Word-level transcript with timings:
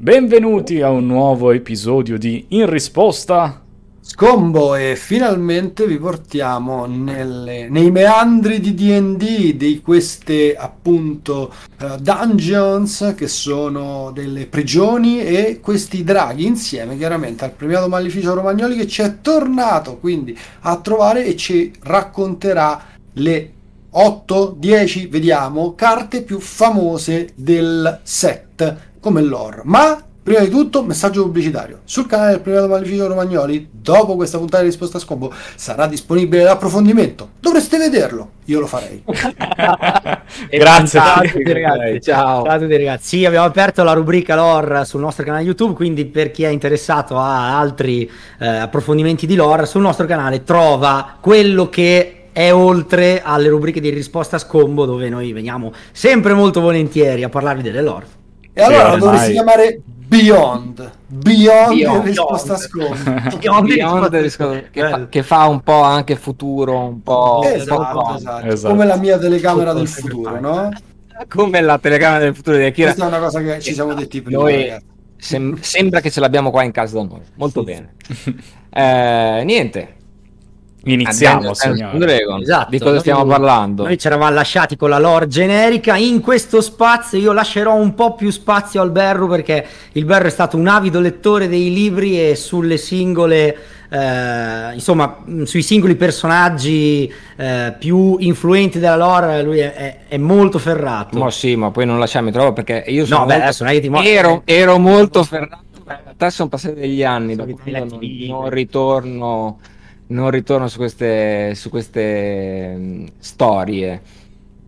Benvenuti 0.00 0.80
a 0.80 0.90
un 0.90 1.06
nuovo 1.06 1.50
episodio 1.50 2.18
di 2.18 2.46
In 2.50 2.70
risposta. 2.70 3.60
Scombo 4.00 4.76
e 4.76 4.94
finalmente 4.94 5.88
vi 5.88 5.98
portiamo 5.98 6.86
nelle, 6.86 7.68
nei 7.68 7.90
meandri 7.90 8.60
di 8.60 8.74
D&D 8.74 9.54
di 9.54 9.80
queste 9.80 10.54
appunto 10.54 11.52
uh, 11.80 11.96
dungeons 11.98 13.12
che 13.16 13.26
sono 13.26 14.12
delle 14.14 14.46
prigioni 14.46 15.20
e 15.20 15.58
questi 15.60 16.04
draghi 16.04 16.46
insieme 16.46 16.96
chiaramente 16.96 17.44
al 17.44 17.50
premiato 17.50 17.88
Maleficio 17.88 18.34
Romagnoli 18.34 18.76
che 18.76 18.86
ci 18.86 19.02
è 19.02 19.20
tornato 19.20 19.96
quindi 19.96 20.38
a 20.60 20.76
trovare 20.76 21.26
e 21.26 21.34
ci 21.34 21.72
racconterà 21.80 22.84
le 23.14 23.52
8, 23.90 24.54
10, 24.58 25.06
vediamo, 25.06 25.74
carte 25.74 26.22
più 26.22 26.38
famose 26.38 27.30
del 27.34 28.00
set 28.02 28.87
come 29.00 29.22
lore. 29.22 29.62
Ma 29.64 30.02
Prima 30.28 30.42
di 30.42 30.50
tutto, 30.50 30.84
messaggio 30.84 31.22
pubblicitario. 31.22 31.80
Sul 31.84 32.04
canale 32.04 32.32
del 32.32 32.40
Primato 32.42 32.68
Maleficio 32.68 33.06
Romagnoli, 33.06 33.66
dopo 33.72 34.14
questa 34.14 34.36
puntata 34.36 34.62
di 34.62 34.68
risposta 34.68 34.98
a 34.98 35.00
scombo, 35.00 35.32
sarà 35.54 35.86
disponibile 35.86 36.42
l'approfondimento. 36.42 37.30
Dovreste 37.40 37.78
vederlo. 37.78 38.32
Io 38.44 38.60
lo 38.60 38.66
farei. 38.66 39.02
Grazie. 40.50 41.00
Ciao 41.00 41.14
a 41.14 41.22
tutti 41.22 41.50
ragazzi. 41.50 42.00
Ciao. 42.02 42.44
Ciao 42.44 42.52
a 42.52 42.58
tutti 42.58 42.76
ragazzi. 42.76 43.08
Sì, 43.08 43.24
abbiamo 43.24 43.46
aperto 43.46 43.82
la 43.82 43.94
rubrica 43.94 44.34
lore 44.34 44.84
sul 44.84 45.00
nostro 45.00 45.24
canale 45.24 45.44
YouTube, 45.44 45.72
quindi 45.72 46.04
per 46.04 46.30
chi 46.30 46.42
è 46.42 46.48
interessato 46.48 47.16
a 47.16 47.58
altri 47.58 48.02
eh, 48.38 48.46
approfondimenti 48.46 49.26
di 49.26 49.34
lore, 49.34 49.64
sul 49.64 49.80
nostro 49.80 50.04
canale 50.04 50.44
trova 50.44 51.16
quello 51.22 51.70
che 51.70 52.26
è 52.32 52.52
oltre 52.52 53.22
alle 53.24 53.48
rubriche 53.48 53.80
di 53.80 53.88
risposta 53.88 54.36
a 54.36 54.40
scombo 54.40 54.84
dove 54.84 55.08
noi 55.08 55.32
veniamo 55.32 55.72
sempre 55.90 56.34
molto 56.34 56.60
volentieri 56.60 57.24
a 57.24 57.30
parlarvi 57.30 57.62
delle 57.62 57.80
lore. 57.80 58.16
E 58.58 58.62
allora 58.62 58.92
sì, 58.92 58.98
dovresti 58.98 59.32
chiamare 59.32 59.80
Beyond, 59.84 60.92
Beyond, 61.06 61.76
Beyond 61.76 62.04
risposta 62.04 62.56
sconta. 62.58 63.36
Beyond, 63.38 63.68
Beyond 63.68 64.14
risposta, 64.16 64.62
che, 64.68 64.80
fa, 64.80 65.08
che, 65.08 65.22
fa, 65.22 65.46
un 65.46 65.60
po' 65.60 65.82
anche 65.82 66.16
futuro, 66.16 66.76
un 66.76 67.00
po', 67.00 67.42
esatto, 67.44 67.80
un 67.80 67.90
po 67.92 68.16
esatto. 68.16 68.46
esatto. 68.46 68.74
come 68.74 68.84
la 68.84 68.96
mia 68.96 69.16
telecamera 69.16 69.72
del 69.72 69.86
futuro, 69.86 70.40
no? 70.40 70.70
Come 71.28 71.60
la 71.60 71.78
telecamera 71.78 72.24
del 72.24 72.34
futuro 72.34 72.56
di 72.56 72.64
Akira. 72.64 72.88
Questa 72.88 73.04
è 73.04 73.08
una 73.08 73.20
cosa 73.20 73.40
che 73.42 73.60
ci 73.60 73.72
siamo 73.72 73.94
detti 73.94 74.22
prima. 74.22 74.40
Noi, 74.40 74.74
sem- 75.16 75.60
sembra 75.60 76.00
che 76.00 76.10
ce 76.10 76.18
l'abbiamo 76.18 76.50
qua 76.50 76.64
in 76.64 76.72
casa 76.72 76.96
da 76.96 77.04
noi. 77.04 77.22
Molto 77.36 77.62
bene. 77.62 77.94
eh, 78.70 79.42
niente, 79.44 79.97
Iniziamo, 80.92 81.52
Dragon. 81.98 82.40
Esatto, 82.40 82.70
di 82.70 82.78
cosa 82.78 82.98
stiamo 83.00 83.26
parlando? 83.26 83.84
Noi 83.84 83.98
ci 83.98 84.06
eravamo 84.06 84.32
lasciati 84.34 84.76
con 84.76 84.88
la 84.88 84.98
lore 84.98 85.26
generica. 85.26 85.96
In 85.96 86.20
questo 86.20 86.62
spazio 86.62 87.18
io 87.18 87.32
lascerò 87.32 87.74
un 87.74 87.94
po' 87.94 88.14
più 88.14 88.30
spazio 88.30 88.80
al 88.80 88.90
Berru 88.90 89.28
perché 89.28 89.66
il 89.92 90.04
Berru 90.06 90.26
è 90.26 90.30
stato 90.30 90.56
un 90.56 90.66
avido 90.66 91.00
lettore 91.00 91.48
dei 91.48 91.72
libri 91.72 92.30
e 92.30 92.36
sulle 92.36 92.78
singole, 92.78 93.56
eh, 93.90 94.72
insomma, 94.72 95.18
sui 95.44 95.62
singoli 95.62 95.94
personaggi 95.94 97.12
eh, 97.36 97.74
più 97.78 98.16
influenti 98.20 98.78
della 98.78 98.96
lore 98.96 99.42
lui 99.42 99.58
è, 99.58 99.74
è, 99.74 99.98
è, 100.08 100.16
molto 100.16 100.58
ferrato. 100.58 101.18
Ma 101.18 101.30
sì, 101.30 101.54
ma 101.54 101.70
poi 101.70 101.84
non 101.84 101.98
lasciarmi 101.98 102.32
troppo 102.32 102.54
perché 102.54 102.84
io 102.88 103.04
sono 103.04 103.20
no, 103.20 103.24
molto... 103.26 103.38
beh, 103.38 103.44
adesso 103.44 103.64
non 103.64 103.72
è 103.72 103.76
che 103.76 103.82
ti 103.82 103.88
mo- 103.90 104.02
ero, 104.02 104.42
ero 104.46 104.78
molto 104.78 105.22
ferrato. 105.22 105.66
In 105.76 105.94
realtà 106.04 106.30
sono 106.30 106.48
passati 106.48 106.74
degli 106.80 107.02
anni, 107.02 107.34
dopo 107.34 107.58
non, 107.64 107.98
non 108.26 108.50
ritorno 108.50 109.58
non 110.08 110.30
ritorno 110.30 110.68
su 110.68 110.78
queste, 110.78 111.54
su 111.54 111.70
queste 111.70 112.74
mh, 112.74 113.06
storie. 113.18 114.00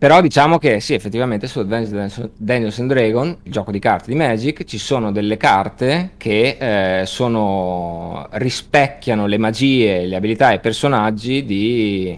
Però 0.01 0.19
diciamo 0.19 0.57
che 0.57 0.79
sì, 0.79 0.95
effettivamente 0.95 1.45
su 1.45 1.63
Dungeons 1.63 2.79
and 2.79 2.91
Dragon, 2.91 3.37
il 3.43 3.51
gioco 3.51 3.69
di 3.69 3.77
carte 3.77 4.09
di 4.09 4.17
Magic, 4.17 4.63
ci 4.63 4.79
sono 4.79 5.11
delle 5.11 5.37
carte 5.37 6.13
che 6.17 7.01
eh, 7.01 7.05
sono, 7.05 8.27
rispecchiano 8.31 9.27
le 9.27 9.37
magie, 9.37 10.07
le 10.07 10.15
abilità 10.15 10.51
e 10.51 10.55
i 10.55 10.59
personaggi 10.59 11.45
di 11.45 12.17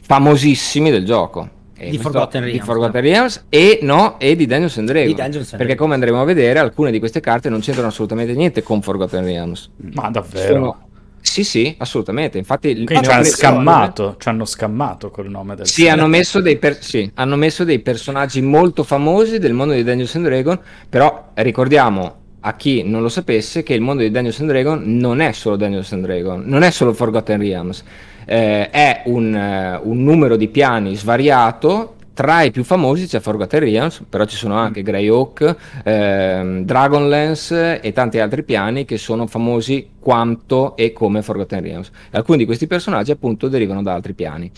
famosissimi 0.00 0.90
del 0.90 1.04
gioco. 1.04 1.46
di 1.76 1.98
Forgotten, 1.98 2.40
Realms, 2.40 2.58
di 2.58 2.64
Forgotten 2.64 3.00
Realms 3.02 3.44
e, 3.50 3.80
no, 3.82 4.18
e 4.18 4.34
di 4.34 4.46
Dungeons 4.46 4.78
and 4.78 4.88
Dragons. 4.88 5.16
Dungeons 5.20 5.54
perché 5.58 5.74
come 5.74 5.92
andremo 5.92 6.22
a 6.22 6.24
vedere, 6.24 6.58
alcune 6.58 6.90
di 6.90 6.98
queste 6.98 7.20
carte 7.20 7.50
non 7.50 7.60
c'entrano 7.60 7.88
assolutamente 7.88 8.32
niente 8.32 8.62
con 8.62 8.80
Forgotten 8.80 9.24
Realms. 9.24 9.68
Ma 9.92 10.08
davvero? 10.08 10.54
Sono, 10.54 10.88
sì, 11.20 11.44
sì, 11.44 11.74
assolutamente. 11.78 12.38
Infatti, 12.38 12.84
Quindi 12.84 13.04
ci 13.04 13.10
hanno 13.10 13.24
scammato, 13.24 14.16
ci 14.18 14.28
hanno 14.28 14.44
scammato 14.44 15.10
col 15.10 15.28
nome 15.28 15.54
del 15.54 15.66
sì 15.66 15.88
hanno, 15.88 16.06
messo 16.06 16.40
dei 16.40 16.56
per... 16.56 16.82
sì, 16.82 17.10
hanno 17.14 17.36
messo 17.36 17.64
dei 17.64 17.80
personaggi 17.80 18.40
molto 18.40 18.82
famosi 18.82 19.38
del 19.38 19.52
mondo 19.52 19.74
di 19.74 19.84
Dungeons 19.84 20.14
and 20.16 20.24
Dragons, 20.24 20.58
però 20.88 21.30
ricordiamo 21.34 22.16
a 22.40 22.54
chi 22.54 22.82
non 22.82 23.02
lo 23.02 23.08
sapesse 23.08 23.62
che 23.62 23.74
il 23.74 23.82
mondo 23.82 24.02
di 24.02 24.10
Dungeons 24.10 24.40
and 24.40 24.48
Dragons 24.48 24.82
non 24.84 25.20
è 25.20 25.32
solo 25.32 25.56
Dungeons 25.56 25.92
and 25.92 26.04
Dragons, 26.04 26.46
non 26.46 26.62
è 26.62 26.70
solo 26.70 26.92
Forgotten 26.92 27.38
Realms, 27.38 27.84
eh, 28.24 28.70
è 28.70 29.02
un, 29.06 29.80
uh, 29.82 29.88
un 29.88 30.02
numero 30.02 30.36
di 30.36 30.48
piani 30.48 30.96
svariato 30.96 31.96
tra 32.12 32.42
i 32.42 32.50
più 32.50 32.64
famosi 32.64 33.06
c'è 33.06 33.20
Forgotten 33.20 33.60
Realms, 33.60 34.04
però 34.08 34.24
ci 34.24 34.36
sono 34.36 34.54
anche 34.54 34.82
Greyhawk, 34.82 35.56
ehm, 35.84 36.64
Dragonlance 36.64 37.80
e 37.80 37.92
tanti 37.92 38.18
altri 38.18 38.42
piani 38.42 38.84
che 38.84 38.98
sono 38.98 39.26
famosi 39.26 39.88
quanto 39.98 40.76
e 40.76 40.92
come 40.92 41.22
Forgotten 41.22 41.62
Realms. 41.62 41.90
Alcuni 42.10 42.38
di 42.38 42.44
questi 42.44 42.66
personaggi 42.66 43.10
appunto 43.10 43.48
derivano 43.48 43.82
da 43.82 43.94
altri 43.94 44.12
piani. 44.12 44.50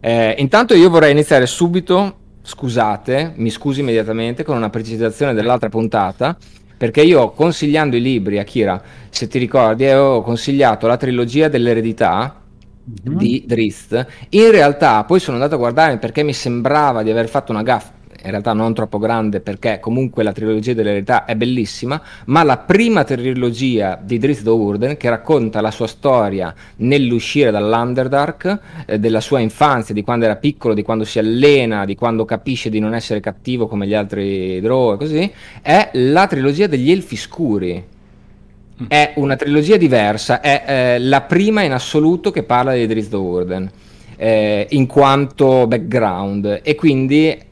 Eh, 0.00 0.34
intanto 0.38 0.74
io 0.74 0.90
vorrei 0.90 1.12
iniziare 1.12 1.46
subito, 1.46 2.16
scusate, 2.42 3.34
mi 3.36 3.50
scusi 3.50 3.80
immediatamente 3.80 4.42
con 4.42 4.56
una 4.56 4.70
precisazione 4.70 5.34
dell'altra 5.34 5.68
puntata, 5.68 6.36
perché 6.76 7.02
io 7.02 7.30
consigliando 7.30 7.94
i 7.94 8.00
libri 8.00 8.38
a 8.38 8.44
Kira, 8.44 8.82
se 9.08 9.28
ti 9.28 9.38
ricordi, 9.38 9.84
avevo 9.84 10.22
consigliato 10.22 10.86
la 10.86 10.96
trilogia 10.96 11.46
dell'eredità 11.46 12.41
mm-hmm. 12.88 13.18
di 13.18 13.44
Drist. 13.46 14.06
In 14.30 14.50
realtà 14.50 15.04
poi 15.04 15.20
sono 15.20 15.36
andato 15.36 15.54
a 15.54 15.58
guardare 15.58 15.98
perché 15.98 16.22
mi 16.22 16.32
sembrava 16.32 17.02
di 17.02 17.10
aver 17.10 17.28
fatto 17.28 17.52
una 17.52 17.62
gaffa 17.62 18.00
in 18.24 18.30
realtà 18.30 18.52
non 18.52 18.72
troppo 18.72 18.98
grande 18.98 19.40
perché 19.40 19.80
comunque 19.80 20.22
la 20.22 20.32
trilogia 20.32 20.74
dell'eredità 20.74 21.24
è 21.24 21.34
bellissima, 21.34 22.00
ma 22.26 22.42
la 22.42 22.58
prima 22.58 23.04
trilogia 23.04 23.98
di 24.00 24.18
Drizzt 24.18 24.42
Do'Urden 24.42 24.96
che 24.96 25.08
racconta 25.08 25.60
la 25.60 25.70
sua 25.70 25.86
storia 25.86 26.54
nell'uscire 26.76 27.50
dall'Underdark, 27.50 28.60
eh, 28.86 28.98
della 28.98 29.20
sua 29.20 29.40
infanzia, 29.40 29.94
di 29.94 30.02
quando 30.02 30.24
era 30.24 30.36
piccolo, 30.36 30.74
di 30.74 30.82
quando 30.82 31.04
si 31.04 31.18
allena, 31.18 31.84
di 31.84 31.94
quando 31.94 32.24
capisce 32.24 32.70
di 32.70 32.78
non 32.78 32.94
essere 32.94 33.20
cattivo 33.20 33.66
come 33.66 33.86
gli 33.86 33.94
altri 33.94 34.60
Drow 34.60 34.94
e 34.94 34.96
così, 34.96 35.32
è 35.60 35.90
la 35.94 36.26
trilogia 36.26 36.66
degli 36.66 36.90
Elfi 36.90 37.16
Scuri 37.16 37.84
è 38.88 39.12
una 39.16 39.36
trilogia 39.36 39.76
diversa, 39.76 40.40
è 40.40 40.64
eh, 40.66 40.98
la 40.98 41.22
prima 41.22 41.62
in 41.62 41.72
assoluto 41.72 42.30
che 42.30 42.42
parla 42.42 42.74
di 42.74 42.86
Drizzt 42.86 43.10
Do'Urden 43.10 43.70
eh, 44.16 44.66
in 44.70 44.86
quanto 44.86 45.66
background 45.66 46.60
e 46.62 46.74
quindi 46.74 47.50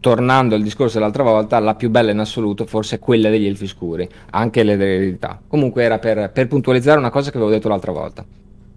tornando 0.00 0.54
al 0.54 0.62
discorso 0.62 0.98
dell'altra 0.98 1.24
volta, 1.24 1.58
la 1.58 1.74
più 1.74 1.90
bella 1.90 2.12
in 2.12 2.20
assoluto 2.20 2.64
forse 2.64 2.96
è 2.96 2.98
quella 3.00 3.28
degli 3.28 3.46
Elfi 3.46 3.66
Scuri, 3.66 4.08
anche 4.30 4.62
l'eredità. 4.62 5.40
Comunque 5.48 5.82
era 5.82 5.98
per, 5.98 6.30
per, 6.32 6.46
puntualizzare 6.46 6.98
una 6.98 7.10
cosa 7.10 7.30
che 7.30 7.38
avevo 7.38 7.52
detto 7.52 7.68
l'altra 7.68 7.90
volta. 7.90 8.24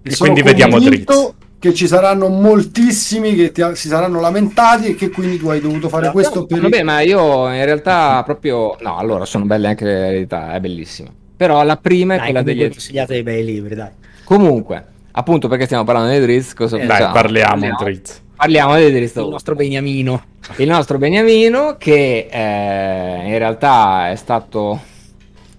E 0.02 0.18
quindi 0.18 0.42
vediamo 0.42 0.80
Drizzt 0.80 1.34
che 1.60 1.74
ci 1.74 1.88
saranno 1.88 2.30
moltissimi 2.30 3.36
che 3.36 3.52
ti, 3.52 3.62
si 3.74 3.90
saranno 3.90 4.22
lamentati 4.22 4.88
e 4.88 4.96
che 4.96 5.10
quindi 5.10 5.38
tu 5.38 5.50
hai 5.50 5.60
dovuto 5.60 5.90
fare 5.90 6.08
no, 6.08 6.14
questo 6.14 6.46
per... 6.46 6.62
Vabbè, 6.62 6.84
ma 6.84 7.02
io 7.02 7.54
in 7.54 7.66
realtà 7.66 8.24
proprio... 8.24 8.76
No, 8.80 8.98
allora 8.98 9.26
sono 9.26 9.46
belle 9.46 9.68
anche 9.68 9.84
le 9.84 10.08
eredità, 10.08 10.54
è 10.54 10.60
bellissima. 10.60 11.10
Però 11.40 11.64
la 11.64 11.78
prima 11.78 12.18
dai, 12.18 12.22
è 12.22 12.26
quella 12.26 12.42
degli... 12.42 12.70
consigliate 12.70 13.14
dei 13.14 13.24
bei 13.24 13.46
libri, 13.46 13.74
dai. 13.74 13.92
Comunque, 14.26 14.86
appunto 15.12 15.48
perché 15.48 15.64
stiamo 15.64 15.86
parlando 15.86 16.12
di 16.12 16.20
Drizzt, 16.20 16.54
cosa 16.54 16.76
eh, 16.76 16.86
dai, 16.86 17.00
parliamo 17.14 17.62
di 17.62 17.72
Drizzt. 17.80 18.22
Parliamo 18.36 18.76
di 18.76 18.92
Drizzt. 18.92 19.16
Il 19.16 19.30
nostro 19.30 19.56
Beniamino. 19.56 20.22
Il 20.58 20.68
nostro 20.68 20.98
Beniamino 20.98 21.78
che 21.78 22.28
eh, 22.30 23.22
in 23.26 23.38
realtà 23.38 24.10
è 24.10 24.18
stato 24.18 24.82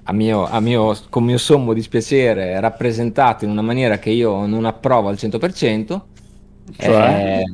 a 0.03 0.13
mio, 0.13 0.47
a 0.47 0.61
mio, 0.61 0.95
con 1.09 1.25
mio 1.25 1.39
sommo 1.39 1.73
dispiacere 1.73 2.61
rappresentato 2.61 3.47
in 3.47 3.51
una 3.51 3.63
maniera 3.63 3.99
che 3.99 4.11
io 4.11 4.45
non 4.45 4.67
approvo 4.67 5.09
al 5.09 5.15
100%. 5.15 6.01
Cioè? 6.77 7.43
Eh, 7.43 7.53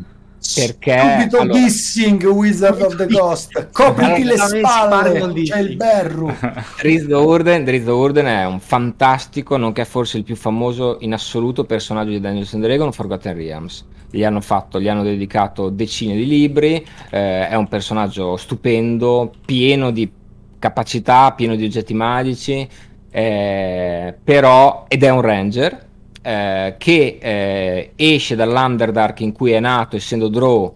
perché 0.55 0.99
subito 0.99 1.39
allora... 1.39 1.59
dissing 1.59 2.25
Wizard 2.25 2.81
of 2.81 2.97
the 2.97 3.07
Coast. 3.09 3.69
Copriti 3.73 4.25
le 4.25 4.37
spalle 4.37 5.33
c'è 5.43 5.59
il 5.59 5.77
berru 5.77 6.33
Drizzt 6.81 7.11
Urden, 7.11 7.65
Urden 7.87 8.27
è 8.27 8.45
un 8.47 8.61
fantastico 8.61 9.57
nonché 9.57 9.85
forse 9.85 10.19
il 10.19 10.25
più 10.25 10.37
famoso 10.37 10.99
in 11.01 11.13
assoluto 11.13 11.65
personaggio 11.65 12.11
di 12.11 12.21
Dungeons 12.21 12.55
and 12.55 12.65
Dragons 12.65 12.95
Forgotten 12.95 13.35
Realms. 13.35 13.85
Gli 14.11 14.25
hanno 14.25 14.41
fatto 14.41 14.81
gli 14.81 14.89
hanno 14.89 15.03
dedicato 15.03 15.69
decine 15.69 16.15
di 16.15 16.27
libri 16.27 16.85
eh, 17.11 17.49
è 17.49 17.55
un 17.55 17.69
personaggio 17.69 18.37
stupendo 18.37 19.33
pieno 19.45 19.91
di 19.91 20.11
capacità 20.59 21.33
pieno 21.33 21.57
di 21.57 21.65
oggetti 21.65 21.93
magici 21.93 22.67
eh, 23.11 24.15
però 24.23 24.85
ed 24.89 25.03
è 25.03 25.11
un 25.11 25.21
ranger 25.21 25.86
eh, 26.27 26.75
che 26.79 27.19
eh, 27.21 27.93
esce 27.97 28.35
dall'Underdark 28.37 29.21
in 29.21 29.33
cui 29.33 29.53
è 29.53 29.61
nato 29.61 29.97
essendo 29.97 30.29
Drow 30.29 30.73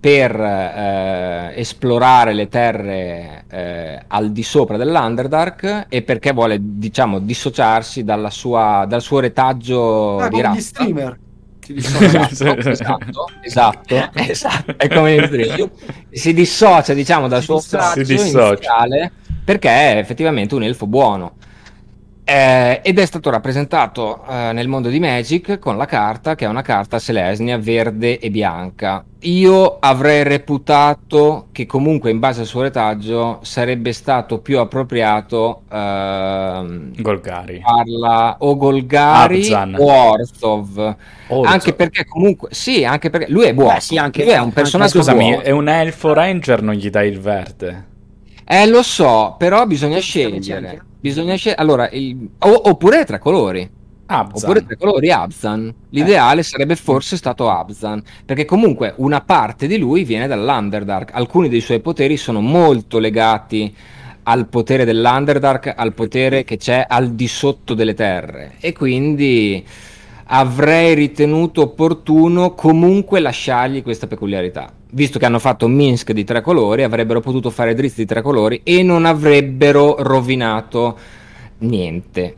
per 0.00 0.34
eh, 0.40 1.52
esplorare 1.56 2.32
le 2.32 2.48
terre 2.48 3.44
eh, 3.50 4.02
al 4.08 4.32
di 4.32 4.42
sopra 4.42 4.76
dell'Underdark 4.76 5.86
e 5.88 6.02
perché 6.02 6.32
vuole, 6.32 6.56
diciamo, 6.60 7.18
dissociarsi 7.20 8.02
dalla 8.02 8.30
sua, 8.30 8.86
dal 8.88 9.02
suo 9.02 9.20
retaggio 9.20 10.18
Ah, 10.18 10.28
di 10.28 10.40
gli 10.40 10.40
razza. 10.40 10.60
streamer. 10.60 11.18
Si 11.60 11.74
Esatto, 11.74 12.68
esatto, 12.70 13.24
esatto, 13.42 14.10
esatto, 14.14 14.74
è 14.76 14.88
come 14.88 15.22
streamer. 15.26 15.70
Si 16.10 16.32
dissocia, 16.32 16.94
diciamo, 16.94 17.28
dal 17.28 17.40
Si 17.40 17.44
suo 17.44 17.56
dissocia. 17.56 17.92
Si 17.92 18.04
dissocia. 18.04 18.48
iniziale 18.48 19.12
perché 19.44 19.68
è 19.68 19.96
effettivamente 19.98 20.54
un 20.54 20.62
elfo 20.62 20.86
buono. 20.86 21.34
Eh, 22.32 22.80
ed 22.84 22.96
è 22.96 23.04
stato 23.06 23.28
rappresentato 23.28 24.24
eh, 24.30 24.52
nel 24.52 24.68
mondo 24.68 24.88
di 24.88 25.00
Magic 25.00 25.58
con 25.58 25.76
la 25.76 25.84
carta 25.86 26.36
che 26.36 26.44
è 26.44 26.48
una 26.48 26.62
carta 26.62 27.00
Selesnia 27.00 27.58
verde 27.58 28.20
e 28.20 28.30
bianca. 28.30 29.04
Io 29.22 29.78
avrei 29.80 30.22
reputato 30.22 31.48
che 31.50 31.66
comunque 31.66 32.12
in 32.12 32.20
base 32.20 32.42
al 32.42 32.46
suo 32.46 32.62
retaggio 32.62 33.40
sarebbe 33.42 33.92
stato 33.92 34.38
più 34.38 34.60
appropriato 34.60 35.62
ehm, 35.72 37.02
Golgari. 37.02 37.62
farla 37.66 38.36
o 38.38 38.56
Golgari 38.56 39.38
Abzan. 39.40 39.74
o 39.76 39.90
Orthov. 40.10 40.96
Orzo. 41.26 41.50
Anche 41.52 41.72
perché 41.72 42.04
comunque 42.04 42.50
sì, 42.52 42.84
anche 42.84 43.10
perché 43.10 43.28
lui 43.28 43.46
è 43.46 43.54
buono. 43.54 43.72
Beh, 43.74 43.80
sì, 43.80 43.96
anche- 43.98 44.22
lui 44.22 44.30
è 44.32 44.36
un 44.36 44.42
anche- 44.44 44.54
personaggio 44.54 44.98
Scusami, 44.98 45.30
buono. 45.30 45.42
è 45.42 45.50
un 45.50 45.68
elfo 45.68 46.12
ranger, 46.12 46.62
non 46.62 46.74
gli 46.74 46.90
dai 46.90 47.08
il 47.08 47.18
verde. 47.18 47.86
Eh, 48.46 48.68
lo 48.68 48.84
so, 48.84 49.34
però 49.36 49.66
bisogna 49.66 49.98
scegliere. 49.98 50.84
Bisogna 51.00 51.34
scegliere. 51.34 51.60
Allora, 51.60 51.88
il- 51.90 52.28
o- 52.38 52.68
oppure 52.68 53.04
tre 53.04 53.18
colori. 53.18 53.68
Abzan. 54.06 54.50
Oppure 54.50 54.66
tre 54.66 54.76
colori 54.76 55.10
Abzan. 55.10 55.72
L'ideale 55.90 56.42
sarebbe 56.42 56.74
forse 56.76 57.16
stato 57.16 57.48
Abzan, 57.48 58.02
perché 58.24 58.44
comunque 58.44 58.94
una 58.96 59.20
parte 59.20 59.66
di 59.66 59.78
lui 59.78 60.04
viene 60.04 60.26
dall'Underdark. 60.26 61.14
Alcuni 61.14 61.48
dei 61.48 61.60
suoi 61.60 61.80
poteri 61.80 62.16
sono 62.16 62.40
molto 62.40 62.98
legati 62.98 63.72
al 64.24 64.48
potere 64.48 64.84
dell'Underdark, 64.84 65.72
al 65.76 65.94
potere 65.94 66.44
che 66.44 66.56
c'è 66.56 66.84
al 66.88 67.12
di 67.12 67.28
sotto 67.28 67.74
delle 67.74 67.94
terre. 67.94 68.54
E 68.60 68.72
quindi 68.72 69.64
avrei 70.32 70.94
ritenuto 70.94 71.62
opportuno 71.62 72.54
comunque 72.54 73.20
lasciargli 73.20 73.82
questa 73.82 74.06
peculiarità. 74.08 74.72
Visto 74.92 75.18
che 75.18 75.26
hanno 75.26 75.38
fatto 75.38 75.68
Minsk 75.68 76.12
di 76.12 76.24
tre 76.24 76.40
colori, 76.40 76.82
avrebbero 76.82 77.20
potuto 77.20 77.50
fare 77.50 77.74
Drizzt 77.74 77.96
di 77.98 78.06
tre 78.06 78.22
colori 78.22 78.60
e 78.64 78.82
non 78.82 79.04
avrebbero 79.04 79.96
rovinato 80.02 80.98
niente. 81.58 82.36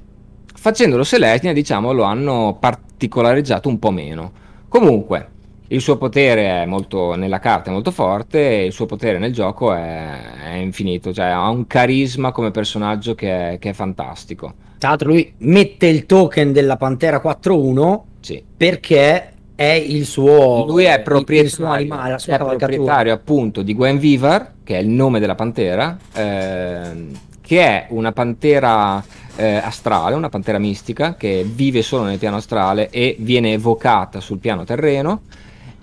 Facendolo 0.54 1.02
Selesnia, 1.02 1.52
diciamo, 1.52 1.92
lo 1.92 2.02
hanno 2.02 2.56
particolareggiato 2.60 3.68
un 3.68 3.78
po' 3.78 3.90
meno. 3.90 4.32
Comunque, 4.68 5.28
il 5.68 5.80
suo 5.80 5.96
potere 5.96 6.62
è 6.62 6.66
molto 6.66 7.14
nella 7.14 7.38
carta 7.38 7.70
è 7.70 7.72
molto 7.72 7.90
forte 7.90 8.38
e 8.60 8.66
il 8.66 8.72
suo 8.72 8.84
potere 8.84 9.18
nel 9.18 9.32
gioco 9.32 9.72
è, 9.72 10.20
è 10.50 10.54
infinito, 10.56 11.12
cioè 11.14 11.26
ha 11.26 11.48
un 11.48 11.66
carisma 11.66 12.30
come 12.32 12.50
personaggio 12.50 13.14
che 13.14 13.52
è, 13.52 13.58
che 13.58 13.70
è 13.70 13.72
fantastico. 13.72 14.52
Tra 14.76 14.90
l'altro 14.90 15.08
lui 15.08 15.32
mette 15.38 15.86
il 15.86 16.04
token 16.04 16.52
della 16.52 16.76
Pantera 16.76 17.22
4-1 17.22 18.00
Sì. 18.20 18.42
perché 18.56 19.31
è 19.62 19.74
il 19.74 20.06
suo 20.06 20.64
Lui 20.66 20.84
è 20.84 21.00
proprietario, 21.02 21.66
animale, 21.66 22.16
è 22.16 22.36
proprietario 22.36 23.12
appunto 23.12 23.62
di 23.62 23.74
Gwen 23.74 23.98
Vivar, 23.98 24.54
che 24.64 24.76
è 24.76 24.80
il 24.80 24.88
nome 24.88 25.20
della 25.20 25.36
pantera, 25.36 25.96
ehm, 26.14 27.10
che 27.40 27.60
è 27.60 27.86
una 27.90 28.10
pantera 28.10 29.04
eh, 29.36 29.54
astrale, 29.54 30.16
una 30.16 30.28
pantera 30.28 30.58
mistica 30.58 31.14
che 31.14 31.46
vive 31.48 31.82
solo 31.82 32.02
nel 32.02 32.18
piano 32.18 32.38
astrale 32.38 32.90
e 32.90 33.14
viene 33.20 33.52
evocata 33.52 34.18
sul 34.20 34.38
piano 34.38 34.64
terreno. 34.64 35.20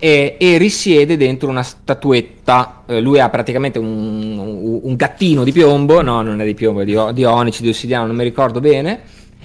E, 0.02 0.36
e 0.38 0.56
risiede 0.58 1.16
dentro 1.16 1.48
una 1.48 1.62
statuetta. 1.62 2.82
Eh, 2.86 3.00
lui 3.00 3.18
ha 3.18 3.28
praticamente 3.28 3.78
un, 3.78 4.38
un- 4.38 4.80
un 4.82 4.96
gattino 4.96 5.44
di 5.44 5.52
piombo, 5.52 6.02
no, 6.02 6.20
non 6.22 6.40
è 6.40 6.44
di 6.44 6.54
piombo, 6.54 6.80
è 6.80 6.84
di, 6.84 6.96
di 7.12 7.24
onici, 7.24 7.62
di 7.62 7.68
ossidiano, 7.68 8.06
non 8.06 8.16
mi 8.16 8.24
ricordo 8.24 8.60
bene. 8.60 9.00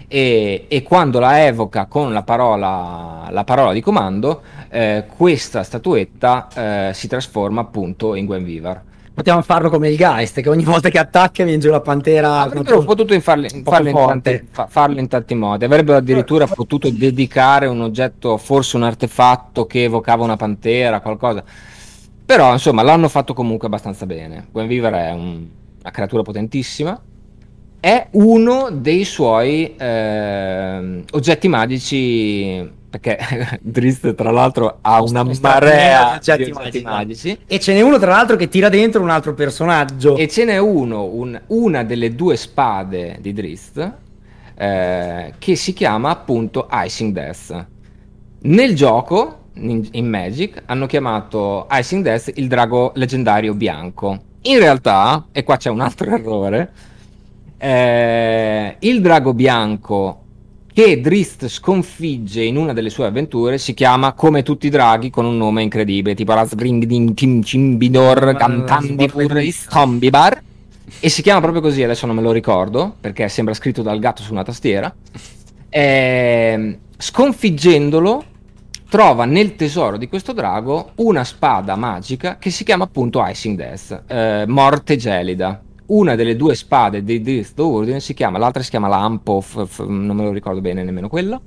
E, 0.07 0.65
e 0.67 0.83
quando 0.83 1.19
la 1.19 1.45
evoca 1.45 1.85
con 1.87 2.13
la 2.13 2.23
parola, 2.23 3.27
la 3.29 3.43
parola 3.43 3.73
di 3.73 3.81
comando, 3.81 4.41
eh, 4.69 5.05
questa 5.15 5.63
statuetta 5.63 6.47
eh, 6.89 6.91
si 6.93 7.07
trasforma 7.07 7.61
appunto 7.61 8.15
in 8.15 8.25
Gwen 8.25 8.43
Vivar. 8.43 8.81
Potevamo 9.15 9.43
farlo 9.43 9.69
come 9.69 9.87
il 9.89 9.95
Geist, 9.95 10.41
che 10.41 10.49
ogni 10.49 10.65
volta 10.65 10.89
che 10.89 10.99
attacca 10.99 11.45
viene 11.45 11.57
giù 11.57 11.69
la 11.69 11.79
Pantera. 11.79 12.41
Avrebbero 12.41 12.83
potuto 12.83 13.13
in 13.13 13.21
farle- 13.21 13.47
in 13.53 13.63
tanti, 14.07 14.47
fa- 14.51 14.67
farlo 14.67 14.99
in 14.99 15.07
tanti 15.07 15.35
modi. 15.35 15.63
Avrebbero 15.63 15.97
addirittura 15.97 16.45
potuto 16.47 16.89
dedicare 16.89 17.65
un 17.67 17.79
oggetto, 17.79 18.35
forse 18.37 18.75
un 18.75 18.83
artefatto 18.83 19.65
che 19.65 19.83
evocava 19.85 20.25
una 20.25 20.35
pantera, 20.35 20.99
qualcosa. 20.99 21.43
Però 22.25 22.51
insomma 22.51 22.81
l'hanno 22.81 23.07
fatto 23.07 23.33
comunque 23.33 23.67
abbastanza 23.67 24.05
bene. 24.05 24.47
Gwen 24.51 24.67
Vivar 24.67 24.93
è 24.93 25.11
un- 25.11 25.47
una 25.79 25.91
creatura 25.91 26.21
potentissima. 26.21 26.99
È 27.85 28.07
uno 28.13 28.69
dei 28.71 29.03
suoi 29.03 29.75
ehm, 29.77 31.03
oggetti 31.11 31.47
magici. 31.47 32.67
Perché 32.89 33.19
Drizzt, 33.61 34.15
tra 34.15 34.31
l'altro, 34.31 34.79
ha 34.81 35.03
una 35.03 35.21
marea 35.39 36.13
di 36.13 36.31
oggetti 36.31 36.49
oggetti 36.49 36.81
magici. 36.81 36.81
magici. 36.81 37.39
E 37.45 37.59
ce 37.59 37.75
n'è 37.75 37.81
uno, 37.81 37.99
tra 37.99 38.09
l'altro, 38.09 38.37
che 38.37 38.47
tira 38.47 38.69
dentro 38.69 39.03
un 39.03 39.11
altro 39.11 39.35
personaggio. 39.35 40.17
E 40.17 40.27
ce 40.27 40.45
n'è 40.45 40.57
uno, 40.57 41.03
un- 41.03 41.39
una 41.45 41.83
delle 41.83 42.15
due 42.15 42.37
spade 42.37 43.19
di 43.21 43.33
Drizzt, 43.33 43.91
eh, 44.57 45.33
che 45.37 45.55
si 45.55 45.73
chiama 45.73 46.09
appunto 46.09 46.67
Icing 46.71 47.13
Death. 47.13 47.67
Nel 48.39 48.73
gioco, 48.73 49.49
in, 49.57 49.87
in 49.91 50.09
Magic, 50.09 50.63
hanno 50.65 50.87
chiamato 50.87 51.67
Icing 51.69 52.01
Death 52.01 52.31
il 52.33 52.47
drago 52.47 52.93
leggendario 52.95 53.53
bianco. 53.53 54.17
In 54.41 54.57
realtà, 54.57 55.27
e 55.31 55.43
qua 55.43 55.57
c'è 55.57 55.69
un 55.69 55.81
altro 55.81 56.09
errore, 56.15 56.71
eh, 57.57 58.75
il 58.79 59.01
drago 59.01 59.33
bianco 59.33 60.21
che 60.73 60.99
Drizzt 60.99 61.47
sconfigge 61.47 62.43
in 62.43 62.57
una 62.57 62.73
delle 62.73 62.89
sue 62.89 63.05
avventure 63.05 63.57
si 63.57 63.73
chiama 63.73 64.11
come 64.11 64.43
tutti 64.43 64.67
i 64.67 64.69
draghi 64.69 65.09
con 65.09 65.25
un 65.25 65.37
nome 65.37 65.61
incredibile 65.61 66.15
tipo 66.15 66.33
Razgringdin 66.33 67.13
Kim 67.13 67.41
Cimbidor 67.41 68.35
Cantandi 68.35 69.51
Stombibar 69.51 70.41
e 70.99 71.09
si 71.09 71.21
chiama 71.21 71.39
proprio 71.39 71.61
così 71.61 71.81
adesso 71.81 72.05
non 72.05 72.15
me 72.15 72.21
lo 72.21 72.31
ricordo 72.31 72.95
perché 72.99 73.29
sembra 73.29 73.53
scritto 73.53 73.81
dal 73.81 73.99
gatto 73.99 74.21
su 74.21 74.31
una 74.31 74.43
tastiera. 74.43 74.93
Ehm, 75.69 76.77
sconfiggendolo 76.97 78.23
trova 78.89 79.25
nel 79.25 79.55
tesoro 79.55 79.97
di 79.97 80.07
questo 80.07 80.31
drago 80.31 80.91
una 80.95 81.23
spada 81.23 81.75
magica 81.75 82.37
che 82.37 82.49
si 82.49 82.63
chiama 82.63 82.83
appunto 82.83 83.23
Icing 83.25 83.57
Death, 83.57 84.03
eh, 84.07 84.45
morte 84.47 84.95
gelida. 84.95 85.61
Una 85.87 86.15
delle 86.15 86.35
due 86.35 86.55
spade 86.55 87.03
di 87.03 87.21
Drizzt 87.21 87.59
Ordine 87.59 87.99
si 87.99 88.13
chiama, 88.13 88.37
l'altra 88.37 88.63
si 88.63 88.69
chiama 88.69 88.87
Lampo, 88.87 89.39
f- 89.41 89.65
f- 89.67 89.85
non 89.85 90.15
me 90.15 90.23
lo 90.23 90.31
ricordo 90.31 90.61
bene 90.61 90.83
nemmeno 90.83 91.07
quello. 91.07 91.41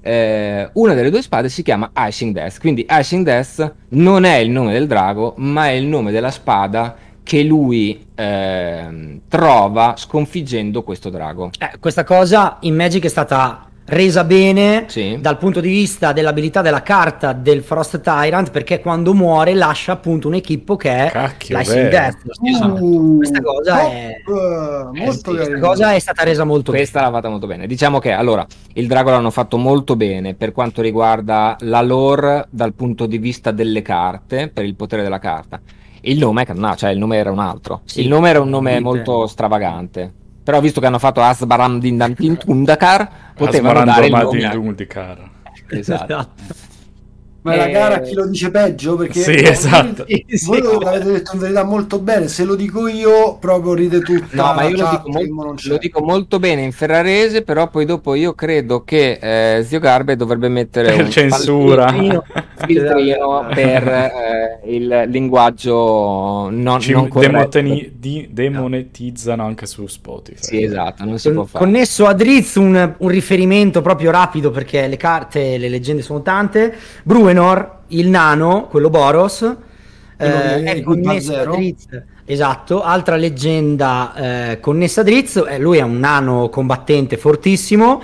Eh, 0.00 0.68
una 0.74 0.94
delle 0.94 1.10
due 1.10 1.22
spade 1.22 1.48
si 1.48 1.62
chiama 1.62 1.90
Icing 1.94 2.32
Death, 2.32 2.60
quindi 2.60 2.86
Icing 2.88 3.24
Death 3.24 3.74
non 3.90 4.24
è 4.24 4.36
il 4.36 4.50
nome 4.50 4.72
del 4.72 4.86
drago, 4.86 5.34
ma 5.38 5.68
è 5.68 5.72
il 5.72 5.86
nome 5.86 6.12
della 6.12 6.30
spada 6.30 6.96
che 7.22 7.42
lui 7.42 8.06
ehm, 8.14 9.20
trova 9.28 9.94
sconfiggendo 9.96 10.82
questo 10.82 11.10
drago. 11.10 11.50
Eh, 11.58 11.78
questa 11.78 12.04
cosa 12.04 12.56
in 12.60 12.74
Magic 12.74 13.04
è 13.04 13.08
stata 13.08 13.67
resa 13.88 14.24
bene 14.24 14.84
Sì. 14.88 15.16
dal 15.20 15.38
punto 15.38 15.60
di 15.60 15.68
vista 15.68 16.12
dell'abilità 16.12 16.60
della 16.62 16.82
carta 16.82 17.32
del 17.32 17.62
Frost 17.62 18.00
Tyrant 18.00 18.50
perché 18.50 18.80
quando 18.80 19.14
muore 19.14 19.54
lascia 19.54 19.92
appunto 19.92 20.28
un 20.28 20.34
equippo 20.34 20.76
che 20.76 21.06
è 21.06 21.10
Cacchio, 21.10 21.56
l'Icing. 21.58 21.88
Death. 21.88 22.16
Uh, 22.80 23.16
Questa 23.16 23.40
cosa 23.42 23.80
è- 23.90 24.22
top, 24.24 24.36
eh, 24.36 25.00
Eh 25.00 25.04
molto 25.04 25.12
sì, 25.12 25.22
Questa 25.22 25.32
carino. 25.44 25.66
cosa 25.66 25.92
è 25.94 25.98
stata 25.98 26.22
resa 26.24 26.44
molto 26.44 26.70
bene. 26.72 26.82
Questa 26.84 27.00
l'ha 27.00 27.10
fatta 27.10 27.28
molto 27.28 27.46
bene. 27.46 27.66
Diciamo 27.66 27.98
che 27.98 28.12
allora 28.12 28.46
il 28.74 28.86
drago 28.86 29.10
l'hanno 29.10 29.30
fatto 29.30 29.56
molto 29.56 29.96
bene 29.96 30.34
per 30.34 30.52
quanto 30.52 30.82
riguarda 30.82 31.56
la 31.60 31.80
lore 31.82 32.46
dal 32.50 32.74
punto 32.74 33.06
di 33.06 33.18
vista 33.18 33.50
delle 33.52 33.82
carte, 33.82 34.48
per 34.48 34.64
il 34.64 34.74
potere 34.74 35.02
della 35.02 35.18
carta. 35.18 35.60
Il 36.02 36.18
nome, 36.18 36.44
è- 36.44 36.52
no, 36.52 36.74
cioè 36.76 36.90
il 36.90 36.98
nome 36.98 37.16
era 37.16 37.30
un 37.30 37.38
altro. 37.40 37.80
Sì, 37.84 38.02
il 38.02 38.08
nome 38.08 38.28
era 38.28 38.40
un 38.40 38.48
nome 38.50 38.78
molto 38.80 39.26
stravagante. 39.26 40.12
Però 40.48 40.60
visto 40.62 40.80
che 40.80 40.86
hanno 40.86 40.98
fatto 40.98 41.20
Asbaram 41.20 41.78
Dindantin 41.78 42.38
Tundakar, 42.38 43.06
potevano 43.34 43.84
dare 43.84 44.06
il 44.06 44.12
nome. 44.14 44.38
Esatto. 45.68 46.28
Ma 47.42 47.52
è 47.52 47.56
la 47.58 47.66
Eh, 47.66 47.70
gara 47.70 48.00
chi 48.00 48.14
lo 48.14 48.26
dice 48.26 48.50
peggio? 48.50 48.96
Perché 48.96 49.20
Sì, 49.20 49.34
esatto. 49.44 50.04
Voi, 50.08 50.24
Sì, 50.38 50.60
l'avete 50.80 51.12
detto 51.12 51.32
in 51.34 51.38
verità 51.40 51.64
molto 51.64 51.98
bene. 52.00 52.28
Se 52.28 52.44
lo 52.44 52.54
dico 52.54 52.86
io, 52.88 53.36
proprio 53.38 53.74
ride 53.74 54.00
tutta. 54.00 54.42
No, 54.42 54.54
ma 54.54 54.62
io 54.62 54.76
lo 54.78 54.88
dico, 54.90 55.08
molto, 55.10 55.32
mo 55.34 55.44
non 55.44 55.54
c'è. 55.56 55.68
lo 55.68 55.76
dico 55.76 56.00
molto 56.02 56.38
bene 56.38 56.62
in 56.62 56.72
ferrarese, 56.72 57.42
però 57.42 57.68
poi 57.68 57.84
dopo 57.84 58.14
io 58.14 58.32
credo 58.32 58.84
che 58.84 59.18
eh, 59.58 59.64
Zio 59.64 59.80
Garbe 59.80 60.16
dovrebbe 60.16 60.48
mettere 60.48 60.92
Per 60.92 61.04
un 61.04 61.10
censura. 61.10 61.88
filtrino, 61.88 62.24
filtrino 62.56 63.46
per 63.54 63.86
eh, 63.86 64.47
il 64.64 65.04
linguaggio 65.08 66.48
non, 66.50 66.80
Ci 66.80 66.92
non 66.92 67.08
demoteni- 67.12 67.92
di- 67.96 68.28
demonetizzano 68.30 69.44
anche 69.44 69.66
su 69.66 69.86
Spotify. 69.86 70.42
Sì, 70.42 70.62
esatto, 70.62 71.04
non 71.04 71.18
si 71.18 71.30
può 71.30 71.40
Con- 71.42 71.48
fare. 71.48 71.64
Connesso 71.64 72.06
a 72.06 72.12
Drizzt 72.14 72.56
un, 72.56 72.94
un 72.98 73.08
riferimento 73.08 73.82
proprio 73.82 74.10
rapido 74.10 74.50
perché 74.50 74.86
le 74.86 74.96
carte, 74.96 75.58
le 75.58 75.68
leggende 75.68 76.02
sono 76.02 76.22
tante. 76.22 76.74
Bruenor, 77.02 77.78
il 77.88 78.08
nano, 78.08 78.66
quello 78.68 78.90
Boros, 78.90 79.42
eh, 80.16 80.62
è 80.62 80.82
connessa 80.82 81.40
a 81.42 81.44
Drizz. 81.46 81.86
Esatto, 82.24 82.82
altra 82.82 83.16
leggenda 83.16 84.50
eh, 84.50 84.60
connessa 84.60 85.00
a 85.00 85.04
Drizz, 85.04 85.36
eh, 85.48 85.58
lui 85.58 85.78
è 85.78 85.82
un 85.82 85.98
nano 85.98 86.48
combattente 86.50 87.16
fortissimo 87.16 88.02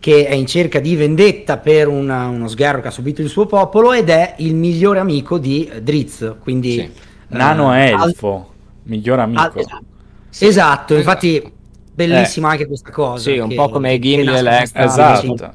che 0.00 0.26
è 0.26 0.34
in 0.34 0.46
cerca 0.46 0.80
di 0.80 0.94
vendetta 0.94 1.58
per 1.58 1.88
una, 1.88 2.26
uno 2.28 2.48
sgherro 2.48 2.80
che 2.80 2.88
ha 2.88 2.92
subito 2.92 3.20
il 3.20 3.28
suo 3.28 3.46
popolo 3.46 3.92
ed 3.92 4.08
è 4.08 4.34
il 4.38 4.54
migliore 4.54 4.98
amico 4.98 5.38
di 5.38 5.70
Drizz, 5.82 6.24
quindi... 6.40 6.72
Sì. 6.72 7.06
Nano 7.30 7.74
eh, 7.74 7.90
elfo, 7.90 8.34
al... 8.34 8.44
miglior 8.84 9.18
amico. 9.18 9.42
Al... 9.42 9.52
Esatto, 9.54 9.84
sì. 10.30 10.46
esatto, 10.46 10.94
infatti 10.94 11.52
bellissima 11.92 12.48
eh. 12.48 12.50
anche 12.52 12.66
questa 12.66 12.90
cosa. 12.90 13.30
Sì, 13.30 13.38
un 13.38 13.54
po' 13.54 13.68
come 13.68 13.98
Gimli 13.98 14.34
e 14.34 14.42
Lex. 14.42 14.70
Esatto. 14.72 15.52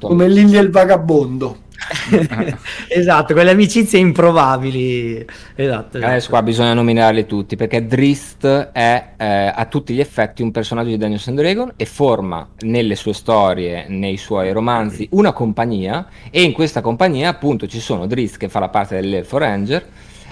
Come 0.00 0.28
Lily 0.28 0.56
e 0.56 0.60
il 0.60 0.70
vagabondo. 0.70 1.56
esatto, 2.88 3.32
quelle 3.32 3.50
amicizie 3.50 3.98
improbabili. 3.98 5.24
Esatto, 5.54 5.96
esatto. 5.96 5.98
Adesso 5.98 6.28
qua 6.30 6.42
bisogna 6.42 6.74
nominarli 6.74 7.26
tutti 7.26 7.56
perché 7.56 7.86
Drist 7.86 8.46
è 8.72 9.08
eh, 9.16 9.52
a 9.54 9.64
tutti 9.66 9.94
gli 9.94 10.00
effetti 10.00 10.42
un 10.42 10.50
personaggio 10.50 10.88
di 10.88 10.96
Daniel 10.96 11.20
Dragon 11.20 11.72
e 11.76 11.84
forma 11.84 12.48
nelle 12.60 12.94
sue 12.94 13.12
storie, 13.12 13.86
nei 13.88 14.16
suoi 14.16 14.52
romanzi, 14.52 15.06
una 15.12 15.32
compagnia 15.32 16.06
e 16.30 16.42
in 16.42 16.52
questa 16.52 16.80
compagnia 16.80 17.28
appunto 17.28 17.66
ci 17.66 17.80
sono 17.80 18.06
Drist 18.06 18.36
che 18.36 18.48
fa 18.48 18.60
la 18.60 18.68
parte 18.68 19.00
dell'Elfo 19.00 19.38
Ranger 19.38 19.86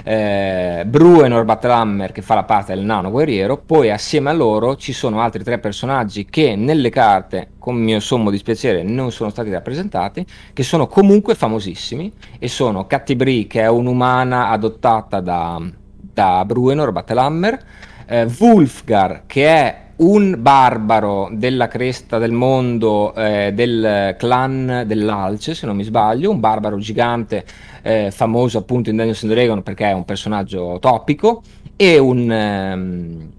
eh, 0.05 0.85
Bruenor 0.87 1.45
Battlehammer 1.45 2.13
che 2.13 2.23
fa 2.23 2.35
la 2.35 2.45
parte 2.45 2.75
del 2.75 2.85
nano 2.85 3.11
guerriero, 3.11 3.57
poi 3.59 3.91
assieme 3.91 4.31
a 4.31 4.33
loro 4.33 4.77
ci 4.77 4.93
sono 4.93 5.21
altri 5.21 5.43
tre 5.45 5.59
personaggi 5.59 6.27
che 6.27 6.57
nelle 6.57 6.91
carte, 6.91 7.51
con 7.59 7.77
mio 7.77 8.01
sommo 8.01 8.31
dispiacere, 8.31 8.83
non 8.83 9.13
sono 9.13 9.31
stati 9.31 9.51
rappresentati, 9.51 10.25
che 10.53 10.63
sono 10.63 10.87
comunque 10.87 11.35
famosissimi 11.35 12.13
e 12.39 12.49
sono 12.49 12.87
Cattibri 12.87 13.47
che 13.47 13.63
è 13.63 13.69
un'umana 13.69 14.49
adottata 14.49 15.21
da, 15.21 15.61
da 15.97 16.45
Bruenor 16.45 16.93
Battlehammer, 16.93 17.65
eh, 18.07 18.29
Wulfgar 18.39 19.23
che 19.27 19.47
è 19.47 19.83
un 20.03 20.37
barbaro 20.39 21.29
della 21.33 21.69
cresta 21.69 22.19
del 22.19 22.33
mondo 22.33 23.15
eh, 23.15 23.53
del 23.55 24.17
clan 24.19 24.85
dell'Alce, 24.87 25.55
se 25.55 25.67
non 25.67 25.77
mi 25.77 25.85
sbaglio, 25.85 26.31
un 26.31 26.41
barbaro 26.41 26.79
gigante 26.79 27.45
eh, 27.83 28.11
famoso 28.11 28.59
appunto 28.59 28.91
in 28.91 28.97
Dungeons 28.97 29.23
and 29.25 29.33
Dragons 29.33 29.63
perché 29.63 29.87
è 29.87 29.93
un 29.93 30.05
personaggio 30.05 30.79
topico, 30.81 31.43
e 31.77 31.99
un... 31.99 32.31
Um, 32.31 33.31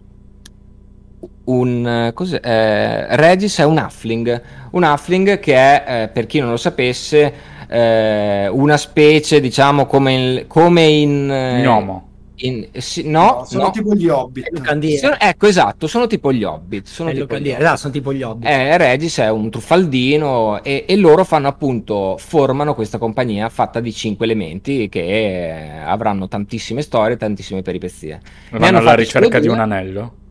un 1.46 2.12
cos'è? 2.14 2.40
Eh, 2.42 3.16
Regis 3.18 3.60
è 3.60 3.66
un 3.66 3.78
Huffling, 3.78 4.42
un 4.72 4.84
Huffling 4.84 5.40
che 5.40 5.56
è, 5.56 5.84
eh, 5.86 6.08
per 6.08 6.26
chi 6.26 6.40
non 6.40 6.50
lo 6.50 6.58
sapesse, 6.58 7.34
eh, 7.68 8.48
una 8.48 8.78
specie, 8.78 9.40
diciamo, 9.42 9.86
come 9.86 10.14
in... 10.14 10.46
Come 10.48 10.84
in 10.84 11.28
Gnomo 11.28 12.12
in, 12.36 12.68
sì, 12.74 13.08
no, 13.08 13.26
no, 13.26 13.46
sono 13.46 13.64
no. 13.64 13.72
tipo 13.72 13.94
gli 13.94 14.08
hobbit. 14.08 14.98
Sono, 14.98 15.16
ecco, 15.20 15.48
esatto, 15.48 15.88
sono 15.88 16.08
tipo 16.08 16.34
gli 16.34 16.44
hobbit. 16.44 16.88
Sono 16.88 17.12
tipo 17.12 17.38
gli 17.38 17.50
hobbit. 17.50 17.60
Esatto, 17.60 17.78
sono 17.78 17.94
tipo 17.94 18.14
gli 18.14 18.24
hobbit. 18.24 18.48
Eh, 18.48 18.78
Regis 18.78 19.20
è 19.20 19.30
un 19.30 19.50
truffaldino 19.50 20.64
e, 20.64 20.86
e, 20.88 20.96
loro 20.96 21.24
fanno 21.24 21.48
appunto, 21.48 22.16
formano 22.18 22.74
questa 22.74 22.98
compagnia 22.98 23.50
fatta 23.50 23.80
di 23.80 23.94
cinque 23.94 24.26
elementi 24.26 24.90
che 24.90 25.82
avranno 25.86 26.28
tantissime 26.28 26.82
storie, 26.82 27.18
tantissime 27.18 27.62
peripezie. 27.62 28.20
Vanno 28.52 28.80
alla 28.80 28.96
ricerca 28.96 29.40
di 29.40 29.48
un 29.48 29.60
anello? 29.60 30.22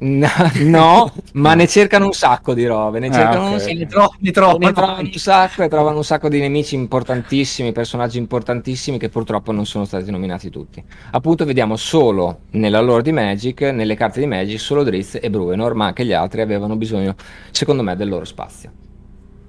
No, 0.60 1.12
ma 1.34 1.52
ne 1.52 1.66
cercano 1.66 2.06
un 2.06 2.12
sacco 2.12 2.54
di 2.54 2.64
robe. 2.64 3.00
Ne 3.00 3.08
ah, 3.08 3.12
cercano 3.12 3.46
ah, 3.48 3.54
okay. 3.54 3.72
un... 3.72 3.78
ne, 3.78 3.86
tro- 3.86 4.14
ne, 4.18 4.30
trovano. 4.30 4.58
ne 4.58 4.72
trovano 4.72 5.00
un 5.00 5.12
sacco 5.12 5.62
e 5.62 5.68
trovano 5.68 5.96
un 5.98 6.04
sacco 6.04 6.28
di 6.30 6.40
nemici 6.40 6.74
importantissimi, 6.74 7.72
personaggi 7.72 8.16
importantissimi 8.16 8.98
che 8.98 9.10
purtroppo 9.10 9.52
non 9.52 9.66
sono 9.66 9.84
stati 9.84 10.10
nominati 10.10 10.48
tutti. 10.48 10.82
Appunto, 11.10 11.44
vediamo 11.44 11.76
solo 11.76 12.40
nella 12.52 12.80
lore 12.80 13.02
di 13.02 13.12
Magic, 13.12 13.60
nelle 13.60 13.94
carte 13.94 14.20
di 14.20 14.26
Magic, 14.26 14.58
solo 14.58 14.84
Drizzt 14.84 15.18
e 15.20 15.28
Bruenor, 15.28 15.74
ma 15.74 15.86
anche 15.86 16.06
gli 16.06 16.14
altri 16.14 16.40
avevano 16.40 16.76
bisogno, 16.76 17.14
secondo 17.50 17.82
me, 17.82 17.94
del 17.94 18.08
loro 18.08 18.24
spazio. 18.24 18.72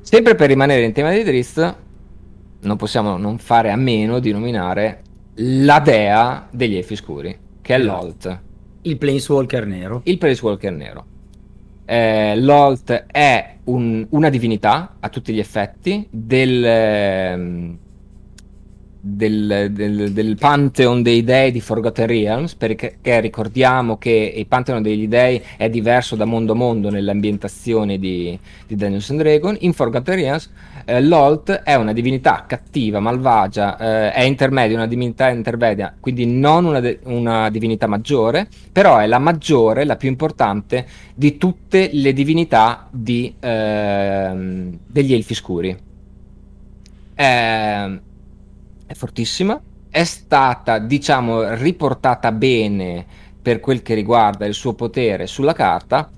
Sempre 0.02 0.36
per 0.36 0.50
rimanere 0.50 0.84
in 0.84 0.92
tema 0.92 1.12
di 1.12 1.24
Drizzt, 1.24 1.76
non 2.60 2.76
possiamo 2.76 3.16
non 3.16 3.38
fare 3.38 3.72
a 3.72 3.78
meno 3.78 4.20
di 4.20 4.34
nominare 4.34 5.02
la 5.36 5.80
dea 5.80 6.48
degli 6.52 6.76
Elfi 6.76 6.98
Scuri, 6.98 7.40
che 7.62 7.76
è 7.76 7.78
l'Olt 7.80 8.50
il 8.84 8.98
Planeswalker 8.98 9.66
nero. 9.66 10.02
Il 10.06 10.18
Planeswalker 10.18 10.72
nero. 10.72 11.06
Eh, 11.86 12.36
L'Olt 12.38 13.06
è 13.12 13.56
un, 13.66 14.06
una 14.10 14.30
divinità 14.30 14.96
a 15.00 15.10
tutti 15.10 15.34
gli 15.34 15.40
effetti 15.40 16.08
del, 16.10 16.64
ehm, 16.64 17.78
del, 19.04 19.70
del, 19.72 20.12
del, 20.14 20.36
Pantheon 20.38 21.02
dei 21.02 21.24
dei 21.24 21.52
di 21.52 21.60
Forgotten 21.60 22.06
Realms, 22.06 22.54
perché 22.54 22.98
ricordiamo 23.20 23.98
che 23.98 24.34
il 24.36 24.46
Pantheon 24.46 24.84
degli 24.84 25.08
dei 25.08 25.42
è 25.58 25.70
diverso 25.70 26.16
da 26.16 26.26
mondo 26.26 26.52
a 26.52 26.56
mondo 26.56 26.92
nell'ambientazione 26.92 27.98
di, 27.98 28.38
di 28.68 28.76
Dungeons 28.76 29.10
and 29.10 29.22
Dragons. 29.22 29.58
In 29.62 29.74
Forgotten 29.74 30.16
Realms 30.16 30.52
eh, 30.86 31.02
l'Olt 31.02 31.52
è 31.52 31.74
una 31.74 31.94
divinità 31.94 32.46
cattiva, 32.48 33.00
malvagia, 33.00 33.78
eh, 33.78 34.12
è 34.12 34.22
intermedia, 34.22 34.78
una 34.78 34.88
divinità 34.88 35.30
intermedia, 35.30 35.96
quindi 36.00 36.28
non 36.28 36.66
una, 36.66 36.80
de- 36.80 37.00
una, 37.06 37.50
divinità 37.50 37.88
maggiore, 37.88 38.48
però 38.72 39.00
è 39.00 39.08
la 39.08 39.20
maggiore, 39.20 39.84
la 39.84 39.96
più 39.96 40.10
importante 40.10 40.86
di 41.16 41.38
tutte 41.38 41.90
le 41.92 42.14
divinità 42.14 42.88
di, 42.92 43.34
eh, 43.40 44.70
degli 44.86 45.14
Elfi 45.14 45.34
Scuri. 45.34 45.78
È, 47.16 47.90
è 48.92 48.96
fortissima, 48.96 49.60
è 49.90 50.04
stata, 50.04 50.80
diciamo, 50.80 51.54
riportata 51.56 52.32
bene 52.32 53.06
per 53.42 53.60
quel 53.60 53.82
che 53.82 53.94
riguarda 53.94 54.46
il 54.46 54.54
suo 54.54 54.74
potere 54.74 55.28
sulla 55.28 55.54
carta, 55.54 56.10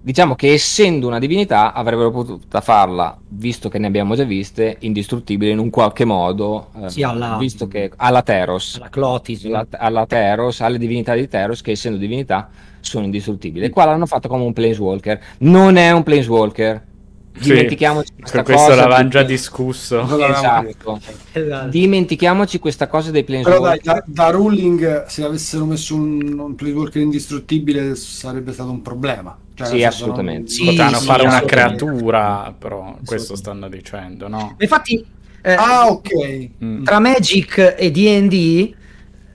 diciamo 0.00 0.34
che 0.34 0.52
essendo 0.52 1.06
una 1.06 1.18
divinità 1.20 1.72
avrebbero 1.72 2.10
potuto 2.10 2.60
farla, 2.60 3.16
visto 3.28 3.68
che 3.68 3.78
ne 3.78 3.86
abbiamo 3.86 4.16
già 4.16 4.24
viste, 4.24 4.76
indistruttibile 4.80 5.52
in 5.52 5.58
un 5.58 5.70
qualche 5.70 6.04
modo, 6.04 6.70
eh, 6.82 6.88
sì, 6.88 7.02
alla, 7.02 7.36
visto 7.36 7.68
che 7.68 7.92
alla 7.96 8.22
Teros, 8.22 8.76
alla 8.76 8.88
Clotis, 8.88 9.44
alla, 9.44 9.66
alla 9.70 10.06
Teros, 10.06 10.60
alle 10.60 10.78
divinità 10.78 11.14
di 11.14 11.28
Teros 11.28 11.60
che 11.60 11.72
essendo 11.72 11.98
divinità 11.98 12.48
sono 12.80 13.04
indistruttibili. 13.04 13.66
E 13.66 13.70
qua 13.70 13.84
l'hanno 13.84 14.06
fatto 14.06 14.28
come 14.28 14.44
un 14.44 14.52
Planeswalker. 14.52 15.20
Non 15.38 15.76
è 15.76 15.92
un 15.92 16.02
Planeswalker. 16.02 16.90
Dimentichiamoci 17.38 18.08
sì, 18.14 18.20
questa 18.20 18.42
per 18.42 18.54
questo 18.54 18.74
l'avevamo 18.74 19.08
già 19.08 19.22
discusso. 19.22 20.02
Esatto. 20.02 21.00
esatto. 21.32 21.68
Dimentichiamoci 21.68 22.58
questa 22.58 22.86
cosa 22.88 23.10
dei 23.10 23.24
Planeswalker. 23.24 23.80
Però 23.80 23.94
dai, 23.94 24.02
da, 24.04 24.04
da, 24.06 24.30
ruling, 24.30 25.06
se 25.06 25.24
avessero 25.24 25.64
messo 25.64 25.94
un, 25.94 26.38
un 26.38 26.54
Planeswalker 26.54 27.02
indistruttibile 27.02 27.94
sarebbe 27.94 28.52
stato 28.52 28.70
un 28.70 28.82
problema. 28.82 29.36
Cioè, 29.54 29.66
sì, 29.66 29.84
assolutamente. 29.84 30.50
Sì, 30.50 30.64
Potranno 30.64 30.98
sì, 30.98 31.06
fare 31.06 31.26
una 31.26 31.42
creatura, 31.42 32.54
però 32.56 32.96
questo 33.04 33.36
stanno 33.36 33.68
dicendo, 33.68 34.28
no? 34.28 34.56
Infatti, 34.58 35.04
eh, 35.42 35.52
ah, 35.52 35.88
ok. 35.88 36.48
Mm. 36.64 36.84
Tra 36.84 36.98
Magic 37.00 37.74
e 37.76 37.90
DD, 37.90 38.74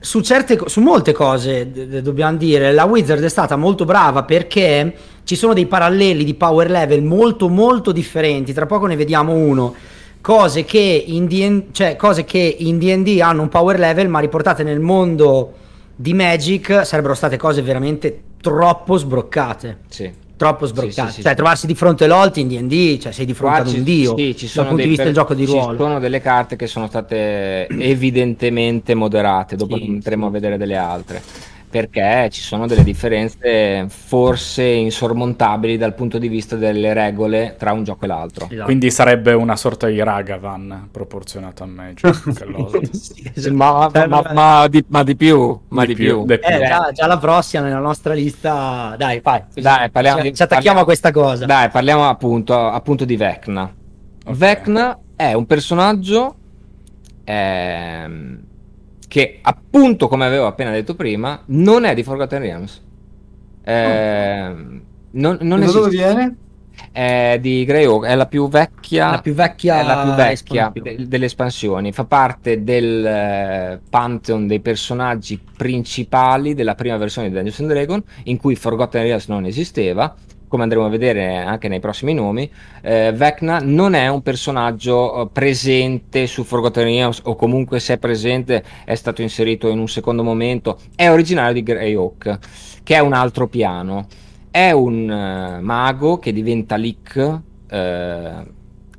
su, 0.00 0.20
certe, 0.20 0.58
su 0.66 0.80
molte 0.80 1.12
cose, 1.12 1.70
d- 1.70 2.00
dobbiamo 2.00 2.36
dire, 2.36 2.72
la 2.72 2.84
Wizard 2.84 3.22
è 3.22 3.28
stata 3.28 3.56
molto 3.56 3.84
brava 3.84 4.22
perché 4.24 4.94
ci 5.24 5.36
sono 5.36 5.54
dei 5.54 5.66
paralleli 5.66 6.24
di 6.24 6.34
power 6.34 6.70
level 6.70 7.02
molto, 7.02 7.48
molto 7.48 7.92
differenti. 7.92 8.52
Tra 8.52 8.66
poco 8.66 8.86
ne 8.86 8.96
vediamo 8.96 9.32
uno. 9.34 9.74
Cose 10.20 10.64
che 10.64 11.04
in, 11.06 11.26
D- 11.26 11.72
cioè, 11.72 11.96
cose 11.96 12.24
che 12.24 12.56
in 12.58 12.78
D&D 12.78 13.20
hanno 13.20 13.42
un 13.42 13.48
power 13.48 13.78
level, 13.78 14.08
ma 14.08 14.20
riportate 14.20 14.62
nel 14.62 14.80
mondo 14.80 15.54
di 15.94 16.14
Magic 16.14 16.84
sarebbero 16.84 17.14
state 17.14 17.36
cose 17.36 17.62
veramente 17.62 18.22
troppo 18.40 18.96
sbroccate. 18.96 19.78
Sì. 19.88 20.26
Troppo 20.38 20.66
sbroccate. 20.66 21.08
Sì, 21.08 21.14
sì, 21.16 21.22
cioè, 21.22 21.34
trovarsi 21.34 21.66
di 21.66 21.74
fronte 21.74 22.04
all'Olt 22.04 22.36
in 22.36 22.46
DD, 22.46 22.98
cioè 23.00 23.12
sei 23.12 23.26
di 23.26 23.34
fronte 23.34 23.62
Qua 23.62 23.68
ad 23.68 23.76
un 23.76 23.82
dio. 23.82 24.16
Sì, 24.16 24.36
ci 24.36 24.46
sono 24.46 24.68
dal 24.68 24.74
punto 24.74 24.82
di 24.84 24.88
vista 24.88 25.02
per... 25.02 25.12
del 25.12 25.22
gioco 25.22 25.34
di 25.34 25.44
ruolo. 25.44 25.72
Ci 25.72 25.76
sono 25.76 25.98
delle 25.98 26.20
carte 26.20 26.56
che 26.56 26.66
sono 26.68 26.86
state 26.86 27.66
evidentemente 27.66 28.94
moderate. 28.94 29.56
Dopo 29.56 29.74
andremo 29.74 30.28
a 30.28 30.30
vedere 30.30 30.56
delle 30.56 30.76
altre 30.76 31.22
perché 31.68 32.28
ci 32.30 32.40
sono 32.40 32.66
delle 32.66 32.82
differenze 32.82 33.86
forse 33.88 34.64
insormontabili 34.64 35.76
dal 35.76 35.94
punto 35.94 36.18
di 36.18 36.28
vista 36.28 36.56
delle 36.56 36.92
regole 36.94 37.56
tra 37.58 37.72
un 37.72 37.84
gioco 37.84 38.04
e 38.04 38.08
l'altro. 38.08 38.46
Esatto. 38.46 38.64
Quindi 38.64 38.90
sarebbe 38.90 39.32
una 39.32 39.56
sorta 39.56 39.86
di 39.86 40.02
Ragavan 40.02 40.88
proporzionato 40.90 41.62
a 41.62 41.66
Magic. 41.66 42.90
sì, 42.92 43.30
esatto. 43.34 43.54
ma, 43.54 43.90
ma, 43.92 44.06
ma, 44.06 44.32
ma, 44.32 44.68
di, 44.68 44.84
ma, 44.88 45.02
di, 45.02 45.16
più, 45.16 45.58
ma 45.68 45.84
di, 45.84 45.94
di 45.94 46.02
più. 46.02 46.24
più. 46.24 46.34
Eh, 46.34 46.58
già, 46.66 46.90
già, 46.92 47.06
la 47.06 47.18
prossima 47.18 47.62
nella 47.62 47.78
nostra 47.78 48.14
lista, 48.14 48.94
dai, 48.96 49.20
fai. 49.20 49.42
Dai, 49.54 49.90
parliamo, 49.90 50.22
ci, 50.22 50.34
ci 50.34 50.42
attacchiamo 50.42 50.48
parliamo, 50.48 50.80
a 50.80 50.84
questa 50.84 51.10
cosa. 51.10 51.44
Dai, 51.44 51.68
parliamo 51.68 52.08
appunto, 52.08 52.54
appunto 52.54 53.04
di 53.04 53.16
Vecna. 53.16 53.72
Okay. 54.24 54.34
Vecna 54.34 54.98
è 55.14 55.32
un 55.34 55.46
personaggio... 55.46 56.34
Ehm, 57.24 58.46
che 59.08 59.38
appunto 59.42 60.06
come 60.06 60.26
avevo 60.26 60.46
appena 60.46 60.70
detto 60.70 60.94
prima 60.94 61.42
non 61.46 61.84
è 61.84 61.94
di 61.94 62.02
Forgotten 62.02 62.40
Realms 62.40 62.82
eh, 63.68 64.54
non, 65.10 65.38
non 65.40 65.60
da 65.60 65.66
dove 65.66 65.90
viene? 65.90 66.36
È 66.90 67.38
di 67.40 67.64
Greyhawk, 67.64 68.06
è 68.06 68.14
la 68.14 68.26
più 68.26 68.48
vecchia, 68.48 69.10
La 69.10 69.20
più 69.20 69.34
vecchia 69.34 69.82
la 69.82 70.02
più 70.04 70.12
vecchia 70.12 70.72
de- 70.72 71.06
delle 71.06 71.26
espansioni. 71.26 71.92
Fa 71.92 72.04
parte 72.04 72.62
del 72.62 73.04
eh, 73.04 73.80
pantheon 73.90 74.46
dei 74.46 74.60
personaggi 74.60 75.38
principali 75.56 76.54
della 76.54 76.74
prima 76.74 76.96
versione 76.96 77.28
di 77.28 77.34
Dungeons 77.34 77.60
and 77.60 77.70
Dragons, 77.70 78.04
in 78.24 78.38
cui 78.38 78.54
Forgotten 78.54 79.02
Realms 79.02 79.26
non 79.26 79.44
esisteva. 79.44 80.14
Come 80.48 80.62
andremo 80.62 80.86
a 80.86 80.88
vedere 80.88 81.36
anche 81.36 81.68
nei 81.68 81.78
prossimi 81.78 82.14
nomi, 82.14 82.50
eh, 82.80 83.12
Vecna 83.14 83.60
non 83.62 83.92
è 83.92 84.08
un 84.08 84.22
personaggio 84.22 85.22
eh, 85.22 85.28
presente 85.30 86.26
su 86.26 86.42
Forgotten 86.42 86.84
Realms, 86.84 87.20
o 87.24 87.36
comunque 87.36 87.80
se 87.80 87.94
è 87.94 87.98
presente 87.98 88.64
è 88.86 88.94
stato 88.94 89.20
inserito 89.20 89.68
in 89.68 89.78
un 89.78 89.88
secondo 89.88 90.22
momento. 90.22 90.78
È 90.96 91.10
originario 91.10 91.52
di 91.52 91.62
Greyhawk, 91.62 92.38
che 92.82 92.94
è 92.94 92.98
un 93.00 93.12
altro 93.12 93.46
piano. 93.46 94.06
È 94.50 94.70
un 94.70 95.10
eh, 95.10 95.60
mago 95.60 96.18
che 96.18 96.32
diventa 96.32 96.76
Lick 96.76 97.40
eh, 97.70 98.30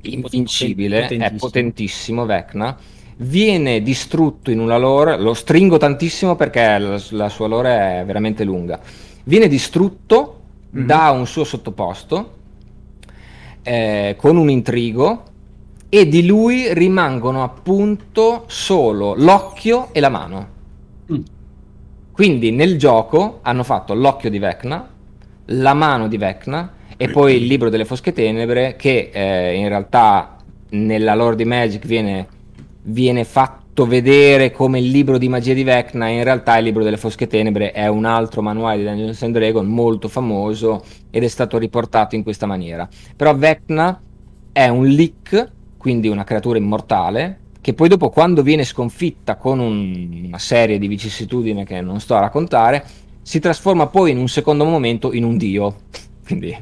invincibile, 0.02 0.98
è 0.98 1.02
Potentissimo. 1.02 1.38
potentissimo 1.38 2.26
Vecna. 2.26 2.76
Viene 3.16 3.82
distrutto 3.82 4.52
in 4.52 4.60
una 4.60 4.78
lore, 4.78 5.18
lo 5.18 5.34
stringo 5.34 5.76
tantissimo 5.78 6.36
perché 6.36 6.78
la, 6.78 7.02
la 7.10 7.28
sua 7.28 7.48
lore 7.48 8.00
è 8.00 8.04
veramente 8.06 8.44
lunga. 8.44 8.80
Viene 9.24 9.48
distrutto 9.48 10.39
Mhm. 10.72 10.86
da 10.86 11.10
un 11.10 11.26
suo 11.26 11.44
sottoposto 11.44 12.38
eh, 13.62 14.14
con 14.16 14.36
un 14.36 14.48
intrigo 14.48 15.24
e 15.88 16.08
di 16.08 16.24
lui 16.24 16.72
rimangono 16.72 17.42
appunto 17.42 18.44
solo 18.46 19.14
l'occhio 19.16 19.88
e 19.92 20.00
la 20.00 20.08
mano. 20.08 20.48
Mm. 21.12 21.20
Quindi 22.12 22.52
nel 22.52 22.78
gioco 22.78 23.40
hanno 23.42 23.64
fatto 23.64 23.94
l'occhio 23.94 24.30
di 24.30 24.38
Vecna, 24.38 24.88
la 25.46 25.74
mano 25.74 26.06
di 26.06 26.16
Vecna 26.16 26.74
e 26.96 27.08
poi 27.08 27.36
il 27.36 27.46
libro 27.46 27.70
delle 27.70 27.84
fosche 27.84 28.12
tenebre 28.12 28.76
che 28.76 29.10
eh, 29.12 29.54
in 29.54 29.68
realtà 29.68 30.36
nella 30.70 31.14
lore 31.14 31.34
di 31.34 31.44
Magic 31.44 31.84
viene, 31.86 32.26
viene 32.82 33.24
fatto 33.24 33.59
vedere 33.86 34.50
come 34.50 34.78
il 34.78 34.90
libro 34.90 35.18
di 35.18 35.28
magia 35.28 35.54
di 35.54 35.62
Vecna, 35.62 36.08
in 36.08 36.24
realtà 36.24 36.56
il 36.58 36.64
libro 36.64 36.82
delle 36.82 36.96
fosche 36.96 37.26
tenebre 37.26 37.72
è 37.72 37.86
un 37.86 38.04
altro 38.04 38.42
manuale 38.42 38.78
di 38.78 38.84
Dungeons 38.84 39.22
and 39.22 39.34
Dragons 39.34 39.68
molto 39.68 40.08
famoso 40.08 40.84
ed 41.10 41.22
è 41.22 41.28
stato 41.28 41.58
riportato 41.58 42.14
in 42.14 42.22
questa 42.22 42.46
maniera. 42.46 42.88
Però 43.16 43.34
Vecna 43.36 44.00
è 44.52 44.68
un 44.68 44.86
leak, 44.86 45.52
quindi 45.76 46.08
una 46.08 46.24
creatura 46.24 46.58
immortale, 46.58 47.38
che 47.60 47.74
poi 47.74 47.88
dopo 47.88 48.10
quando 48.10 48.42
viene 48.42 48.64
sconfitta 48.64 49.36
con 49.36 49.58
un- 49.58 50.24
una 50.26 50.38
serie 50.38 50.78
di 50.78 50.88
vicissitudini 50.88 51.64
che 51.64 51.80
non 51.80 52.00
sto 52.00 52.14
a 52.14 52.20
raccontare, 52.20 52.84
si 53.22 53.38
trasforma 53.38 53.86
poi 53.86 54.12
in 54.12 54.18
un 54.18 54.28
secondo 54.28 54.64
momento 54.64 55.12
in 55.12 55.24
un 55.24 55.36
dio. 55.36 55.76
Quindi, 56.24 56.56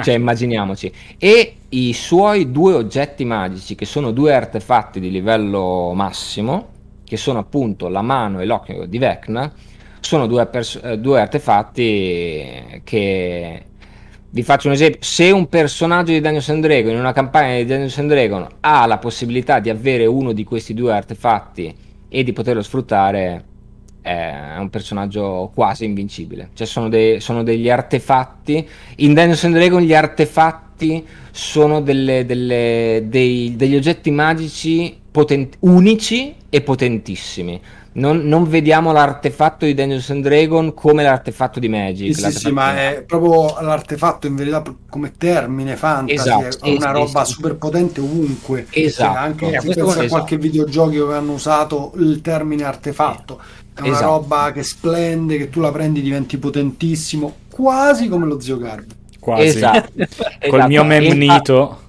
cioè, 0.00 0.14
immaginiamoci. 0.14 0.92
E 1.18 1.56
i 1.70 1.92
suoi 1.92 2.50
due 2.50 2.74
oggetti 2.74 3.24
magici, 3.24 3.74
che 3.74 3.84
sono 3.84 4.10
due 4.10 4.34
artefatti 4.34 5.00
di 5.00 5.10
livello 5.10 5.92
massimo, 5.94 6.68
che 7.04 7.16
sono 7.16 7.40
appunto 7.40 7.88
la 7.88 8.02
mano 8.02 8.40
e 8.40 8.46
l'occhio 8.46 8.86
di 8.86 8.98
Vecna, 8.98 9.52
sono 10.00 10.26
due, 10.26 10.46
pers- 10.46 10.80
eh, 10.82 10.98
due 10.98 11.20
artefatti 11.20 12.80
che 12.84 13.64
vi 14.30 14.42
faccio 14.42 14.68
un 14.68 14.72
esempio, 14.72 14.98
se 15.02 15.30
un 15.30 15.48
personaggio 15.48 16.12
di 16.12 16.20
Dungeons 16.20 16.48
and 16.48 16.64
Dragons 16.64 16.94
in 16.94 16.98
una 16.98 17.12
campagna 17.12 17.56
di 17.56 17.66
Dungeons 17.66 17.98
and 17.98 18.10
Dragons 18.10 18.48
ha 18.60 18.86
la 18.86 18.96
possibilità 18.96 19.60
di 19.60 19.68
avere 19.68 20.06
uno 20.06 20.32
di 20.32 20.42
questi 20.42 20.72
due 20.72 20.92
artefatti 20.94 21.74
e 22.08 22.22
di 22.22 22.32
poterlo 22.32 22.62
sfruttare, 22.62 23.44
è 24.02 24.56
un 24.58 24.68
personaggio 24.68 25.50
quasi 25.54 25.84
invincibile. 25.84 26.50
Cioè 26.54 26.66
sono, 26.66 26.88
dei- 26.88 27.20
sono 27.20 27.42
degli 27.42 27.70
artefatti, 27.70 28.68
in 28.96 29.14
Dungeons 29.14 29.44
and 29.44 29.54
Dragons 29.54 29.84
gli 29.84 29.94
artefatti 29.94 31.04
sono 31.30 31.80
delle- 31.80 32.26
delle- 32.26 33.04
dei- 33.06 33.54
degli 33.56 33.76
oggetti 33.76 34.10
magici 34.10 34.94
poten- 35.10 35.48
unici 35.60 36.34
e 36.50 36.60
potentissimi. 36.60 37.60
Non, 37.94 38.20
non 38.26 38.48
vediamo 38.48 38.90
l'artefatto 38.90 39.66
di 39.66 39.74
Dungeons 39.74 40.08
and 40.10 40.22
Dragons 40.22 40.72
come 40.74 41.02
l'artefatto 41.02 41.60
di 41.60 41.68
Magic. 41.68 42.14
Sì, 42.14 42.22
sì, 42.30 42.38
sì, 42.38 42.50
ma 42.50 42.74
è 42.74 43.04
proprio 43.06 43.60
l'artefatto 43.60 44.26
in 44.26 44.34
verità 44.34 44.62
come 44.88 45.12
termine 45.18 45.76
fantasy, 45.76 46.14
Esatto, 46.14 46.64
è 46.64 46.70
una 46.70 46.86
sì, 46.86 46.92
roba 46.92 47.24
sì. 47.26 47.32
super 47.32 47.56
potente 47.56 48.00
ovunque. 48.00 48.66
Esatto. 48.70 49.12
Cioè, 49.12 49.22
anche 49.22 49.46
Eh, 49.50 49.58
questo 49.60 49.88
esatto. 49.90 50.06
qualche 50.08 50.38
videogioco 50.38 51.08
che 51.08 51.14
hanno 51.14 51.32
usato 51.32 51.92
il 51.96 52.22
termine 52.22 52.64
artefatto, 52.64 53.38
è 53.74 53.80
una 53.80 53.88
Esatto. 53.90 54.04
roba 54.06 54.52
che 54.52 54.62
splende, 54.62 55.36
che 55.36 55.50
tu 55.50 55.60
la 55.60 55.70
prendi 55.70 56.00
diventi 56.00 56.38
potentissimo, 56.38 57.34
quasi 57.50 58.08
come 58.08 58.24
lo 58.24 58.40
zio 58.40 58.56
Garbo. 58.56 58.94
Quasi. 59.18 59.42
Esatto. 59.48 59.90
Col 59.94 60.06
Esatto. 60.08 60.66
mio 60.66 60.82
E 60.90 60.96
infatti- 60.96 61.08
memnito. 61.18 61.80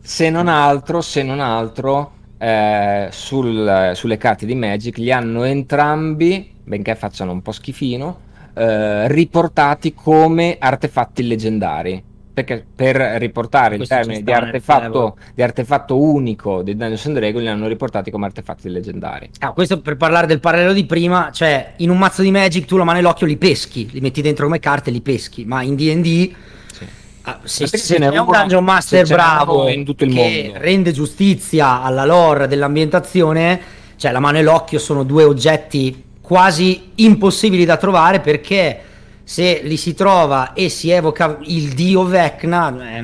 se 0.00 0.30
non 0.30 0.46
altro, 0.46 1.00
se 1.00 1.24
non 1.24 1.40
altro 1.40 2.12
eh, 2.42 3.08
sul- 3.10 3.90
sulle 3.94 4.16
carte 4.16 4.46
di 4.46 4.54
Magic 4.54 4.96
li 4.96 5.12
hanno 5.12 5.44
entrambi, 5.44 6.50
benché 6.64 6.94
facciano 6.94 7.32
un 7.32 7.42
po' 7.42 7.52
schifino, 7.52 8.20
eh, 8.54 9.08
riportati 9.08 9.92
come 9.92 10.56
artefatti 10.58 11.26
leggendari. 11.26 12.02
Perché 12.32 12.64
per 12.74 12.96
riportare 13.18 13.74
il 13.74 13.78
Questo 13.78 13.96
ci 13.96 14.00
termine 14.00 14.22
di 14.22 14.32
artefatto, 14.32 15.16
di 15.34 15.42
artefatto 15.42 16.00
unico 16.00 16.62
di 16.62 16.74
Dungeons 16.74 17.06
and 17.06 17.16
Dragons 17.16 17.42
li 17.44 17.50
hanno 17.50 17.66
riportati 17.66 18.10
come 18.10 18.24
artefatti 18.24 18.70
leggendari. 18.70 19.28
Ah, 19.40 19.52
questo 19.52 19.80
per 19.82 19.96
parlare 19.98 20.26
del 20.26 20.40
parallelo 20.40 20.72
di 20.72 20.86
prima, 20.86 21.30
cioè 21.32 21.74
in 21.78 21.90
un 21.90 21.98
mazzo 21.98 22.22
di 22.22 22.30
Magic 22.30 22.64
tu 22.64 22.78
la 22.78 22.84
mano 22.84 22.98
e 22.98 23.02
l'occhio 23.02 23.26
li 23.26 23.36
peschi, 23.36 23.90
li 23.90 24.00
metti 24.00 24.22
dentro 24.22 24.46
come 24.46 24.60
carte 24.60 24.88
e 24.88 24.92
li 24.94 25.02
peschi, 25.02 25.44
ma 25.44 25.60
in 25.62 25.74
D&D 25.74 26.32
Sì. 26.72 26.86
Ah, 27.36 27.40
se, 27.44 27.66
se 27.66 27.98
n'è 27.98 28.10
c'è 28.10 28.18
un 28.18 28.26
Dungeon 28.30 28.64
Master 28.64 29.06
se 29.06 29.14
bravo 29.14 29.68
in 29.68 29.84
tutto 29.84 30.04
il 30.04 30.12
che 30.12 30.42
mondo. 30.44 30.58
rende 30.60 30.92
giustizia 30.92 31.82
alla 31.82 32.04
lore 32.04 32.48
dell'ambientazione, 32.48 33.60
cioè 33.96 34.12
la 34.12 34.20
mano 34.20 34.38
e 34.38 34.42
l'occhio 34.42 34.78
sono 34.78 35.02
due 35.02 35.24
oggetti 35.24 36.04
quasi 36.20 36.92
impossibili 36.96 37.64
da 37.64 37.76
trovare 37.76 38.20
perché 38.20 38.80
se 39.24 39.60
li 39.62 39.76
si 39.76 39.94
trova 39.94 40.52
e 40.54 40.68
si 40.68 40.90
evoca 40.90 41.38
il 41.42 41.70
dio 41.70 42.04
Vecna 42.04 42.96
eh, 42.96 43.02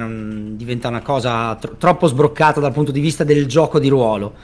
diventa 0.56 0.88
una 0.88 1.02
cosa 1.02 1.54
tro- 1.54 1.76
troppo 1.78 2.06
sbroccata 2.06 2.58
dal 2.60 2.72
punto 2.72 2.90
di 2.90 3.00
vista 3.00 3.24
del 3.24 3.46
gioco 3.46 3.78
di 3.78 3.88
ruolo. 3.88 4.34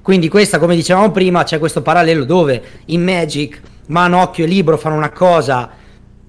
Quindi 0.00 0.28
questa, 0.28 0.58
come 0.58 0.74
dicevamo 0.76 1.10
prima, 1.10 1.42
c'è 1.42 1.58
questo 1.58 1.82
parallelo 1.82 2.24
dove 2.24 2.62
in 2.86 3.02
Magic 3.02 3.60
mano, 3.86 4.20
occhio 4.20 4.44
e 4.44 4.48
libro 4.48 4.76
fanno 4.76 4.96
una 4.96 5.10
cosa 5.10 5.70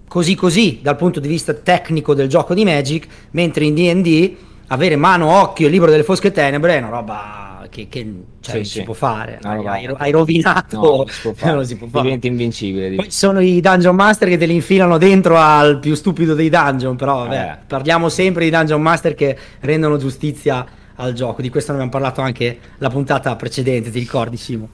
così 0.07 0.35
così 0.35 0.79
dal 0.81 0.95
punto 0.95 1.19
di 1.19 1.27
vista 1.27 1.53
tecnico 1.53 2.13
del 2.13 2.27
gioco 2.29 2.53
di 2.53 2.63
Magic, 2.63 3.07
mentre 3.31 3.65
in 3.65 3.73
D&D 3.75 4.35
avere 4.67 4.95
mano, 4.95 5.29
occhio 5.41 5.67
e 5.67 5.69
libro 5.69 5.89
delle 5.89 6.03
fosche 6.03 6.31
tenebre 6.31 6.75
è 6.75 6.77
una 6.79 6.89
roba 6.89 7.67
che, 7.69 7.87
che, 7.89 7.99
cioè, 8.39 8.51
Sì, 8.51 8.55
non 8.55 8.65
sì. 8.65 8.71
si 8.79 8.83
può 8.83 8.93
fare. 8.93 9.39
Roba- 9.41 9.71
Hai, 9.71 9.85
hai 9.97 10.11
rovinato, 10.11 10.77
No, 10.79 10.95
non 10.95 11.05
si 11.09 11.33
non 11.45 11.65
si 11.65 11.75
può 11.77 11.87
fare. 11.87 12.03
Diventi 12.03 12.27
invincibile. 12.27 12.95
Poi 12.95 13.05
ci 13.05 13.11
sono 13.17 13.39
i 13.41 13.59
dungeon 13.59 13.95
master 13.95 14.29
che 14.29 14.37
te 14.37 14.45
li 14.45 14.55
infilano 14.55 14.97
dentro 14.97 15.37
al 15.37 15.79
più 15.79 15.93
stupido 15.95 16.33
dei 16.33 16.49
dungeon, 16.49 16.95
però 16.95 17.19
vabbè, 17.19 17.51
Eh. 17.61 17.65
parliamo 17.67 18.09
sempre 18.09 18.45
di 18.45 18.49
dungeon 18.51 18.81
master 18.81 19.15
che 19.15 19.37
rendono 19.61 19.97
giustizia 19.97 20.65
al 20.95 21.13
gioco. 21.13 21.41
Di 21.41 21.49
questo 21.49 21.71
ne 21.73 21.77
abbiamo 21.79 21.95
parlato 21.97 22.21
anche 22.21 22.57
la 22.77 22.89
puntata 22.89 23.35
precedente, 23.35 23.91
ti 23.91 23.99
ricordi 23.99 24.37
Simo? 24.37 24.67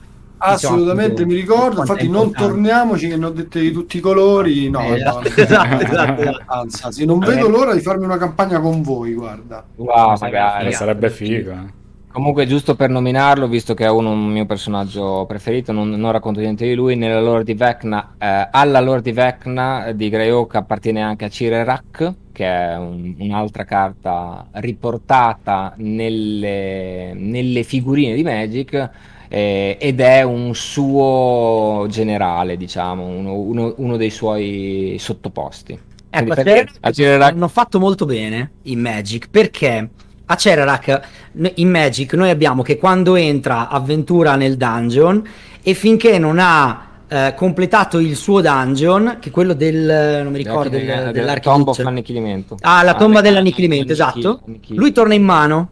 Assolutamente 0.45 1.25
mi 1.25 1.35
ricordo, 1.35 1.79
infatti 1.79 2.09
non 2.09 2.33
torniamoci 2.35 3.07
che 3.07 3.15
ne 3.17 3.25
ho 3.25 3.29
dette 3.29 3.61
di 3.61 3.71
tutti 3.71 3.97
i 3.97 3.99
colori, 4.01 4.69
no, 4.69 4.93
Eh, 4.93 4.99
no, 4.99 5.21
esatto, 5.35 5.79
esatto, 5.79 6.21
esatto. 6.21 6.43
Anzi, 6.79 7.05
non 7.05 7.19
vedo 7.19 7.47
l'ora 7.47 7.73
di 7.73 7.79
farmi 7.81 8.03
una 8.05 8.17
campagna 8.17 8.59
con 8.59 8.81
voi, 8.81 9.13
guarda. 9.13 9.65
Wow, 9.75 10.15
Sarebbe 10.15 10.37
magari. 10.37 10.67
Eh, 10.67 10.71
sarebbe 10.71 11.09
figo. 11.09 11.51
eh. 11.51 11.73
Comunque, 12.13 12.45
giusto 12.45 12.75
per 12.75 12.89
nominarlo, 12.89 13.47
visto 13.47 13.73
che 13.73 13.85
è 13.85 13.89
uno 13.89 14.11
un 14.11 14.27
mio 14.31 14.45
personaggio 14.45 15.25
preferito, 15.25 15.71
non, 15.71 15.89
non 15.89 16.11
racconto 16.11 16.39
niente 16.41 16.67
di 16.67 16.75
lui. 16.75 16.95
Nella 16.95 17.19
lore 17.21 17.43
di 17.43 17.55
Vecna, 17.55 18.15
eh, 18.19 18.49
alla 18.51 18.79
lore 18.81 19.01
di 19.01 19.11
Vecna 19.11 19.85
eh, 19.87 19.95
di 19.95 20.09
Greyhawk 20.09 20.53
appartiene 20.55 21.01
anche 21.01 21.25
a 21.25 21.29
Cirerak, 21.29 22.13
che 22.31 22.45
è 22.45 22.75
un- 22.77 23.15
un'altra 23.17 23.63
carta 23.63 24.47
riportata 24.51 25.73
nelle, 25.77 27.13
nelle 27.15 27.63
figurine 27.63 28.13
di 28.13 28.21
Magic. 28.23 28.89
Eh, 29.35 29.77
ed 29.79 29.99
è 29.99 30.21
un 30.21 30.53
suo 30.53 31.87
generale, 31.89 32.55
diciamo, 32.55 33.03
uno, 33.03 33.33
uno- 33.33 33.73
uno 33.77 33.97
dei 33.97 34.11
suoi 34.11 34.97
sottoposti. 34.99 35.77
Ecco, 36.15 36.33
perché 36.35 36.43
Cerarak 36.51 36.75
a 36.81 36.91
Cirerak 36.91 37.31
hanno 37.33 37.47
fatto 37.47 37.79
molto 37.79 38.05
bene 38.05 38.51
in 38.63 38.79
Magic 38.79 39.29
perché 39.31 39.89
a 40.25 40.35
Cerarak 40.35 41.01
n- 41.33 41.51
in 41.55 41.69
Magic 41.69 42.13
noi 42.13 42.29
abbiamo 42.29 42.61
che 42.61 42.77
quando 42.77 43.15
entra 43.15 43.67
avventura 43.69 44.35
nel 44.35 44.55
dungeon 44.55 45.23
e 45.63 45.73
finché 45.73 46.19
non 46.19 46.37
ha 46.39 46.89
eh, 47.07 47.33
completato 47.35 47.97
il 47.97 48.15
suo 48.15 48.39
dungeon, 48.41 49.17
che 49.19 49.29
è 49.29 49.31
quello 49.31 49.53
del 49.53 50.21
non 50.23 50.31
mi 50.31 50.37
ricordo 50.37 50.69
del, 50.69 50.85
del, 50.85 50.95
del 51.05 51.11
dell'Architect- 51.13 51.43
tombo 51.43 51.71
of 51.71 51.79
annichilimento. 51.79 52.57
Ah, 52.61 52.83
la 52.83 52.93
tomba 52.93 53.17
Ah, 53.17 53.21
dell'annichilimento, 53.23 53.91
annichil- 53.93 54.19
esatto. 54.29 54.75
Lui 54.75 54.91
torna 54.91 55.15
in 55.15 55.23
mano. 55.23 55.69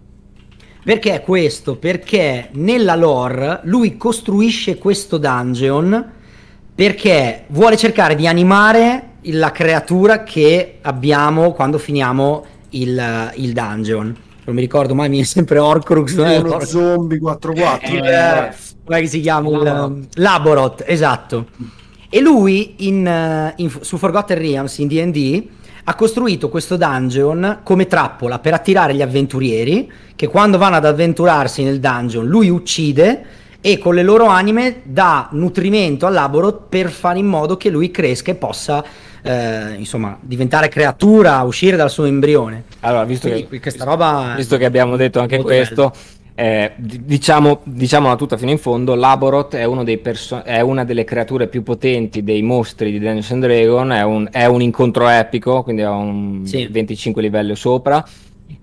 Perché 0.84 1.14
è 1.14 1.22
questo? 1.22 1.76
Perché 1.76 2.50
nella 2.54 2.96
lore 2.96 3.60
lui 3.64 3.98
costruisce 3.98 4.78
questo 4.78 5.18
dungeon 5.18 6.12
perché 6.74 7.44
vuole 7.48 7.78
cercare 7.78 8.16
di 8.16 8.26
animare 8.26 9.10
la 9.26 9.52
creatura 9.52 10.24
che 10.24 10.80
abbiamo 10.82 11.52
quando 11.52 11.78
finiamo 11.78 12.46
il, 12.70 13.32
il 13.36 13.54
dungeon. 13.54 14.16
Non 14.44 14.56
mi 14.56 14.62
ricordo 14.62 14.96
mai, 14.96 15.10
mi 15.10 15.20
è 15.20 15.24
sempre 15.24 15.60
Orcrux. 15.60 16.14
uno 16.14 16.34
Orcrux. 16.34 16.64
zombie 16.66 17.20
4-4. 17.20 17.94
Il, 17.94 18.04
eh. 18.04 18.56
come 18.84 19.06
si 19.06 19.22
chiama? 19.22 19.50
Il, 19.50 20.08
Laborot, 20.16 20.84
esatto. 20.88 21.46
E 22.10 22.20
lui 22.20 22.88
in, 22.88 23.06
eh, 23.06 23.54
in- 23.58 23.72
su 23.82 23.98
Forgotten 23.98 24.38
Realms 24.38 24.80
in 24.80 24.88
D&D 24.88 25.48
ha 25.84 25.96
costruito 25.96 26.50
questo 26.50 26.78
dungeon 26.78 27.60
come 27.64 27.88
trappola 27.88 28.40
per 28.40 28.54
attirare 28.54 28.94
gli 28.94 29.02
avventurieri 29.02 29.92
che 30.16 30.28
quando 30.28 30.58
vanno 30.58 30.76
ad 30.76 30.86
avventurarsi 30.86 31.64
nel 31.64 31.80
dungeon 31.80 32.26
lui 32.26 32.50
uccide 32.50 33.26
e 33.62 33.78
con 33.78 33.94
le 33.94 34.04
loro 34.04 34.26
anime 34.26 34.82
dà 34.84 35.30
nutrimento 35.32 36.08
al 36.08 36.14
Laborot 36.14 36.64
per 36.68 36.90
fare 36.90 37.20
in 37.20 37.28
modo 37.28 37.58
che 37.58 37.70
lui 37.70 37.92
cresca 37.92 38.32
e 38.32 38.36
possa 38.36 38.84
eh, 39.22 39.76
insomma 39.78 40.18
diventare 40.20 40.68
creatura, 40.68 41.42
uscire 41.42 41.78
dal 41.78 41.92
suo 41.92 42.06
embrione. 42.06 42.64
Allora, 42.80 43.04
visto 43.04 43.30
Quindi 43.30 43.48
che, 43.48 43.60
questa 43.60 43.84
roba 43.84 44.34
visto 44.36 44.58
che 44.58 44.66
abbiamo 44.66 44.96
detto 44.96 45.20
anche 45.20 45.38
questo, 45.42 45.94
eh, 46.36 46.72
di- 46.78 47.04
diciamo, 47.06 47.60
diciamola 47.64 48.16
tutta 48.16 48.38
fino 48.38 48.52
in 48.52 48.58
fondo, 48.58 48.96
Laboroth 48.96 49.56
è, 49.56 49.64
uno 49.64 49.84
dei 49.84 49.98
perso- 49.98 50.44
è 50.44 50.60
una 50.62 50.84
delle 50.86 51.04
creature 51.04 51.48
più 51.48 51.62
potenti 51.64 52.24
dei 52.24 52.42
mostri 52.42 52.92
di 52.92 53.00
Dungeons 53.00 53.32
and 53.32 53.44
Dragons, 53.44 53.94
è 53.94 54.02
un, 54.04 54.28
è 54.32 54.46
un 54.46 54.62
incontro 54.62 55.08
epico, 55.08 55.64
quindi 55.64 55.82
ha 55.82 55.92
un 55.92 56.42
Sì. 56.46 56.68
25 56.70 57.22
livelli 57.22 57.56
sopra. 57.56 58.04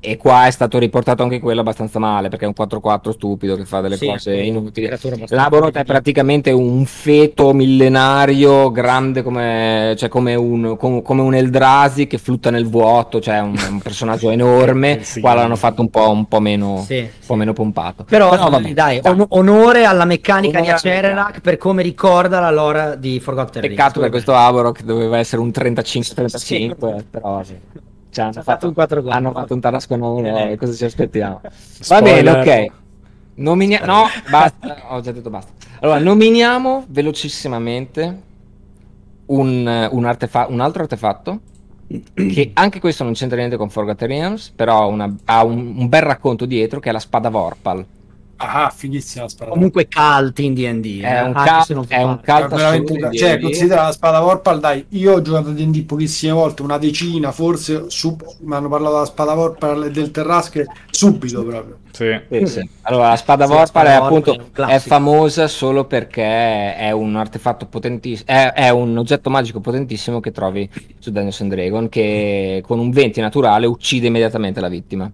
E 0.01 0.17
qua 0.17 0.47
è 0.47 0.51
stato 0.53 0.79
riportato 0.79 1.25
anche 1.25 1.41
quello 1.41 1.61
abbastanza 1.61 1.99
male 1.99 2.29
perché 2.29 2.45
è 2.45 2.49
un 2.49 2.55
4-4 2.57 3.11
stupido 3.11 3.57
che 3.57 3.65
fa 3.65 3.81
delle 3.81 3.97
Sì, 3.97 4.07
cose 4.07 4.37
inutili. 4.37 4.89
Laboroth 5.29 5.77
è 5.77 5.85
praticamente 5.85 6.53
un 6.53 6.85
feto 6.85 7.53
millenario 7.53 8.71
grande 8.71 9.23
come, 9.23 9.95
cioè 9.99 10.09
come, 10.09 10.37
un, 10.37 10.77
com- 10.79 11.03
come 11.03 11.23
un 11.23 11.35
Eldrazi 11.35 12.07
che 12.07 12.19
flutta 12.19 12.51
nel 12.51 12.69
vuoto, 12.69 13.21
cioè 13.21 13.41
un, 13.41 13.57
un 13.71 13.81
personaggio 13.81 14.31
enorme. 14.31 15.03
Sì. 15.03 15.21
Qua 15.21 15.35
l'hanno 15.35 15.57
fatto 15.57 15.81
un 15.81 15.91
po', 15.91 16.11
un 16.11 16.27
po' 16.27 16.39
meno, 16.39 16.85
Sì, 16.87 16.99
un 16.99 17.09
po' 17.27 17.35
meno 17.35 17.53
pompato. 17.53 18.05
Però, 18.05 18.31
vabbè, 18.31 18.73
dai, 18.73 19.01
on- 19.03 19.27
onore 19.31 19.85
alla 19.85 20.05
meccanica 20.05 20.59
Onore 20.59 20.73
di 20.73 20.77
Acererac 20.77 21.41
per 21.41 21.57
come 21.57 21.83
ricorda 21.83 22.39
la 22.39 22.51
lore 22.53 22.97
di 23.01 23.19
Forgotten. 23.19 23.63
Peccato 23.63 23.99
per 23.99 24.11
questo 24.11 24.33
Avoro 24.33 24.71
che 24.71 24.85
doveva 24.85 25.19
essere 25.19 25.43
un 25.43 25.49
35-35, 25.49 27.03
però 27.11 27.43
sì. 27.43 27.57
Cioè, 28.11 28.25
hanno, 28.25 28.33
fatto, 28.43 28.73
fatto 28.73 28.95
un 28.97 29.05
4-4. 29.05 29.11
hanno 29.11 29.33
fatto 29.33 29.55
un 29.55 29.61
tarascone, 29.61 30.51
Eh. 30.53 30.57
cosa 30.57 30.73
ci 30.73 30.85
aspettiamo? 30.85 31.41
Va 31.89 32.03
bene, 32.03 32.31
ok. 32.31 32.67
Nominia- 33.35 33.85
no, 33.85 34.05
basta, 34.31 34.77
ho 34.89 35.01
già 35.01 35.13
detto 35.13 35.31
basta. 35.31 35.53
Allora, 35.81 35.99
nominiamo 36.01 36.85
velocissimamente 36.89 38.23
un, 39.27 39.89
un 39.93 40.05
artefa- 40.05 40.47
un 40.49 40.61
altro 40.61 40.83
artefatto 40.83 41.41
che 42.15 42.51
anche 42.55 42.81
questo 42.81 43.05
non 43.05 43.13
c'entra 43.13 43.37
niente 43.39 43.57
con 43.57 43.71
Forgotten 43.71 44.09
Realms, 44.09 44.51
però 44.51 44.83
ha 44.83 44.87
una- 44.87 45.15
ha 45.27 45.45
un, 45.45 45.75
un 45.77 45.89
bel 45.89 46.03
racconto 46.03 46.47
dietro 46.47 46.81
che 46.81 46.89
è 46.89 46.93
la 46.93 46.99
spada 46.99 47.29
Vorpal. 47.29 47.85
Ah, 48.41 48.73
fighissima 48.75 49.25
la 49.25 49.29
spada. 49.29 49.51
Comunque 49.51 49.89
cult 49.89 50.39
in 50.39 50.55
D&D. 50.55 51.01
È 51.03 51.07
eh, 51.07 51.23
un, 51.23 51.33
anche 51.35 51.75
cal- 51.75 51.87
è 51.89 52.03
un 52.03 52.21
cult 52.25 52.53
È 52.53 52.55
veramente 52.55 52.93
di 52.95 53.19
cioè, 53.19 53.37
D&D. 53.37 53.43
considera 53.43 53.83
la 53.83 53.93
spada 53.93 54.21
Vorpal, 54.21 54.61
dai, 54.61 54.87
io 54.91 55.15
ho 55.15 55.23
giocato 55.23 55.49
a 55.49 55.53
D&D 55.53 55.85
pochissime 55.85 56.33
volte, 56.33 56.63
una 56.63 56.79
decina, 56.79 57.33
forse 57.33 57.87
su, 57.89 58.17
mi 58.41 58.55
hanno 58.55 58.69
parlato 58.69 58.95
della 58.95 59.07
spada 59.07 59.35
Vorpal 59.35 59.85
e 59.85 59.91
del 59.91 60.13
Terrasche 60.13 60.67
subito 60.89 61.45
proprio. 61.45 61.79
Sì. 61.91 62.17
Sì, 62.31 62.47
sì. 62.47 62.69
Allora, 62.83 63.09
la 63.09 63.17
spada 63.17 63.45
Sì, 63.45 63.51
Vorpal 63.51 63.67
spada 63.67 63.91
è 63.91 63.95
appunto 63.95 64.33
è 64.55 64.79
è 64.79 64.79
famosa 64.79 65.49
solo 65.49 65.85
perché 65.87 66.77
è 66.77 66.93
un 66.93 67.17
artefatto 67.17 67.67
potentissimo, 67.67 68.29
è, 68.29 68.53
è 68.53 68.69
un 68.71 68.97
oggetto 68.97 69.31
magico 69.31 69.59
potentissimo 69.59 70.21
che 70.21 70.31
trovi 70.31 70.69
su 70.99 71.11
Dungeons 71.11 71.41
and 71.41 71.51
Dragon 71.51 71.89
che 71.89 72.63
con 72.65 72.79
un 72.79 72.91
20 72.91 73.21
naturale 73.21 73.67
uccide 73.67 74.07
immediatamente 74.07 74.61
la 74.61 74.69
vittima. 74.69 75.11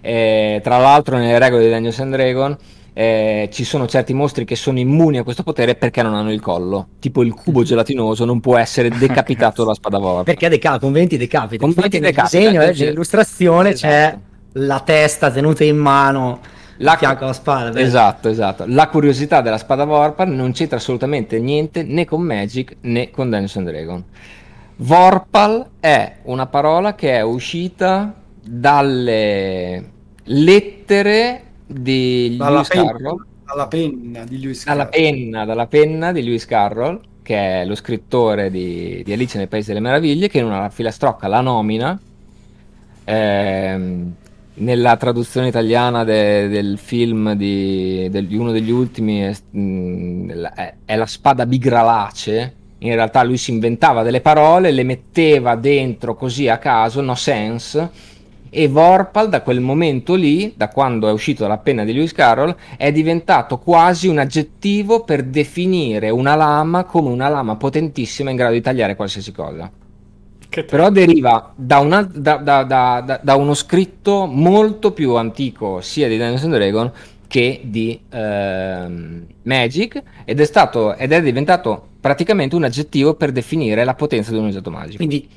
Eh, 0.00 0.60
tra 0.62 0.78
l'altro, 0.78 1.16
nelle 1.16 1.38
regole 1.38 1.64
di 1.64 1.70
Dungeons 1.70 2.00
and 2.00 2.12
Dragon 2.12 2.56
eh, 2.92 3.48
ci 3.52 3.64
sono 3.64 3.86
certi 3.86 4.12
mostri 4.12 4.44
che 4.44 4.56
sono 4.56 4.78
immuni 4.78 5.18
a 5.18 5.22
questo 5.22 5.42
potere 5.42 5.74
perché 5.76 6.02
non 6.02 6.14
hanno 6.14 6.32
il 6.32 6.40
collo, 6.40 6.88
tipo 6.98 7.22
il 7.22 7.32
cubo 7.34 7.62
gelatinoso 7.62 8.24
non 8.24 8.40
può 8.40 8.56
essere 8.56 8.88
decapitato 8.96 9.62
dalla 9.62 9.74
spada 9.74 9.98
Vorpal. 9.98 10.24
Perché 10.24 10.48
deca- 10.48 10.78
con 10.78 10.92
20 10.92 11.16
decapita. 11.16 11.64
Con 11.64 11.72
20 11.74 11.96
Infatti 11.96 12.00
nel 12.00 12.10
decapita, 12.12 12.38
disegno, 12.38 12.62
eh, 12.62 12.66
nell'illustrazione 12.84 13.70
Esatto. 13.70 13.92
c'è 13.94 14.18
la 14.54 14.80
testa 14.80 15.30
tenuta 15.30 15.62
in 15.64 15.76
mano 15.76 16.40
La- 16.78 16.96
fianco 16.96 17.24
alla 17.24 17.32
spada. 17.32 17.70
bello. 17.70 17.86
Esatto, 17.86 18.28
esatto. 18.28 18.64
La 18.66 18.88
curiosità 18.88 19.40
della 19.40 19.58
spada 19.58 19.84
Vorpal 19.84 20.28
non 20.28 20.50
c'entra 20.52 20.78
assolutamente 20.78 21.38
niente 21.38 21.84
né 21.84 22.04
con 22.04 22.20
Magic 22.22 22.76
né 22.80 23.10
con 23.10 23.30
Dungeons 23.30 23.56
and 23.56 23.68
Dragons. 23.70 24.02
Vorpal 24.76 25.66
è 25.78 26.16
una 26.22 26.46
parola 26.46 26.94
che 26.94 27.12
è 27.16 27.20
uscita 27.20 28.14
dalle 28.52 29.92
lettere 30.24 31.42
di 31.66 32.36
Dalla 32.36 32.50
Lewis 32.50 32.68
penna, 32.68 32.92
Carroll, 32.92 33.24
dalla 33.44 33.68
penna 33.68 34.24
di 34.24 34.40
Lewis 34.40 34.64
dalla 34.64 34.88
Carroll. 34.88 34.88
penna, 34.88 35.44
dalla 35.44 35.66
penna 35.66 36.12
di 36.12 36.22
Lewis 36.22 36.44
Carroll, 36.46 37.00
che 37.22 37.62
è 37.62 37.64
lo 37.64 37.74
scrittore 37.74 38.50
di, 38.50 39.02
di 39.04 39.12
Alice 39.12 39.38
nel 39.38 39.48
Paese 39.48 39.68
delle 39.72 39.80
Meraviglie, 39.84 40.28
che 40.28 40.38
in 40.38 40.46
una 40.46 40.68
filastrocca 40.70 41.28
la 41.28 41.40
nomina 41.40 42.00
ehm, 43.04 44.14
nella 44.54 44.96
traduzione 44.96 45.48
italiana 45.48 46.04
de- 46.04 46.48
del 46.48 46.78
film 46.78 47.32
di, 47.34 48.08
del- 48.10 48.26
di 48.26 48.36
uno 48.36 48.50
degli 48.52 48.70
ultimi 48.70 49.20
è, 49.20 49.34
la- 50.34 50.52
è- 50.54 50.74
è 50.84 50.96
la 50.96 51.06
spada 51.06 51.46
bigralace. 51.46 52.54
In 52.82 52.94
realtà 52.94 53.22
lui 53.22 53.36
si 53.36 53.50
inventava 53.50 54.02
delle 54.02 54.20
parole, 54.22 54.70
le 54.70 54.84
metteva 54.84 55.54
dentro 55.54 56.14
così 56.14 56.48
a 56.48 56.58
caso, 56.58 57.00
no 57.02 57.14
sense. 57.14 57.90
E 58.52 58.66
Vorpal 58.66 59.28
da 59.28 59.42
quel 59.42 59.60
momento 59.60 60.14
lì, 60.16 60.52
da 60.56 60.68
quando 60.68 61.08
è 61.08 61.12
uscito 61.12 61.42
dalla 61.42 61.58
penna 61.58 61.84
di 61.84 61.92
Lewis 61.92 62.12
Carroll, 62.12 62.54
è 62.76 62.90
diventato 62.90 63.58
quasi 63.58 64.08
un 64.08 64.18
aggettivo 64.18 65.04
per 65.04 65.22
definire 65.22 66.10
una 66.10 66.34
lama 66.34 66.82
come 66.84 67.10
una 67.10 67.28
lama 67.28 67.54
potentissima 67.56 68.30
in 68.30 68.36
grado 68.36 68.54
di 68.54 68.60
tagliare 68.60 68.96
qualsiasi 68.96 69.30
cosa. 69.32 69.70
Che 70.48 70.64
Però 70.64 70.90
deriva 70.90 71.52
da, 71.54 71.78
una- 71.78 72.02
da- 72.02 72.38
da- 72.38 72.64
da- 72.64 73.00
da- 73.06 73.20
da 73.22 73.34
uno 73.36 73.54
scritto 73.54 74.26
molto 74.26 74.90
più 74.92 75.14
antico 75.14 75.80
sia 75.80 76.08
di 76.08 76.16
Dungeons 76.16 76.42
and 76.42 76.54
Dragons 76.54 76.90
che 77.28 77.60
di 77.62 78.00
ehm, 78.10 79.26
Magic 79.42 80.02
ed 80.24 80.40
è, 80.40 80.44
stato, 80.44 80.96
ed 80.96 81.12
è 81.12 81.22
diventato 81.22 81.86
praticamente 82.00 82.56
un 82.56 82.64
aggettivo 82.64 83.14
per 83.14 83.30
definire 83.30 83.84
la 83.84 83.94
potenza 83.94 84.32
di 84.32 84.38
un 84.38 84.46
oggetto 84.46 84.70
magico. 84.72 84.96
Quindi 84.96 85.28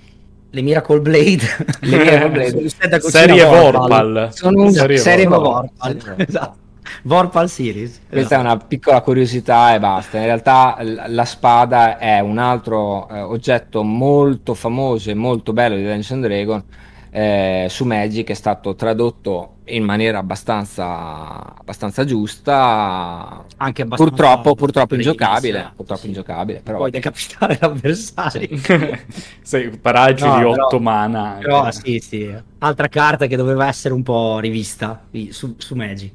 le 0.53 0.61
Miracle 0.61 0.99
Blade. 1.01 1.41
Le 1.81 1.97
Miracle 1.97 2.29
Blade. 2.29 2.69
Serie 3.09 3.43
Vorpal. 3.43 4.29
Sono 4.31 4.61
un- 4.63 4.71
Serie 4.71 4.97
serie 4.97 5.25
Vorpal. 5.25 5.69
Vorpal. 5.95 6.15
Esatto. 6.27 6.55
Vorpal 7.03 7.49
Series. 7.49 8.01
Questa 8.07 8.35
è 8.35 8.39
una 8.39 8.57
piccola 8.57 9.01
curiosità 9.01 9.73
e 9.73 9.79
basta. 9.79 10.17
In 10.19 10.25
realtà 10.25 10.77
l- 10.81 11.05
la 11.07 11.25
spada 11.25 11.97
è 11.97 12.19
un 12.19 12.37
altro 12.37 13.09
eh, 13.09 13.19
oggetto 13.21 13.81
molto 13.83 14.53
famoso 14.53 15.09
e 15.09 15.13
molto 15.15 15.53
bello 15.53 15.75
di 15.75 15.81
Dungeons 15.81 16.11
and 16.11 16.25
Dragons. 16.25 16.63
eh, 17.09 17.65
su 17.69 17.85
Magic 17.85 18.29
è 18.29 18.33
stato 18.33 18.75
tradotto 18.75 19.52
in 19.65 19.83
maniera 19.83 20.17
abbastanza, 20.19 21.55
abbastanza 21.57 22.03
giusta. 22.05 23.45
Anche 23.57 23.81
abbastanza 23.83 24.11
Purtroppo, 24.15 24.55
purtroppo 24.55 24.95
ingiocabile. 24.95 25.71
Purtroppo 25.75 26.01
Sì. 26.01 26.07
ingiocabile. 26.07 26.61
Però 26.61 26.77
Puoi 26.77 26.91
decapitare 26.91 27.57
l'avversario. 27.61 28.49
Sei 29.41 29.69
paraggi 29.77 30.23
No, 30.23 30.35
di 30.35 30.41
però- 30.43 30.65
8 30.65 30.79
mana. 30.79 31.37
Però 31.39 31.71
sì, 31.71 31.99
sì. 31.99 32.33
Altra 32.59 32.87
carta 32.87 33.27
che 33.27 33.35
doveva 33.35 33.67
essere 33.67 33.93
un 33.93 34.03
po' 34.03 34.39
rivista 34.39 35.03
su, 35.29 35.55
su 35.57 35.75
Magic. 35.75 36.11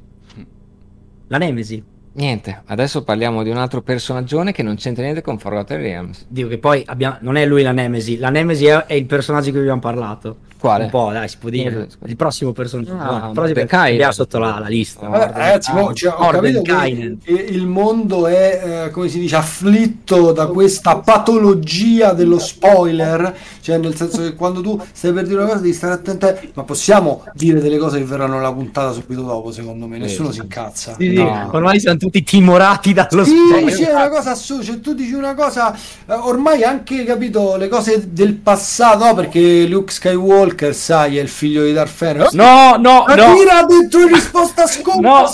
La 1.28 1.38
Nemesi. 1.38 1.82
niente. 2.12 2.62
Adesso 2.66 3.04
parliamo 3.04 3.42
di 3.42 3.50
un 3.50 3.58
altro 3.58 3.80
personaggione 3.82 4.52
che 4.52 4.62
non 4.62 4.76
c'entra 4.76 5.02
niente 5.04 5.20
con 5.22 5.38
Forgotten 5.38 5.78
Realms. 5.78 6.26
Dico 6.28 6.48
che 6.48 6.58
poi 6.58 6.82
abbiamo, 6.87 7.16
non 7.20 7.37
è 7.37 7.46
lui 7.46 7.62
la 7.62 7.72
Nemesi. 7.72 8.16
La 8.18 8.30
Nemesi 8.30 8.66
è, 8.66 8.84
è 8.87 8.94
il 8.94 9.06
personaggio 9.06 9.46
di 9.46 9.50
cui 9.52 9.61
abbiamo 9.61 9.80
parlato. 9.80 10.38
Quale? 10.59 10.85
Un 10.85 10.90
po', 10.90 11.11
dai, 11.12 11.29
si 11.29 11.37
può 11.38 11.51
dire. 11.51 11.88
Il 12.07 12.16
prossimo 12.16 12.53
personaggio. 12.53 12.92
Ah, 12.99 13.29
il 13.29 13.53
prossimo 13.55 14.12
sotto 14.12 14.38
la, 14.38 14.59
la 14.59 14.66
lista. 14.68 15.07
Vabbè, 15.07 15.33
ragazzi, 15.33 15.73
mo, 15.73 15.92
cioè, 15.94 16.12
ho 16.16 16.31
capito 16.31 16.62
che 16.62 17.25
il 17.49 17.66
mondo 17.66 18.27
è, 18.27 18.85
eh, 18.87 18.90
come 18.90 19.09
si 19.09 19.21
dice, 19.21 19.37
afflitto 19.37 20.33
da 20.33 20.47
questa 20.47 20.97
patologia 20.99 22.12
dello 22.12 22.38
spoiler, 22.38 23.35
cioè 23.61 23.79
nel 23.79 23.94
senso 23.94 24.23
che 24.23 24.35
quando 24.35 24.61
tu 24.61 24.81
stai 24.92 25.12
per 25.12 25.25
dire 25.27 25.38
una 25.38 25.47
cosa 25.49 25.61
devi 25.61 25.73
stare 25.75 25.92
attento, 25.94 26.27
a- 26.27 26.35
ma 26.55 26.64
possiamo 26.64 27.25
dire 27.35 27.61
delle 27.61 27.79
cose 27.79 27.99
che 27.99 28.05
verranno 28.05 28.35
nella 28.37 28.53
puntata 28.53 28.92
subito 28.92 29.23
dopo, 29.23 29.53
secondo 29.53 29.87
me, 29.87 29.99
nessuno 29.99 30.29
Sì. 30.29 30.35
si 30.37 30.40
incazza. 30.42 30.94
Sì, 30.99 31.09
sì, 31.11 31.23
No. 31.23 31.51
ormai 31.53 31.79
siamo 31.81 31.97
tutti 31.99 32.23
timorati 32.23 32.92
dallo 32.92 33.25
sì, 33.25 33.37
spoiler. 33.47 33.73
sì, 33.73 33.83
è 33.83 33.92
una 33.92 34.09
cosa 34.09 34.31
assurda. 34.33 34.64
Cioè, 34.64 34.81
tu 34.81 34.94
dici 34.94 35.12
una 35.12 35.35
cosa, 35.35 35.73
eh, 35.75 36.12
ormai 36.14 36.62
anche 36.64 37.05
capito 37.05 37.57
le 37.57 37.68
cose 37.68 38.09
del 38.12 38.35
passato, 38.35 39.05
no? 39.05 39.14
Perché 39.14 39.66
Luke 39.66 39.92
Skywalker, 39.92 40.47
sai, 40.72 41.18
è 41.18 41.20
il 41.22 41.28
figlio 41.28 41.64
di 41.64 41.72
Vader. 41.72 42.28
No, 42.32 42.76
no, 42.78 43.04
Ma 43.06 43.14
no. 43.14 43.34
l'ha 43.44 43.64
detto 43.66 43.98
in 44.00 44.08
risposta 44.14 44.66
scomoda? 44.66 45.30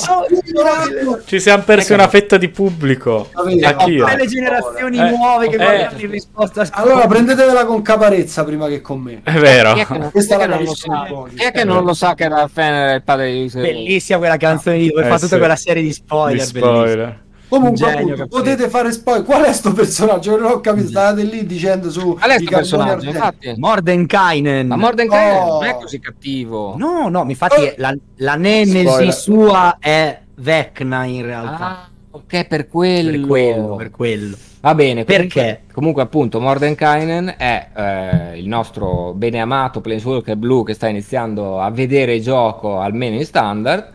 No. 1.04 1.20
Ci 1.24 1.40
siamo 1.40 1.62
persi 1.62 1.92
una 1.92 2.08
fetta 2.08 2.36
di 2.36 2.48
pubblico. 2.48 3.30
Akira. 3.34 4.14
Le 4.16 4.26
generazioni 4.26 4.98
Eh, 4.98 5.10
nuove 5.10 5.48
che 5.48 5.56
eh. 5.56 5.58
magari 5.58 6.04
in 6.04 6.10
risposta 6.10 6.62
a 6.62 6.68
Allora 6.72 7.06
prendetevela 7.06 7.64
con 7.64 7.82
caparezza 7.82 8.44
prima 8.44 8.68
che 8.68 8.80
con 8.80 9.00
me. 9.00 9.20
È 9.22 9.32
vero. 9.32 9.72
Chi 9.74 9.80
è 9.80 9.86
che 9.86 9.98
non, 9.98 10.10
Questa 10.10 10.34
è 10.34 10.38
la 10.46 10.56
non 10.56 10.64
lo 10.64 10.74
sa? 10.74 11.06
Chi 11.34 11.42
è 11.42 11.52
che 11.52 11.64
non 11.64 11.84
lo 11.84 11.94
sa 11.94 12.14
che 12.14 12.28
Vader 12.28 12.48
è 12.92 12.94
il 12.94 13.02
padre 13.02 13.32
di? 13.32 13.60
Bellissima 13.62 14.18
quella 14.18 14.36
canzone 14.36 14.78
di 14.78 14.88
dove 14.88 15.02
Eh, 15.06 15.08
fa 15.08 15.14
tutta 15.16 15.26
sì. 15.28 15.38
quella 15.38 15.56
serie 15.56 15.82
di 15.82 15.92
spoiler. 15.92 16.40
Di 16.40 16.46
spoiler. 16.58 17.22
Comunque, 17.48 17.92
appunto, 17.92 18.26
potete 18.26 18.68
fare 18.68 18.90
spoiler. 18.90 19.24
Qual 19.24 19.42
è 19.44 19.52
sto 19.52 19.72
personaggio? 19.72 20.36
Non 20.38 20.50
ho 20.52 20.60
capito. 20.60 20.88
Stavate 20.88 21.22
lì 21.22 21.46
dicendo 21.46 21.90
su. 21.90 22.14
Qual 22.14 22.18
è 22.30 22.34
carboni 22.34 22.46
personaggio? 22.46 23.06
Infatti. 23.08 23.54
Mordenkainen. 23.56 24.66
Ma 24.66 24.76
Mordenkainen 24.76 25.42
Oh. 25.42 25.52
non 25.60 25.64
è 25.64 25.74
così 25.76 26.00
cattivo. 26.00 26.74
No, 26.76 27.08
no, 27.08 27.24
infatti 27.28 27.60
Oh. 27.62 27.72
la, 27.76 27.94
la 28.16 28.34
nemesi 28.34 28.86
Spoiler. 28.86 29.12
sua 29.12 29.76
è 29.78 30.20
Vecna 30.36 31.04
in 31.04 31.22
realtà. 31.24 31.58
Ah, 31.66 31.88
ok, 32.10 32.46
per 32.46 32.66
quello. 32.68 33.10
per 33.12 33.20
quello, 33.26 33.76
per 33.76 33.90
quello. 33.90 34.36
Va 34.60 34.74
bene. 34.74 35.04
Perché? 35.04 35.28
Comunque, 35.28 35.72
comunque 35.74 36.02
appunto, 36.02 36.40
Mordenkainen 36.40 37.34
è 37.36 37.68
eh, 38.32 38.38
il 38.38 38.48
nostro 38.48 39.12
beneamato 39.14 39.80
Planeswalker 39.80 40.36
blu 40.36 40.64
che 40.64 40.72
sta 40.74 40.88
iniziando 40.88 41.60
a 41.60 41.70
vedere 41.70 42.14
il 42.16 42.22
gioco 42.22 42.80
almeno 42.80 43.14
in 43.16 43.24
standard, 43.26 43.90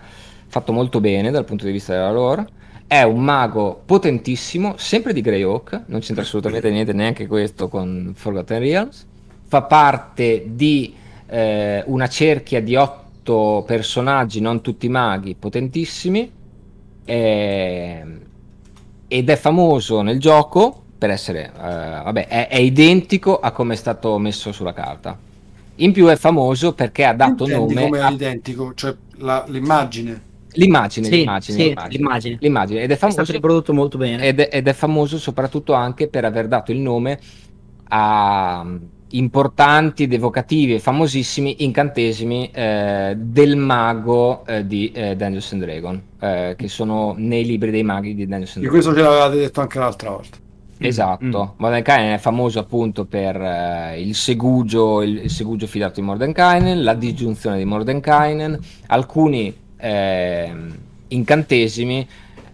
fatto 0.47 0.71
molto 0.71 0.99
bene 1.01 1.31
dal 1.31 1.43
punto 1.43 1.65
di 1.65 1.71
vista 1.71 1.93
della 1.93 2.11
lore. 2.11 2.47
È 2.91 3.03
un 3.03 3.23
mago 3.23 3.83
potentissimo, 3.85 4.73
sempre 4.77 5.13
di 5.13 5.21
Greyhawk, 5.21 5.83
non 5.87 5.99
c'entra 5.99 6.23
assolutamente 6.23 6.71
niente 6.71 6.91
neanche 6.91 7.27
questo 7.27 7.67
con 7.69 8.13
Forgotten 8.15 8.57
Realms. 8.59 9.05
Fa 9.47 9.61
parte 9.61 10.45
di 10.47 10.95
eh, 11.27 11.83
una 11.85 12.07
cerchia 12.07 12.59
di 12.63 12.75
otto 12.75 13.63
personaggi, 13.67 14.41
non 14.41 14.61
tutti 14.61 14.89
maghi, 14.89 15.35
potentissimi. 15.35 16.31
Ehm, 17.05 18.19
ed 19.07 19.29
è 19.29 19.35
famoso 19.35 20.01
nel 20.01 20.19
gioco 20.19 20.81
per 20.97 21.11
essere, 21.11 21.45
eh, 21.45 21.51
vabbè, 21.51 22.27
è, 22.27 22.47
è 22.47 22.57
identico 22.57 23.39
a 23.39 23.51
come 23.51 23.73
è 23.75 23.77
stato 23.77 24.17
messo 24.17 24.51
sulla 24.51 24.73
carta. 24.73 25.15
In 25.75 25.91
più 25.91 26.07
è 26.07 26.15
famoso 26.15 26.73
perché 26.73 27.05
ha 27.05 27.13
dato 27.13 27.43
Intendi 27.45 27.73
nome 27.75 27.85
come 27.85 27.99
a- 27.99 28.09
identico, 28.09 28.73
cioè 28.73 28.95
la- 29.17 29.45
l'immagine. 29.47 30.28
L'immagine, 30.53 31.07
Sì, 31.07 31.15
l'immagine, 31.17 31.57
sì, 31.57 31.63
l'immagine, 31.67 31.97
l'immagine. 31.97 32.37
l'immagine. 32.39 32.81
ed 32.81 32.89
è 32.91 32.93
È 32.93 32.97
stato 32.97 33.13
famoso 33.13 33.31
riprodotto 33.31 33.73
molto 33.73 33.97
bene. 33.97 34.23
ed 34.25 34.39
è, 34.39 34.49
ed 34.51 34.67
è 34.67 34.73
famoso 34.73 35.17
soprattutto 35.17 35.73
anche 35.73 36.07
per 36.07 36.25
aver 36.25 36.47
dato 36.47 36.71
il 36.71 36.79
nome 36.79 37.19
a 37.89 38.63
mm, 38.63 38.75
importanti 39.11 40.03
ed 40.03 40.13
evocativi 40.13 40.75
e 40.75 40.79
famosissimi 40.79 41.63
incantesimi 41.63 42.49
eh, 42.53 43.15
del 43.17 43.55
mago 43.57 44.45
eh, 44.45 44.65
di 44.67 44.91
eh, 44.91 45.15
Dungeons 45.15 45.51
and 45.53 45.63
Dragon, 45.63 46.03
eh, 46.19 46.53
che 46.57 46.67
sono 46.67 47.15
nei 47.17 47.43
libri 47.45 47.71
dei 47.71 47.83
maghi 47.83 48.13
di 48.13 48.25
Dungeons 48.27 48.57
and 48.57 48.65
Di 48.65 48.69
Dragon. 48.69 48.81
questo 48.81 48.93
ce 48.93 49.01
l'avevate 49.01 49.37
detto 49.37 49.61
anche 49.61 49.79
l'altra 49.79 50.09
volta. 50.11 50.37
Esatto, 50.81 51.55
Mm. 51.55 51.59
Mordenkainen 51.61 52.13
è 52.13 52.17
famoso 52.19 52.59
appunto 52.59 53.03
per 53.05 53.35
eh, 53.35 54.01
il 54.01 54.15
segugio, 54.15 55.01
il, 55.01 55.23
il 55.23 55.29
segugio 55.29 55.67
fidato 55.67 55.99
di 55.99 56.05
Mordenkainen, 56.05 56.83
la 56.83 56.93
disgiunzione 56.93 57.57
di 57.57 57.65
Mordenkainen, 57.65 58.57
alcuni 58.87 59.53
ehm, 59.79 60.77
incantesimi 61.09 62.07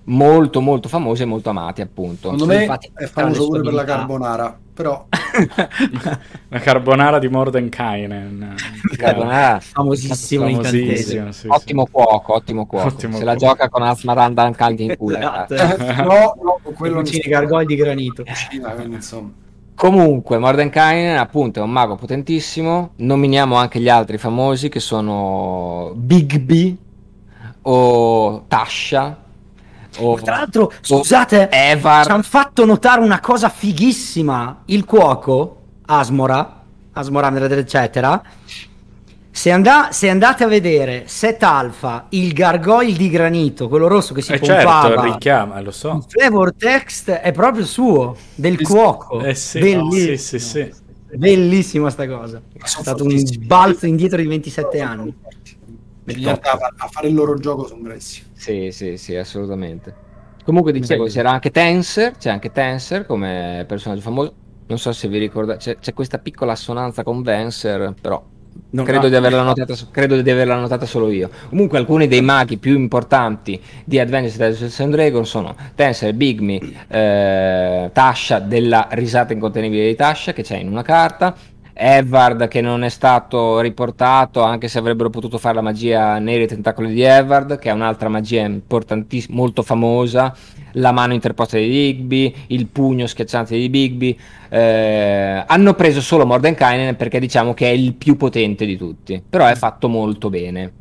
molto 0.07 0.61
molto 0.61 0.87
famosi 0.87 1.23
e 1.23 1.25
molto 1.25 1.49
amati 1.49 1.81
appunto. 1.81 2.31
Secondo 2.31 2.43
Sì, 2.43 2.49
me 2.49 2.63
infatti, 2.63 2.91
è 2.93 3.05
famoso 3.05 3.47
pure 3.47 3.61
per 3.61 3.73
la 3.73 3.83
carbonara, 3.83 4.59
però 4.73 5.07
La 6.49 6.59
carbonara 6.59 7.19
di 7.19 7.27
Mordenkainen. 7.27 8.55
Carbonara, 8.97 9.59
famosissimo 9.59 10.47
incantesimo. 10.47 10.85
Famosissimo, 10.85 11.31
sì, 11.31 11.39
sì. 11.41 11.47
ottimo 11.47 11.87
cuoco, 11.89 12.33
ottimo 12.33 12.65
cuoco. 12.65 12.87
Ottimo 12.87 13.17
Se 13.17 13.23
la 13.23 13.35
cuoco. 13.35 13.53
gioca 13.53 13.69
con 13.69 13.83
Asmarandan 13.83 14.53
anche 14.57 14.83
in 14.83 14.95
culo. 14.95 15.17
Esatto. 15.17 15.55
ragazzi. 15.55 15.83
eh, 15.83 15.95
no, 16.03 16.33
no, 16.43 16.59
quello 16.75 17.01
ne- 17.01 17.19
gargogli 17.19 17.65
di 17.65 17.75
granito. 17.75 18.23
cucina, 18.23 18.69
quindi 18.71 18.95
insomma. 18.95 19.31
Comunque, 19.75 20.37
Mordenkainen 20.37 21.17
appunto 21.17 21.59
è 21.59 21.63
un 21.63 21.71
mago 21.71 21.95
potentissimo. 21.95 22.91
Nominiamo 22.97 23.55
anche 23.55 23.79
gli 23.79 23.89
altri 23.89 24.17
famosi 24.17 24.69
che 24.69 24.79
sono 24.79 25.91
Bigby 25.95 26.77
o 27.67 28.45
Tasha 28.47 29.17
o 29.97 30.19
Tra 30.21 30.37
l'altro, 30.37 30.71
scusate, 30.81 31.49
Evar. 31.49 32.05
ci 32.05 32.11
hanno 32.11 32.21
fatto 32.23 32.65
notare 32.65 33.01
una 33.01 33.19
cosa 33.21 33.47
fighissima. 33.49 34.63
Il 34.65 34.83
cuoco, 34.83 35.61
Asmora, 35.85 36.63
Asmora, 36.93 37.33
eccetera. 37.57 38.21
Se, 39.31 39.51
anda- 39.51 39.89
se 39.91 40.09
andate 40.09 40.43
a 40.45 40.47
vedere 40.47 41.03
Set 41.07 41.43
Alpha, 41.43 42.05
il 42.09 42.31
gargoyle 42.33 42.95
di 42.97 43.09
granito, 43.09 43.67
quello 43.67 43.87
rosso 43.87 44.13
che 44.13 44.21
si 44.21 44.31
Eh 44.31 44.41
certo, 44.41 44.63
pompava, 44.65 45.01
richiama, 45.03 45.59
lo 45.61 45.71
so. 45.71 45.91
il 45.95 46.05
flavor 46.07 46.53
text 46.55 47.11
è 47.11 47.31
proprio 47.33 47.65
suo, 47.65 48.15
del 48.35 48.61
cuoco. 48.61 49.21
Eh 49.21 49.35
sì, 49.35 49.59
Bellissimo. 49.59 50.17
sì, 50.17 50.17
sì, 50.17 50.39
sì. 50.39 50.73
Bellissima 51.15 51.89
sta 51.89 52.07
cosa. 52.07 52.41
È 52.53 52.65
stato 52.65 53.03
un 53.03 53.13
balzo 53.41 53.85
indietro 53.85 54.17
di 54.21 54.27
27 54.27 54.79
anni. 54.81 55.13
Bisogna 56.05 56.33
andare 56.33 56.73
a, 56.77 56.87
fare 56.87 57.07
il 57.07 57.15
loro 57.15 57.37
gioco, 57.39 57.65
sono 57.65 57.81
bravissimi. 57.81 58.27
Sì, 58.33 58.69
sì, 58.71 58.97
sì, 58.97 59.15
assolutamente. 59.15 60.03
Comunque 60.43 60.71
dicevo, 60.71 61.05
c'era 61.05 61.31
anche 61.31 61.49
Tenser, 61.49 62.15
c'è 62.17 62.29
anche 62.29 62.51
Tenser 62.51 63.05
come 63.05 63.65
personaggio 63.67 64.01
famoso. 64.01 64.33
Non 64.67 64.77
so 64.77 64.91
se 64.91 65.07
vi 65.07 65.17
ricordate, 65.17 65.57
c'è, 65.57 65.77
c'è 65.79 65.93
questa 65.93 66.19
piccola 66.19 66.51
assonanza 66.51 67.03
con 67.03 67.23
Venser, 67.23 67.93
però 67.99 68.23
No, 68.69 68.83
credo, 68.83 69.03
no. 69.03 69.09
di 69.09 69.15
averla 69.15 69.41
notata, 69.41 69.73
credo 69.91 70.21
di 70.21 70.29
averla 70.29 70.55
notata 70.55 70.85
solo 70.85 71.09
io. 71.09 71.29
Comunque 71.49 71.77
alcuni 71.77 72.07
dei 72.07 72.21
maghi 72.21 72.57
più 72.57 72.75
importanti 72.75 73.59
di 73.83 73.99
Adventures 73.99 74.35
of 74.35 74.47
Dungeons 74.47 74.79
and 74.79 74.93
Dragons 74.93 75.29
sono 75.29 75.55
Tenser, 75.75 76.13
Bigme, 76.13 76.59
eh, 76.87 77.89
Tasha 77.91 78.39
della 78.39 78.87
risata 78.91 79.33
incontenibile 79.33 79.87
di 79.87 79.95
Tasha 79.95 80.33
che 80.33 80.43
c'è 80.43 80.57
in 80.57 80.69
una 80.69 80.83
carta, 80.83 81.35
Evard 81.77 82.47
che 82.47 82.61
non 82.61 82.85
è 82.85 82.89
stato 82.89 83.59
riportato 83.59 84.41
anche 84.41 84.69
se 84.69 84.79
avrebbero 84.79 85.09
potuto 85.09 85.37
fare 85.37 85.55
la 85.55 85.61
magia 85.61 86.17
neri 86.19 86.47
tentacoli 86.47 86.93
di 86.93 87.01
Evard 87.01 87.59
che 87.59 87.69
è 87.69 87.73
un'altra 87.73 88.07
magia 88.07 88.45
importantissima, 88.45 89.35
molto 89.35 89.61
famosa, 89.61 90.33
la 90.73 90.93
mano 90.93 91.13
interposta 91.13 91.57
di 91.57 91.67
Bigby, 91.67 92.33
il 92.47 92.67
pugno 92.67 93.07
schiacciante 93.07 93.57
di 93.57 93.69
Bigby. 93.69 94.17
Eh, 94.47 95.43
hanno 95.45 95.73
preso 95.73 95.99
solo 95.99 96.25
Mordenkainen 96.25 96.95
perché 96.95 97.19
diciamo 97.19 97.53
che 97.53 97.67
è 97.67 97.73
il 97.73 97.93
più 97.93 98.15
potente 98.15 98.65
di 98.65 98.77
tutti, 98.77 99.21
però 99.27 99.45
è 99.45 99.55
fatto 99.55 99.89
molto 99.89 100.29
bene. 100.29 100.71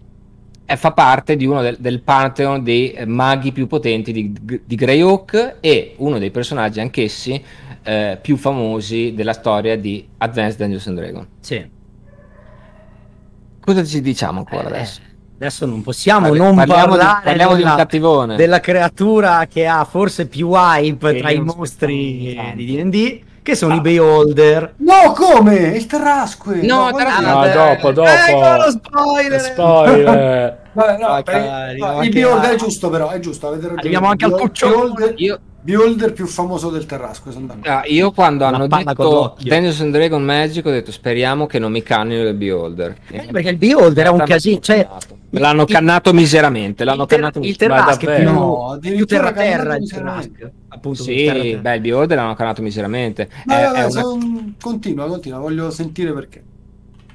E 0.67 0.77
fa 0.77 0.93
parte 0.93 1.37
di 1.37 1.45
uno 1.45 1.61
del, 1.61 1.77
del 1.79 2.01
pantheon 2.01 2.63
dei 2.63 2.93
eh, 2.93 3.05
maghi 3.05 3.53
più 3.53 3.67
potenti 3.67 4.13
di, 4.13 4.33
di 4.65 4.75
Greyhawk 4.77 5.57
e 5.61 5.95
uno 5.99 6.19
dei 6.19 6.31
personaggi 6.31 6.81
anch'essi 6.81 7.43
eh, 7.85 8.19
più 8.21 8.37
famosi 8.37 9.13
della 9.15 9.33
storia 9.35 9.77
di 9.79 10.07
Advanced 10.19 10.59
Dungeons 10.59 10.87
and 10.89 10.97
Dragons. 10.99 11.27
Sì. 11.41 11.71
Cosa 13.61 13.85
ci 13.85 14.01
diciamo 14.01 14.41
ancora 14.41 14.65
Eh, 14.65 14.73
adesso? 14.75 15.01
Adesso 15.37 15.67
non 15.67 15.83
possiamo 15.83 16.29
Parli- 16.29 16.39
non 16.39 16.55
parliamo 16.55 16.93
di- 16.93 16.99
parlare 16.99 17.25
parliamo 17.25 17.55
di 17.55 17.63
un 17.63 17.69
della, 17.69 17.77
cattivone. 17.79 18.37
della 18.37 18.61
creatura 18.61 19.47
che 19.47 19.67
ha 19.67 19.85
forse 19.85 20.27
più 20.27 20.51
hype 20.55 21.13
Che 21.15 21.19
tra 21.21 21.31
i 21.31 21.41
mostri 21.41 22.37
di 22.55 22.65
D&D, 22.83 23.21
che 23.45 23.55
sono 23.55 23.75
i 23.75 23.81
Beholder. 23.81 24.75
No, 24.79 25.13
come? 25.15 25.55
Il 25.77 25.87
Terrasque! 25.87 26.63
No, 26.63 26.89
guarda- 26.91 26.99
Terrasque- 26.99 27.27
No, 27.27 27.35
Vabbè. 27.35 27.53
dopo, 27.53 27.93
dopo. 27.93 28.09
Ecco 28.09 28.57
lo 28.57 28.71
spoiler! 28.71 29.41
Spoiler. 29.41 30.63
Vabbè, 30.75 30.99
no, 30.99 31.07
Ah, 31.07 31.23
per- 31.23 31.35
cari, 31.35 31.79
no, 31.79 31.93
no, 31.93 32.03
il 32.03 32.11
Beholder 32.11 32.51
è 32.51 32.57
giusto 32.57 32.89
però, 32.91 33.11
è 33.11 33.21
giusto, 33.21 33.47
avete 33.47 33.63
ragione. 33.63 33.81
Arriviamo 33.81 34.09
anche 34.09 34.25
al 34.25 34.33
cucciolo. 34.33 34.73
Beholder, 34.75 35.15
Io, 35.19 35.39
Beholder 35.61 36.13
più 36.13 36.27
famoso 36.27 36.71
del 36.71 36.85
d'accordo. 36.85 37.71
ah, 37.71 37.83
io 37.85 38.11
quando 38.11 38.45
Una 38.47 38.57
hanno 38.57 38.67
detto. 38.67 39.37
Dungeons 39.41 39.81
and 39.83 39.93
Dragons 39.93 40.25
Magic 40.25 40.67
ho 40.67 40.71
detto 40.71 40.91
speriamo 40.91 41.47
che 41.47 41.59
non 41.61 41.71
mi 41.71 41.83
cannino 41.83 42.23
il 42.27 42.35
Beholder. 42.35 42.97
Eh, 43.11 43.29
perché 43.31 43.51
il 43.51 43.57
Beholder 43.57 44.07
è 44.07 44.11
un 44.11 44.25
casino, 44.25 44.59
cioè 44.61 44.87
l'hanno 45.41 45.63
il- 45.63 45.69
cannato 45.69 46.13
miseramente, 46.13 46.85
l'hanno 46.85 47.03
il, 47.03 47.09
ter- 47.09 47.19
cannato 47.19 47.39
il 47.41 47.57
davvero? 47.57 47.99
più, 48.07 48.31
No, 48.33 48.79
più 48.81 49.05
terra-terra 49.07 49.63
cannato 49.63 49.83
il. 49.83 49.89
Terrasque. 49.91 50.53
Appunto, 50.69 51.03
Sì, 51.03 51.57
beh, 51.61 51.75
il 51.75 51.81
Beholder 51.81 52.17
l'hanno 52.17 52.35
cannato 52.35 52.63
miseramente. 52.63 53.29
Ma 53.45 53.59
È- 53.59 53.65
vabbè, 53.65 53.77
è 53.79 53.81
una- 53.83 53.91
son- 53.91 54.55
continua, 54.61 55.07
continua, 55.07 55.39
voglio 55.39 55.71
sentire 55.71 56.13
perché. 56.13 56.43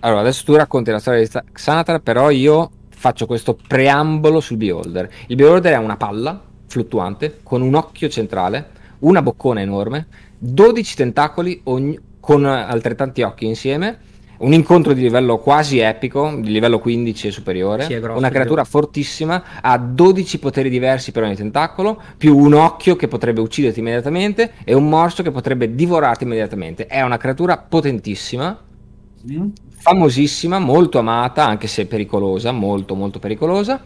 Allora, 0.01 0.21
adesso 0.21 0.43
tu 0.45 0.55
racconti 0.55 0.91
la 0.91 0.99
storia 0.99 1.19
di 1.21 1.29
Xanatar, 1.51 1.99
però 2.01 2.29
io 2.29 2.69
faccio 2.89 3.25
questo 3.25 3.57
preambolo 3.67 4.39
sul 4.39 4.57
Beholder. 4.57 5.09
Il 5.27 5.35
Beholder 5.35 5.73
è 5.73 5.77
una 5.77 5.97
palla 5.97 6.41
fluttuante 6.67 7.39
con 7.43 7.61
un 7.61 7.73
occhio 7.75 8.07
centrale, 8.09 8.69
una 8.99 9.21
boccona 9.21 9.59
enorme, 9.61 10.07
12 10.37 10.95
tentacoli 10.95 11.61
ogni- 11.65 11.99
con 12.19 12.45
altrettanti 12.45 13.21
occhi 13.23 13.45
insieme, 13.45 13.97
un 14.39 14.53
incontro 14.53 14.93
di 14.93 15.01
livello 15.01 15.37
quasi 15.37 15.79
epico, 15.79 16.33
di 16.39 16.51
livello 16.51 16.79
15 16.79 17.27
e 17.27 17.31
superiore, 17.31 17.83
Sì, 17.83 17.93
è 17.93 17.99
grosso, 17.99 18.17
una 18.17 18.29
creatura 18.29 18.63
fortissima, 18.63 19.43
ha 19.61 19.77
12 19.77 20.39
poteri 20.39 20.69
diversi 20.69 21.11
per 21.11 21.23
ogni 21.23 21.35
tentacolo, 21.35 22.01
più 22.17 22.37
un 22.37 22.53
occhio 22.53 22.95
che 22.95 23.07
potrebbe 23.07 23.41
ucciderti 23.41 23.79
immediatamente 23.79 24.53
e 24.63 24.73
un 24.73 24.87
morso 24.87 25.23
che 25.23 25.31
potrebbe 25.31 25.75
divorarti 25.75 26.23
immediatamente. 26.23 26.85
È 26.87 27.01
una 27.01 27.17
creatura 27.17 27.57
potentissima, 27.57 28.57
Mm? 29.21 29.51
famosissima, 29.67 30.59
molto 30.59 30.99
amata, 30.99 31.45
anche 31.45 31.67
se 31.67 31.85
pericolosa, 31.87 32.51
molto 32.51 32.95
molto 32.95 33.19
pericolosa. 33.19 33.83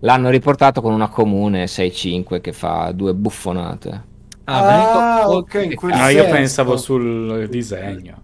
L'hanno 0.00 0.30
riportato 0.30 0.80
con 0.80 0.92
una 0.92 1.08
comune 1.08 1.66
6-5 1.66 2.40
che 2.40 2.52
fa 2.52 2.92
due 2.92 3.14
buffonate. 3.14 4.04
Ah, 4.44 4.62
beh. 4.62 4.90
ok, 5.26 5.54
in 5.64 5.74
quel 5.74 5.92
Ah, 5.94 6.10
io 6.10 6.24
pensavo 6.26 6.76
sul 6.76 7.48
disegno. 7.48 8.22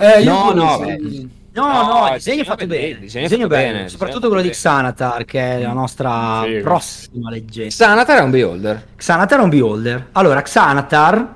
Eh, 0.00 0.24
No, 0.24 0.52
no, 0.52 0.78
beh. 0.78 1.28
No, 1.52 1.66
No, 1.66 1.82
no, 2.00 2.06
il 2.08 2.12
disegno 2.14 2.42
è 2.42 2.44
fatto 2.44 2.66
bene. 2.66 2.86
Il 2.86 2.98
disegno 3.00 3.24
disegno 3.26 3.48
fatto 3.48 3.60
bene, 3.60 3.82
il 3.82 3.90
soprattutto 3.90 4.26
quello 4.28 4.40
è 4.42 4.44
di 4.44 4.50
Xanatar, 4.50 5.24
che 5.24 5.40
è 5.58 5.60
la 5.62 5.72
nostra 5.72 6.42
Sì. 6.46 6.60
prossima 6.62 7.28
leggenda. 7.30 7.70
Xanatar 7.74 8.18
è 8.18 8.22
un 8.22 8.30
beholder. 8.30 8.86
Xanatar 8.96 9.38
è 9.38 9.42
un 9.42 9.48
beholder. 9.48 10.06
Allora, 10.12 10.40
Xanatar 10.42 11.34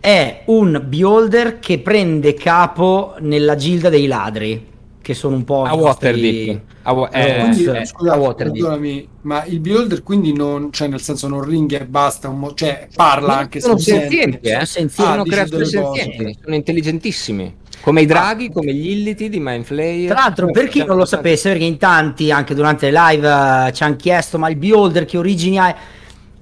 è 0.00 0.42
un 0.46 0.82
beholder 0.84 1.58
che 1.60 1.78
prende 1.78 2.34
capo 2.34 3.14
nella 3.20 3.54
gilda 3.54 3.88
dei 3.88 4.06
ladri, 4.08 4.66
che 5.02 5.12
sono 5.14 5.36
un 5.36 5.44
po' 5.44 5.64
A 5.64 5.74
Waterdeep. 5.74 6.60
A 6.84 6.92
wa- 6.92 7.10
eh, 7.10 7.40
Quindi, 7.40 7.64
eh, 7.64 7.84
scusa, 7.84 8.12
a 8.12 8.16
Waterdeep. 8.16 9.06
ma 9.22 9.44
il 9.44 9.60
beholder 9.60 10.02
quindi 10.02 10.32
non, 10.32 10.72
cioè 10.72 10.88
nel 10.88 11.00
senso 11.00 11.28
non 11.28 11.42
ringhia 11.44 11.80
e 11.80 11.84
basta, 11.86 12.28
un 12.28 12.38
mo- 12.38 12.54
cioè 12.54 12.88
parla 12.94 13.36
anche 13.36 13.60
se 13.60 13.66
sono 13.66 13.78
senzienti, 13.78 14.48
eh? 14.48 14.52
Sono 14.52 14.64
senzienti. 14.64 15.18
Ah, 15.18 15.22
creature 15.22 15.58
cose. 15.58 15.70
senzienti, 15.70 16.38
sono 16.42 16.54
intelligentissimi. 16.54 17.56
Come 17.82 18.02
i 18.02 18.06
draghi, 18.06 18.50
come 18.50 18.72
gli 18.72 18.90
illiti 18.90 19.28
di 19.28 19.40
Mindflayer. 19.40 20.12
Tra 20.12 20.20
l'altro, 20.20 20.50
per 20.52 20.68
chi 20.68 20.84
non 20.84 20.96
lo 20.96 21.04
sapesse, 21.04 21.50
perché 21.50 21.64
in 21.64 21.78
tanti 21.78 22.30
anche 22.30 22.54
durante 22.54 22.88
le 22.88 22.98
live 22.98 23.28
eh, 23.66 23.72
ci 23.72 23.82
hanno 23.82 23.96
chiesto: 23.96 24.38
ma 24.38 24.48
il 24.48 24.56
beholder 24.56 25.04
che 25.04 25.18
origini 25.18 25.58
ha? 25.58 25.74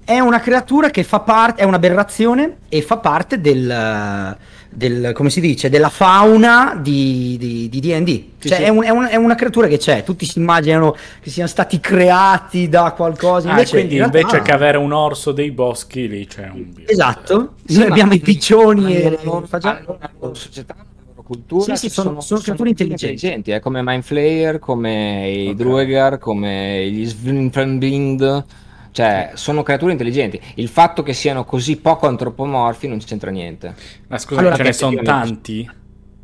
È 0.04 0.18
una 0.18 0.40
creatura 0.40 0.90
che 0.90 1.02
fa 1.02 1.20
parte, 1.20 1.62
è 1.62 1.64
un'aberrazione 1.64 2.58
e 2.68 2.82
fa 2.82 2.98
parte 2.98 3.40
del, 3.40 3.70
eh, 3.70 4.36
del 4.72 5.10
come 5.14 5.30
si 5.30 5.40
dice, 5.40 5.68
della 5.68 5.88
fauna 5.88 6.78
di 6.80 7.36
di- 7.38 7.68
di 7.68 7.80
D&D. 7.80 8.24
Sì, 8.38 8.48
cioè 8.48 8.58
sì. 8.58 8.62
È, 8.64 8.68
un- 8.68 8.84
è 8.84 8.90
un- 8.90 9.08
è 9.10 9.16
una 9.16 9.34
creatura 9.34 9.66
che 9.66 9.78
c'è, 9.78 10.04
tutti 10.04 10.24
si 10.24 10.38
immaginano 10.38 10.96
che 11.20 11.28
siano 11.30 11.48
stati 11.48 11.80
creati 11.80 12.68
da 12.68 12.92
qualcosa. 12.96 13.48
Ah, 13.48 13.52
Invece, 13.52 13.72
quindi 13.76 13.94
in 13.94 13.98
realtà- 14.00 14.18
invece 14.20 14.42
che 14.42 14.52
avere 14.52 14.78
un 14.78 14.92
orso 14.92 15.32
dei 15.32 15.50
boschi, 15.50 16.08
lì 16.08 16.26
c'è 16.26 16.48
un. 16.52 16.72
Esatto, 16.86 17.54
Sì, 17.66 17.78
noi 17.78 17.88
abbiamo 17.88 18.12
i 18.14 18.20
piccioni 18.20 18.94
e 18.96 19.06
hanno 19.06 19.16
la 19.16 19.22
loro, 19.24 19.46
facciamo- 19.46 19.96
la 20.00 20.10
loro 20.18 20.34
società, 20.34 20.76
cultura. 21.22 21.62
Sì, 21.76 21.76
sì, 21.76 21.88
ci 21.88 21.92
sono- 21.94 22.20
sono 22.20 22.40
creature 22.40 22.68
intelligenti. 22.70 23.50
eh, 23.52 23.60
come 23.60 23.82
Mindflayer, 23.84 24.58
come 24.58 25.28
i 25.30 25.48
Ok. 25.50 25.54
Druegar, 25.54 26.18
come 26.18 26.88
gli 26.90 27.04
Svinfenbind. 27.06 28.44
Cioè, 28.92 29.32
sono 29.34 29.62
creature 29.62 29.92
intelligenti. 29.92 30.40
Il 30.56 30.68
fatto 30.68 31.02
che 31.02 31.12
siano 31.12 31.44
così 31.44 31.76
poco 31.76 32.06
antropomorfi 32.06 32.88
non 32.88 32.98
c'entra 32.98 33.30
niente. 33.30 33.74
Ma 34.08 34.18
scusa, 34.18 34.40
Allora, 34.40 34.56
ce 34.56 34.62
ne 34.62 34.72
sono 34.72 35.02
tanti? 35.02 35.70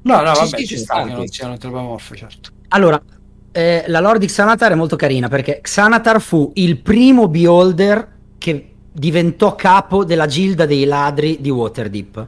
No, 0.03 0.21
no, 0.21 0.35
Sì, 0.35 0.41
vabbè, 0.41 0.57
sì, 0.59 0.67
ci 0.67 0.67
ci 0.67 0.79
sta 0.79 0.95
sono 0.95 1.07
che 1.07 1.13
non 1.13 1.27
siano 1.27 1.53
antropomorfi, 1.53 2.17
certo. 2.17 2.51
Allora, 2.69 3.01
eh, 3.53 3.85
la 3.87 4.01
lore 4.01 4.19
di 4.19 4.27
Xanatar 4.27 4.73
è 4.73 4.75
molto 4.75 4.97
carina 4.97 5.29
perché 5.29 5.61
Xanatar 5.63 6.21
fu 6.21 6.51
il 6.57 6.79
primo 6.79 7.29
beholder 7.29 8.15
che 8.39 8.71
diventò 8.93 9.55
capo 9.55 10.05
della 10.05 10.27
gilda 10.27 10.67
dei 10.67 10.85
ladri 10.85 11.39
di 11.41 11.51
Waterdeep. 11.51 12.27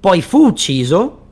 Poi 0.00 0.22
fu 0.22 0.46
ucciso, 0.46 1.24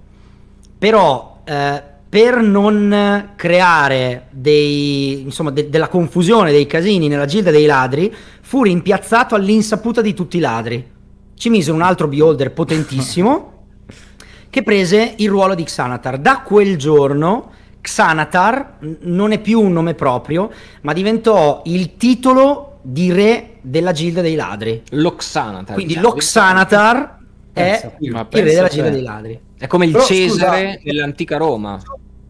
però 0.79 1.41
eh, 1.45 1.83
per 2.09 2.37
non 2.37 3.33
creare 3.35 4.27
dei, 4.31 5.21
insomma, 5.23 5.51
de- 5.51 5.69
della 5.69 5.89
confusione, 5.89 6.53
dei 6.53 6.67
casini 6.67 7.09
nella 7.09 7.27
gilda 7.27 7.51
dei 7.51 7.67
ladri, 7.67 8.15
fu 8.47 8.63
rimpiazzato 8.63 9.35
all'insaputa 9.35 10.03
di 10.03 10.13
tutti 10.13 10.37
i 10.37 10.41
ladri. 10.41 10.93
Ci 11.35 11.49
mise 11.49 11.73
un 11.73 11.81
altro 11.81 12.09
beholder 12.09 12.53
potentissimo 12.53 13.69
che 14.51 14.63
prese 14.63 15.15
il 15.17 15.31
ruolo 15.31 15.55
di 15.55 15.65
Xanatar. 15.65 16.19
Da 16.19 16.43
quel 16.43 16.77
giorno 16.77 17.53
Xanatar 17.81 18.77
non 19.01 19.33
è 19.33 19.41
più 19.41 19.61
un 19.61 19.73
nome 19.73 19.95
proprio, 19.95 20.51
ma 20.83 20.93
diventò 20.93 21.63
il 21.65 21.97
titolo 21.97 22.79
di 22.83 23.11
re 23.13 23.57
della 23.63 23.93
Gilda 23.93 24.21
dei 24.21 24.35
Ladri. 24.35 24.83
L'Oxanatar. 24.91 25.75
Quindi 25.75 25.95
diciamo. 25.95 26.09
l'Oxanatar 26.11 27.19
Pensa, 27.51 27.87
è 27.87 27.97
il 28.01 28.27
re 28.31 28.43
della. 28.43 28.69
Gilda 28.69 28.91
dei 28.91 29.03
Ladri. 29.03 29.41
È 29.59 29.67
come 29.67 29.87
il 29.87 29.93
Però, 29.93 30.05
Cesare 30.05 30.73
scusa- 30.75 30.81
nell'antica 30.85 31.39
Roma. 31.39 31.81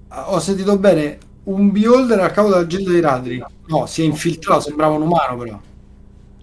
Ah, 0.09 0.33
Ho 0.33 0.39
sentito 0.39 0.79
bene, 0.79 1.19
un 1.45 1.73
beholder 1.73 2.21
a 2.21 2.31
capo 2.31 2.51
della 2.51 2.67
gilda 2.69 2.93
dei 2.93 3.01
ladri. 3.01 3.45
No, 3.67 3.87
si 3.87 4.03
è 4.03 4.05
infiltrato, 4.05 4.61
sembrava 4.61 4.95
un 4.95 5.03
umano 5.03 5.37
però. 5.37 5.61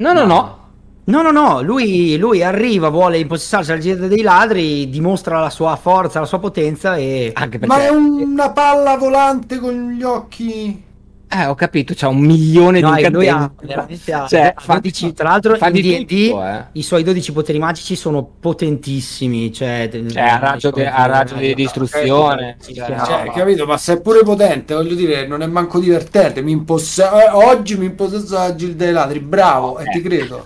No, 0.02 0.14
no, 0.14 0.26
no. 0.26 0.58
No, 1.04 1.22
no, 1.22 1.32
no, 1.32 1.62
lui, 1.62 2.18
lui 2.18 2.44
arriva, 2.44 2.90
vuole 2.90 3.20
impossessarsi 3.20 3.70
della 3.70 3.80
Gilda 3.80 4.08
dei 4.08 4.22
Ladri, 4.22 4.90
dimostra 4.90 5.40
la 5.40 5.52
sua 5.52 5.76
forza, 5.76 6.20
la 6.20 6.26
sua 6.26 6.40
potenza 6.40 6.96
e... 6.96 7.32
Anche 7.36 7.60
perché... 7.60 7.76
Ma 7.76 7.84
è 7.84 7.90
una 7.90 8.50
palla 8.52 8.98
volante 8.98 9.60
con 9.60 9.92
gli 9.92 10.02
occhi. 10.02 10.84
Eh, 11.34 11.46
ho 11.46 11.56
capito, 11.56 11.94
c'ha 11.96 12.10
un 12.10 12.20
milione 12.20 12.82
No, 12.82 12.94
di 12.94 13.04
e 13.04 13.10
lui 13.10 13.30
ha 13.30 13.50
incantesimi. 13.62 14.28
Cioè, 14.28 14.54
ha 14.54 14.80
12 14.80 15.14
tra 15.14 15.30
l'altro 15.30 15.56
fa 15.56 15.68
in 15.68 15.74
D&D 15.74 16.28
tutto, 16.28 16.46
eh. 16.46 16.66
i 16.74 16.84
suoi 16.84 17.04
12 17.04 17.32
poteri 17.32 17.58
magici 17.58 17.96
sono 17.96 18.30
potentissimi, 18.38 19.54
cioè, 19.54 19.90
Cioè, 19.90 20.22
ha 20.22 20.38
raggio, 20.40 20.72
di- 20.72 20.82
ha 20.84 21.06
raggio 21.06 21.36
di 21.36 21.56
distruzione. 21.56 22.58
Sì, 22.60 22.74
Cioè, 22.74 22.86
sì, 22.86 22.92
no. 22.92 23.06
Cioè, 23.06 23.32
capito? 23.32 23.66
Ma 23.66 23.78
se 23.78 23.94
è 23.94 24.02
pure 24.02 24.24
potente, 24.24 24.74
voglio 24.74 24.94
dire, 24.94 25.26
non 25.26 25.42
è 25.42 25.48
manco 25.48 25.80
divertente. 25.80 26.42
Mi 26.42 26.52
eh, 26.52 27.30
oggi 27.32 27.78
mi 27.78 27.86
impossesso 27.86 28.34
la 28.34 28.54
gilda 28.54 28.84
dei 28.84 28.94
ladri, 28.94 29.20
bravo, 29.22 29.80
e 29.80 29.86
ti 29.86 30.02
credo. 30.02 30.46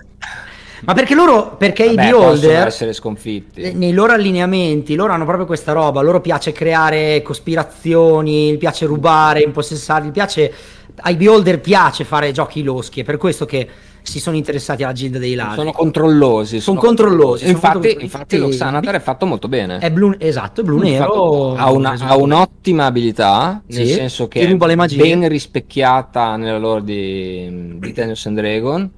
Ma 0.86 0.94
perché 0.94 1.16
loro, 1.16 1.56
perché 1.58 1.84
i 1.86 1.96
Vabbè, 1.96 2.10
possono 2.12 2.30
beholder 2.32 2.68
essere 2.68 2.94
sconfitti. 2.94 3.74
nei 3.74 3.92
loro 3.94 4.14
allineamenti, 4.14 4.96
loro 4.96 5.14
hanno 5.14 5.26
proprio 5.26 5.46
questa 5.46 5.72
roba, 5.72 6.02
loro 6.02 6.22
piace 6.22 6.52
creare 6.52 7.22
cospirazioni, 7.22 8.52
gli 8.54 8.58
piace 8.58 8.86
rubare, 8.86 9.42
impossessarli, 9.42 10.12
piace 10.12 10.54
ai 10.98 11.16
beholder 11.16 11.60
piace 11.60 12.04
fare 12.06 12.32
giochi 12.32 12.64
loschi, 12.64 13.02
è 13.02 13.04
per 13.04 13.18
questo 13.18 13.46
che 13.46 13.68
si 14.02 14.20
sono 14.20 14.36
interessati 14.38 14.84
alla 14.84 14.94
Gilda 14.94 15.18
dei 15.18 15.34
Ladri. 15.34 15.56
Sono 15.56 15.72
controllosi. 15.72 16.60
Sono 16.60 16.80
controllosi, 16.80 17.46
sono 17.46 17.54
Infatti, 17.56 17.78
molto- 17.88 18.02
infatti 18.02 18.38
lo 18.38 18.48
Xanatar 18.50 18.96
è 18.96 19.00
fatto 19.00 19.26
molto 19.26 19.48
bene. 19.48 19.80
È 19.80 19.90
blu, 19.92 20.14
esatto, 20.20 20.62
è 20.62 20.64
blu 20.64 20.78
nero. 20.78 21.56
ha, 21.56 21.72
una- 21.72 21.96
ha 22.00 22.16
un'ottima 22.16 22.86
abilità, 22.86 23.64
nel 23.66 23.88
Sì, 23.88 23.94
senso 23.94 24.28
che 24.28 24.42
è 24.42 24.56
ben 24.96 25.28
rispecchiata 25.28 26.36
nella 26.38 26.60
lore 26.60 26.84
di, 26.84 27.48
di 27.80 27.92
Dungeons 27.94 28.26
and 28.28 28.38
Dragon. 28.38 28.92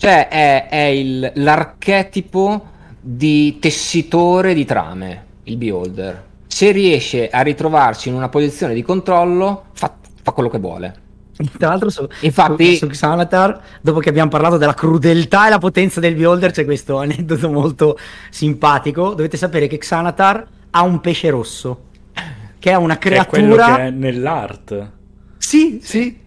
Cioè 0.00 0.28
è, 0.28 0.68
è 0.68 0.80
il- 0.84 1.30
l'archetipo 1.34 2.68
di 2.98 3.58
tessitore 3.58 4.54
di 4.54 4.64
trame, 4.64 5.24
il 5.44 5.58
beholder. 5.58 6.24
Se 6.46 6.70
riesce 6.70 7.28
a 7.28 7.42
ritrovarsi 7.42 8.08
in 8.08 8.14
una 8.14 8.30
posizione 8.30 8.72
di 8.72 8.80
controllo, 8.80 9.64
fa, 9.72 9.94
fa 10.22 10.32
quello 10.32 10.48
che 10.48 10.58
vuole. 10.58 10.94
Tra 11.58 11.68
l'altro 11.68 11.90
su, 11.90 12.08
Infatti- 12.20 12.76
su, 12.76 12.86
su 12.86 12.86
Xanatar, 12.86 13.60
dopo 13.82 13.98
che 13.98 14.08
abbiamo 14.08 14.30
parlato 14.30 14.56
della 14.56 14.72
crudeltà 14.72 15.48
e 15.48 15.50
la 15.50 15.58
potenza 15.58 16.00
del 16.00 16.14
beholder, 16.14 16.50
c'è 16.50 16.64
questo 16.64 16.96
aneddoto 16.98 17.50
molto 17.50 17.98
simpatico. 18.30 19.10
Dovete 19.10 19.36
sapere 19.36 19.66
che 19.66 19.76
Xanatar 19.76 20.46
ha 20.70 20.82
un 20.82 21.00
pesce 21.00 21.28
rosso, 21.28 21.82
che 22.58 22.70
è 22.70 22.74
una 22.74 22.96
Che 22.96 23.10
è 23.16 23.26
quello 23.26 23.54
creatura... 23.54 23.76
che 23.76 23.86
è 23.86 23.90
nell'art. 23.90 24.90
Sì, 25.36 25.80
sì. 25.82 26.18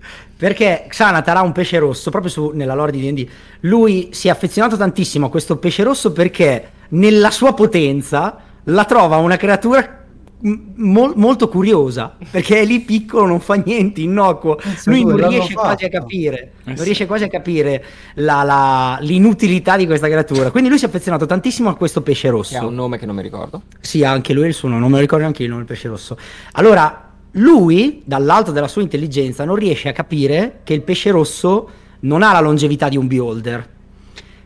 Perché 0.43 0.83
Xanatar 0.89 1.37
ha 1.37 1.41
un 1.41 1.53
pesce 1.53 1.79
rosso, 1.79 2.09
proprio 2.09 2.29
su, 2.29 2.51
nella 2.53 2.73
lore 2.73 2.91
di 2.91 2.99
D&D. 2.99 3.27
Lui 3.61 4.09
si 4.11 4.27
è 4.27 4.31
affezionato 4.31 4.75
tantissimo 4.75 5.27
a 5.27 5.29
questo 5.29 5.55
pesce 5.55 5.83
rosso 5.83 6.11
perché 6.11 6.71
nella 6.89 7.31
sua 7.31 7.53
potenza 7.53 8.39
la 8.65 8.83
trova 8.83 9.15
una 9.15 9.37
creatura 9.37 10.03
m- 10.41 10.55
mol- 10.75 11.13
molto 11.15 11.47
curiosa, 11.47 12.17
perché 12.29 12.59
è 12.59 12.65
lì 12.65 12.81
piccolo, 12.81 13.25
non 13.25 13.39
fa 13.39 13.53
niente, 13.53 14.01
innocuo. 14.01 14.55
Pensa 14.55 14.91
Lui 14.91 15.05
non 15.05 15.29
riesce 15.29 15.53
quasi 15.53 15.85
a 15.85 15.89
capire, 15.89 16.51
Eh 16.65 16.73
non 16.73 16.83
riesce 16.83 17.05
quasi 17.05 17.23
a 17.23 17.29
capire 17.29 17.85
la- 18.15 18.43
la- 18.43 18.97
l'inutilità 18.99 19.77
di 19.77 19.85
questa 19.85 20.07
creatura. 20.09 20.51
Quindi 20.51 20.67
lui 20.67 20.77
si 20.77 20.83
è 20.83 20.89
affezionato 20.89 21.25
tantissimo 21.25 21.69
a 21.69 21.75
questo 21.77 22.01
pesce 22.01 22.23
Che 22.23 22.27
ha 22.27 22.31
rosso. 22.31 22.67
un 22.67 22.75
nome 22.75 22.97
che 22.99 23.05
non 23.05 23.15
mi 23.15 23.21
ricordo. 23.21 23.61
Sì, 23.79 24.03
anche 24.03 24.33
lui 24.33 24.43
è 24.43 24.47
il 24.47 24.53
suo 24.53 24.67
nome, 24.67 24.81
non 24.81 24.89
me 24.89 24.95
lo 24.95 25.01
ricordo 25.03 25.23
neanche 25.23 25.43
io 25.43 25.47
il 25.47 25.53
nome 25.53 25.65
del 25.65 25.73
pesce 25.73 25.87
rosso. 25.87 26.17
Allora, 26.51 27.02
lui, 27.33 28.01
dall'alto 28.05 28.51
della 28.51 28.67
sua 28.67 28.81
intelligenza, 28.81 29.45
non 29.45 29.55
riesce 29.55 29.89
a 29.89 29.93
capire 29.93 30.59
che 30.63 30.73
il 30.73 30.81
pesce 30.81 31.11
rosso 31.11 31.69
non 32.01 32.21
ha 32.21 32.31
la 32.31 32.39
longevità 32.39 32.89
di 32.89 32.97
un 32.97 33.07
beholder. 33.07 33.69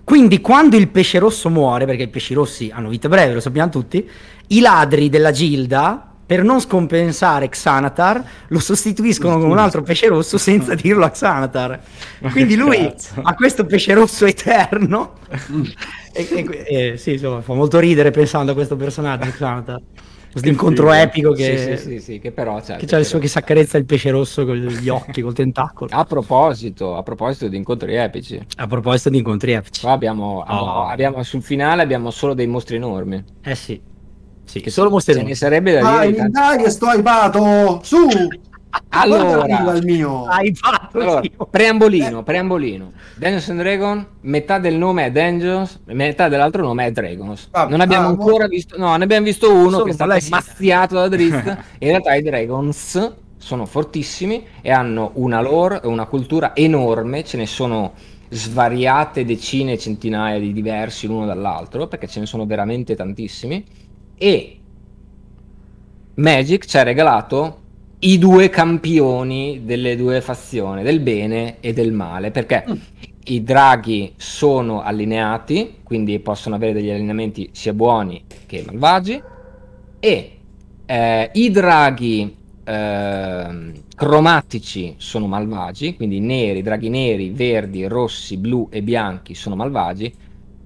Quindi, 0.03 0.39
quando 0.39 0.77
il 0.77 0.87
pesce 0.87 1.19
rosso 1.19 1.49
muore, 1.49 1.85
perché 1.85 2.03
i 2.03 2.07
pesci 2.07 2.33
rossi 2.33 2.71
hanno 2.73 2.87
vita 2.87 3.09
breve, 3.09 3.33
lo 3.33 3.39
sappiamo 3.41 3.69
tutti, 3.69 4.09
i 4.47 4.59
ladri 4.61 5.09
della 5.09 5.31
gilda, 5.31 6.13
per 6.25 6.43
non 6.43 6.61
scompensare 6.61 7.49
Xanatar, 7.49 8.23
lo 8.47 8.59
sostituiscono 8.59 9.37
con 9.39 9.49
un 9.49 9.57
altro 9.57 9.81
pesce 9.81 10.07
rosso 10.07 10.37
senza 10.37 10.75
dirlo 10.75 11.03
a 11.03 11.09
Xanatar. 11.09 11.79
Quindi 12.31 12.55
lui 12.55 12.93
ha 13.21 13.33
questo 13.33 13.65
pesce 13.65 13.93
rosso 13.93 14.25
eterno. 14.25 15.15
e, 16.13 16.27
e- 16.29 16.63
e- 16.67 16.97
sì, 16.97 17.13
insomma, 17.13 17.41
fa 17.41 17.53
molto 17.53 17.79
ridere 17.79 18.11
pensando 18.11 18.51
a 18.51 18.55
questo 18.55 18.77
personaggio, 18.77 19.29
Xanatar. 19.29 19.81
Questo 20.41 20.49
incontro 20.49 20.91
epico 20.93 21.31
che, 21.31 21.57
Sì, 21.57 21.77
sì, 21.77 21.89
sì, 21.89 21.99
sì, 21.99 22.19
che 22.19 22.31
però 22.31 22.59
c'è. 22.61 22.75
che 22.77 22.85
c'ha 22.85 22.97
il 22.97 23.05
suo 23.05 23.19
che 23.19 23.27
si 23.27 23.37
accarezza 23.37 23.77
il 23.77 23.85
pesce 23.85 24.09
rosso 24.11 24.45
con 24.45 24.55
gli 24.55 24.89
occhi, 24.89 25.21
col 25.21 25.33
tentacolo. 25.33 25.89
A 25.93 26.03
proposito, 26.05 26.95
a 26.95 27.03
proposito 27.03 27.47
di 27.47 27.57
incontri 27.57 27.95
epici, 27.95 28.39
A 28.57 28.67
proposito 28.67 29.09
di 29.09 29.17
incontri 29.17 29.51
epici. 29.53 29.81
qua 29.81 29.91
abbiamo, 29.91 30.43
Oh. 30.47 30.83
abbiamo- 30.85 31.23
sul 31.23 31.41
finale 31.41 31.81
abbiamo 31.81 32.11
solo 32.11 32.33
dei 32.33 32.47
mostri 32.47 32.75
enormi. 32.75 33.23
Eh 33.43 33.55
sì. 33.55 33.81
Sì, 34.43 34.61
Che 34.61 34.69
solo 34.69 34.87
ce 34.87 34.93
mostri 34.93 35.23
ne 35.23 35.35
sarebbe 35.35 35.73
da 35.73 35.81
Dai, 35.81 36.07
dire. 36.07 36.17
tanti- 36.19 36.31
dai, 36.31 36.63
che 36.63 36.69
sto 36.69 36.85
hypato! 36.85 37.81
Su! 37.83 37.97
Allora, 38.89 39.73
il 39.75 39.85
mio! 39.85 40.25
Hai 40.25 40.53
fatto 40.55 40.99
Allora, 40.99 41.21
preambolino, 41.49 42.23
preambolino. 42.23 42.91
Dungeons 43.15 43.49
and 43.49 43.59
Dragon, 43.59 44.07
metà 44.21 44.59
del 44.59 44.75
nome 44.75 45.05
è 45.05 45.11
Dungeons, 45.11 45.81
metà 45.85 46.27
dell'altro 46.27 46.63
nome 46.63 46.85
è 46.85 46.91
Dragons. 46.91 47.49
Ah, 47.51 47.65
non 47.65 47.81
abbiamo 47.81 48.07
ah, 48.07 48.09
ancora 48.09 48.47
visto, 48.47 48.77
no, 48.77 48.95
ne 48.95 49.03
abbiamo 49.03 49.25
visto 49.25 49.53
uno 49.53 49.69
Solo 49.69 49.83
che 49.83 49.91
è 49.91 49.93
stato 49.93 50.17
mazziato 50.29 50.95
da 50.95 51.07
Drizzt. 51.07 51.45
In 51.79 51.87
realtà 51.89 52.15
i 52.15 52.21
Dragons 52.21 53.13
sono 53.37 53.65
fortissimi 53.65 54.45
e 54.61 54.71
hanno 54.71 55.11
una 55.15 55.41
lore 55.41 55.81
e 55.83 55.87
una 55.87 56.05
cultura 56.05 56.55
enorme, 56.55 57.23
ce 57.23 57.37
ne 57.37 57.45
sono 57.45 57.93
svariate 58.29 59.23
decine, 59.23 59.77
centinaia 59.77 60.39
di 60.39 60.51
diversi 60.51 61.07
l'uno 61.07 61.25
dall'altro, 61.25 61.87
perché 61.87 62.07
ce 62.07 62.19
ne 62.19 62.25
sono 62.25 62.45
veramente 62.45 62.95
tantissimi. 62.95 63.63
E 64.17 64.59
Magic 66.15 66.65
ci 66.65 66.77
ha 66.77 66.83
regalato 66.83 67.65
i 67.99 68.17
due 68.19 68.49
campioni 68.49 69.61
delle 69.63 69.95
due 69.95 70.21
fazioni, 70.21 70.83
del 70.83 70.99
bene 70.99 71.57
e 71.59 71.73
del 71.73 71.91
male, 71.91 72.31
perché 72.31 72.63
i 73.25 73.43
draghi 73.43 74.13
sono 74.17 74.81
allineati, 74.81 75.77
quindi 75.83 76.19
possono 76.19 76.55
avere 76.55 76.73
degli 76.73 76.91
allineamenti 76.91 77.49
sia 77.53 77.73
buoni 77.73 78.23
che 78.45 78.63
malvagi, 78.65 79.21
e 79.99 80.31
eh, 80.85 81.29
i 81.33 81.49
draghi 81.49 82.35
ehm, 82.63 83.73
cromatici 83.95 84.93
sono 84.97 85.25
malvagi, 85.25 85.95
quindi 85.95 86.19
neri, 86.19 86.61
draghi 86.61 86.89
neri, 86.89 87.31
verdi, 87.31 87.87
rossi, 87.87 88.37
blu 88.37 88.67
e 88.71 88.83
bianchi 88.83 89.33
sono 89.33 89.55
malvagi, 89.55 90.13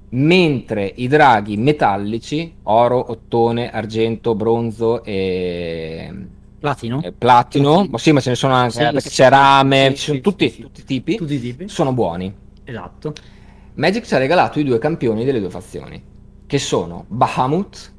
mentre 0.10 0.92
i 0.98 1.08
draghi 1.08 1.56
metallici, 1.56 2.56
oro, 2.64 3.12
ottone, 3.12 3.72
argento, 3.72 4.36
bronzo 4.36 5.02
e, 5.04 6.14
Platino? 6.62 7.02
e 7.02 7.12
platino, 7.12 7.88
ma 7.90 7.98
sì, 7.98 8.12
ma 8.12 8.20
ce 8.22 8.30
ne 8.30 8.36
sono 8.36 8.54
anche, 8.54 8.74
Sì, 8.74 8.82
eh, 8.82 8.92
perché 8.92 9.10
sì, 9.10 9.10
ci 9.10 10.04
sono 10.04 10.18
sì, 10.18 10.22
tutti, 10.22 10.58
tutti 10.60 10.82
i 10.82 10.84
tipi, 10.86 11.16
Tutti 11.16 11.34
i 11.34 11.40
tipi? 11.40 11.68
sono 11.68 11.92
buoni. 11.92 12.32
Esatto. 12.64 13.14
Magic 13.74 14.06
ci 14.06 14.14
ha 14.14 14.18
regalato 14.20 14.60
i 14.60 14.64
due 14.64 14.78
campioni 14.78 15.26
delle 15.26 15.40
due 15.40 15.50
fazioni, 15.50 16.02
che 16.46 16.60
sono 16.60 17.06
Bahamut 17.08 17.92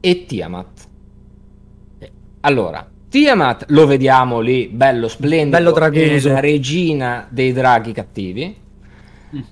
e 0.00 0.26
Tiamat. 0.26 0.88
Allora, 2.40 2.86
Tiamat 3.08 3.64
lo 3.68 3.86
vediamo 3.86 4.40
lì, 4.40 4.68
bello 4.68 5.08
splendido, 5.08 5.56
Bello 5.56 5.70
è 5.70 5.72
dragoso. 5.72 6.28
la 6.28 6.40
regina 6.40 7.26
dei 7.30 7.52
draghi 7.52 7.92
cattivi. 7.92 8.56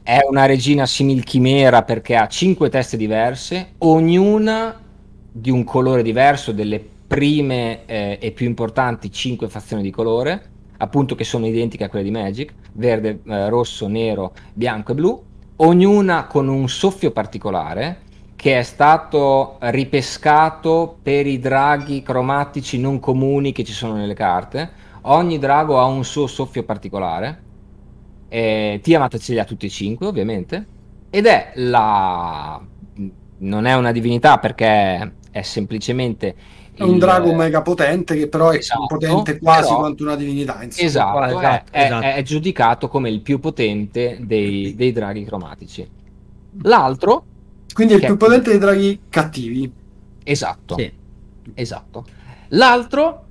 È 0.03 0.19
una 0.29 0.45
regina 0.47 0.87
simil 0.87 1.23
chimera 1.23 1.83
perché 1.83 2.17
ha 2.17 2.27
cinque 2.27 2.69
teste 2.69 2.97
diverse, 2.97 3.75
ognuna 3.79 4.81
di 5.31 5.51
un 5.51 5.63
colore 5.65 6.03
diverso, 6.03 6.53
delle 6.53 6.85
prime 7.09 7.87
eh, 7.87 8.19
e 8.21 8.31
più 8.31 8.47
importanti 8.47 9.11
cinque 9.11 9.49
fazioni 9.49 9.83
di 9.83 9.91
colore, 9.91 10.51
appunto 10.77 11.17
che 11.17 11.25
sono 11.25 11.47
identiche 11.47 11.85
a 11.85 11.89
quelle 11.89 12.05
di 12.05 12.11
Magic, 12.13 12.53
verde, 12.75 13.21
eh, 13.27 13.49
rosso, 13.49 13.89
nero, 13.89 14.35
bianco 14.53 14.93
e 14.93 14.95
blu, 14.95 15.23
ognuna 15.57 16.27
con 16.27 16.47
un 16.47 16.69
soffio 16.69 17.11
particolare 17.11 18.07
che 18.39 18.57
è 18.57 18.63
stato 18.63 19.57
ripescato 19.59 20.99
per 21.03 21.27
i 21.27 21.41
draghi 21.41 22.03
cromatici 22.03 22.79
non 22.79 23.01
comuni 23.01 23.51
che 23.51 23.65
ci 23.65 23.73
sono 23.73 23.95
nelle 23.95 24.15
carte. 24.15 24.71
Ogni 25.03 25.41
drago 25.41 25.81
ha 25.81 25.87
un 25.87 26.05
suo 26.05 26.29
soffio 26.29 26.63
particolare. 26.63 27.43
Eh, 28.29 28.79
Tiamat 28.81 29.19
ce 29.19 29.33
li 29.33 29.41
ha 29.41 29.45
tutti 29.45 29.67
e 29.67 29.71
cinque, 29.71 30.07
ovviamente. 30.07 30.67
Ed 31.11 31.27
è 31.27 31.51
la. 31.57 32.65
Non 33.39 33.65
è 33.65 33.75
una 33.75 33.91
divinità 33.91 34.39
perché 34.39 35.15
è 35.33 35.43
semplicemente. 35.43 36.37
È 36.79 36.83
un 36.85 36.95
il- 36.95 36.99
drago 37.01 37.35
mega 37.35 37.61
potente 37.63 38.17
che 38.17 38.29
però 38.29 38.51
è 38.51 38.57
Esatto, 38.57 38.87
potente 38.87 39.39
quasi 39.39 39.63
però- 39.69 39.77
quanto 39.79 40.03
una 40.05 40.17
divinità. 40.17 40.63
insomma. 40.63 40.87
Esatto, 40.87 41.21
è- 41.21 41.27
Esatto, 41.29 41.71
è, 41.73 41.83
esatto. 41.85 42.07
è 42.07 42.23
giudicato 42.23 42.89
come 42.89 43.11
il 43.11 43.21
più 43.21 43.41
potente 43.41 44.19
dei, 44.21 44.75
dei 44.77 44.93
draghi 44.93 45.25
cromatici. 45.25 45.89
L'altro, 46.63 47.25
Quindi 47.73 47.95
è 47.95 47.97
il 47.97 48.05
più 48.05 48.17
potente 48.17 48.51
dei 48.51 48.59
draghi 48.59 49.01
cattivi. 49.09 49.71
esatto, 50.25 50.77
Sì. 50.77 50.93
esatto. 51.55 52.05
L'altro, 52.49 53.25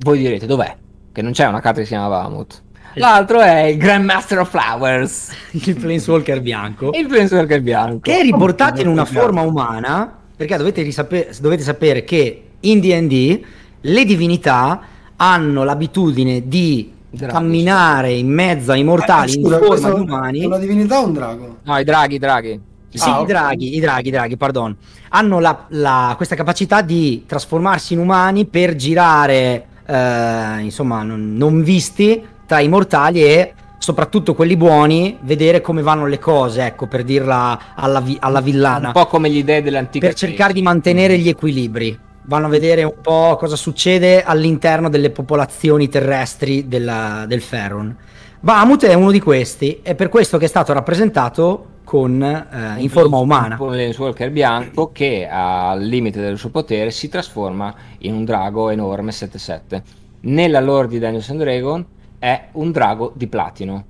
voi 0.00 0.18
direte 0.18 0.46
dov'è? 0.46 0.76
Che 1.12 1.22
non 1.22 1.32
c'è 1.32 1.46
una 1.46 1.60
carta 1.60 1.78
che 1.80 1.84
si 1.86 1.92
chiama 1.92 2.08
Bahamut. 2.08 2.62
L'altro 2.94 3.40
è 3.40 3.62
il 3.66 3.76
Grandmaster 3.78 4.40
of 4.40 4.50
Flowers, 4.50 5.30
Il 5.52 5.76
Planeswalker 5.76 6.40
bianco. 6.40 6.90
il 6.92 7.06
Planeswalker 7.06 7.60
bianco. 7.62 8.00
che 8.00 8.18
è 8.18 8.22
riportato 8.22 8.80
in 8.80 8.88
una 8.88 9.04
forma 9.04 9.42
umana, 9.42 10.18
perché 10.40 10.56
dovete, 10.56 10.80
risape- 10.80 11.34
dovete 11.38 11.62
sapere 11.62 12.02
che 12.02 12.44
in 12.60 12.80
D&D 12.80 13.40
le 13.82 14.04
divinità 14.06 14.80
hanno 15.16 15.64
l'abitudine 15.64 16.48
di 16.48 16.90
Draghi. 17.10 17.30
camminare 17.30 18.12
in 18.14 18.28
mezzo 18.32 18.72
ai 18.72 18.82
mortali 18.82 19.32
Ah, 19.32 19.34
in 19.34 19.42
scusa, 19.42 19.58
forma 19.58 19.68
questo 19.68 19.92
di 19.92 20.00
umani. 20.00 20.44
Una 20.46 20.56
divinità 20.56 20.98
o 21.02 21.04
un 21.08 21.12
drago? 21.12 21.56
No, 21.62 21.78
i 21.78 21.84
draghi, 21.84 22.14
i 22.14 22.18
draghi. 22.18 22.60
Sì, 22.88 23.08
Ah, 23.10 23.20
i 23.20 23.26
draghi, 23.26 23.76
i 23.76 23.80
draghi, 23.80 24.08
i 24.08 24.10
draghi, 24.10 24.36
pardon. 24.38 24.74
Hanno 25.10 25.40
la- 25.40 25.66
la- 25.68 26.14
questa 26.16 26.34
capacità 26.36 26.80
di 26.80 27.24
trasformarsi 27.26 27.92
in 27.92 27.98
umani 27.98 28.46
per 28.46 28.76
girare, 28.76 29.66
eh, 29.84 30.60
insomma, 30.60 31.02
non, 31.02 31.34
non 31.36 31.62
visti 31.62 32.18
tra 32.46 32.60
i 32.60 32.68
mortali 32.68 33.22
e 33.22 33.52
soprattutto 33.80 34.34
quelli 34.34 34.58
buoni, 34.58 35.16
vedere 35.22 35.62
come 35.62 35.80
vanno 35.80 36.06
le 36.06 36.18
cose, 36.18 36.66
ecco, 36.66 36.86
per 36.86 37.02
dirla 37.02 37.74
alla, 37.74 38.00
vi- 38.00 38.18
alla 38.20 38.42
villana. 38.42 38.88
Un 38.88 38.92
po' 38.92 39.06
come 39.06 39.30
gli 39.30 39.42
dei 39.42 39.62
dell'antica 39.62 40.06
per 40.06 40.14
cercare 40.14 40.52
di 40.52 40.60
mantenere 40.60 41.16
gli 41.18 41.30
equilibri. 41.30 41.98
Vanno 42.24 42.46
a 42.46 42.50
vedere 42.50 42.84
un 42.84 43.00
po' 43.00 43.36
cosa 43.38 43.56
succede 43.56 44.22
all'interno 44.22 44.90
delle 44.90 45.08
popolazioni 45.08 45.88
terrestri 45.88 46.68
della- 46.68 47.24
del 47.26 47.40
Ferron. 47.40 47.96
Bahamut 48.38 48.84
è 48.84 48.92
uno 48.92 49.10
di 49.10 49.20
questi, 49.20 49.80
è 49.82 49.94
per 49.94 50.10
questo 50.10 50.36
che 50.36 50.44
è 50.44 50.48
stato 50.48 50.74
rappresentato 50.74 51.66
con, 51.82 52.22
eh, 52.22 52.80
in 52.82 52.90
forma 52.90 53.16
umana. 53.16 53.56
Un 53.58 53.68
Planeswalker 53.68 54.30
bianco 54.30 54.92
che 54.92 55.26
al 55.26 55.80
limite 55.80 56.20
del 56.20 56.36
suo 56.36 56.50
potere 56.50 56.90
si 56.90 57.08
trasforma 57.08 57.74
in 58.00 58.12
un 58.12 58.26
drago 58.26 58.68
enorme 58.68 59.10
7-7. 59.10 59.82
Nella 60.20 60.60
lore 60.60 60.86
di 60.86 60.98
Dungeons 60.98 61.30
and 61.30 61.40
Dragon 61.40 61.86
è 62.20 62.48
un 62.52 62.70
drago 62.70 63.12
di 63.16 63.26
platino 63.26 63.84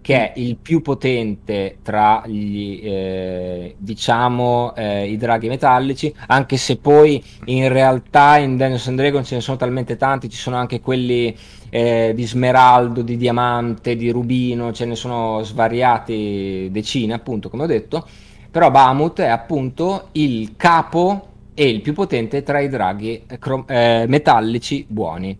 che 0.00 0.32
è 0.32 0.38
il 0.38 0.56
più 0.56 0.80
potente 0.82 1.78
tra 1.82 2.22
gli 2.26 2.80
eh, 2.82 3.74
diciamo 3.78 4.74
eh, 4.74 5.10
i 5.10 5.16
draghi 5.16 5.48
metallici 5.48 6.14
anche 6.26 6.56
se 6.58 6.76
poi 6.76 7.22
in 7.46 7.68
realtà 7.70 8.36
in 8.36 8.56
Dungeons 8.56 8.88
and 8.88 8.98
Dragon 8.98 9.24
ce 9.24 9.36
ne 9.36 9.40
sono 9.40 9.56
talmente 9.56 9.96
tanti 9.96 10.28
ci 10.28 10.36
sono 10.36 10.56
anche 10.56 10.80
quelli 10.80 11.34
eh, 11.74 12.12
di 12.14 12.24
smeraldo, 12.24 13.02
di 13.02 13.16
diamante, 13.16 13.96
di 13.96 14.08
rubino, 14.10 14.72
ce 14.72 14.84
ne 14.84 14.94
sono 14.94 15.42
svariati 15.42 16.68
decine, 16.70 17.14
appunto, 17.14 17.48
come 17.50 17.64
ho 17.64 17.66
detto. 17.66 18.06
Però 18.48 18.70
Bahamut 18.70 19.20
è 19.20 19.26
appunto 19.26 20.10
il 20.12 20.54
capo 20.56 21.30
e 21.52 21.68
il 21.68 21.80
più 21.80 21.92
potente 21.92 22.44
tra 22.44 22.60
i 22.60 22.68
draghi 22.68 23.24
eh, 23.26 23.38
cro- 23.40 23.66
eh, 23.66 24.04
metallici 24.06 24.86
buoni. 24.88 25.36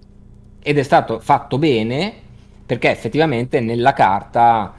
Ed 0.61 0.77
è 0.77 0.83
stato 0.83 1.21
fatto 1.21 1.57
bene 1.57 2.15
perché 2.75 2.91
effettivamente 2.91 3.61
nella 3.61 3.93
carta 3.93 4.75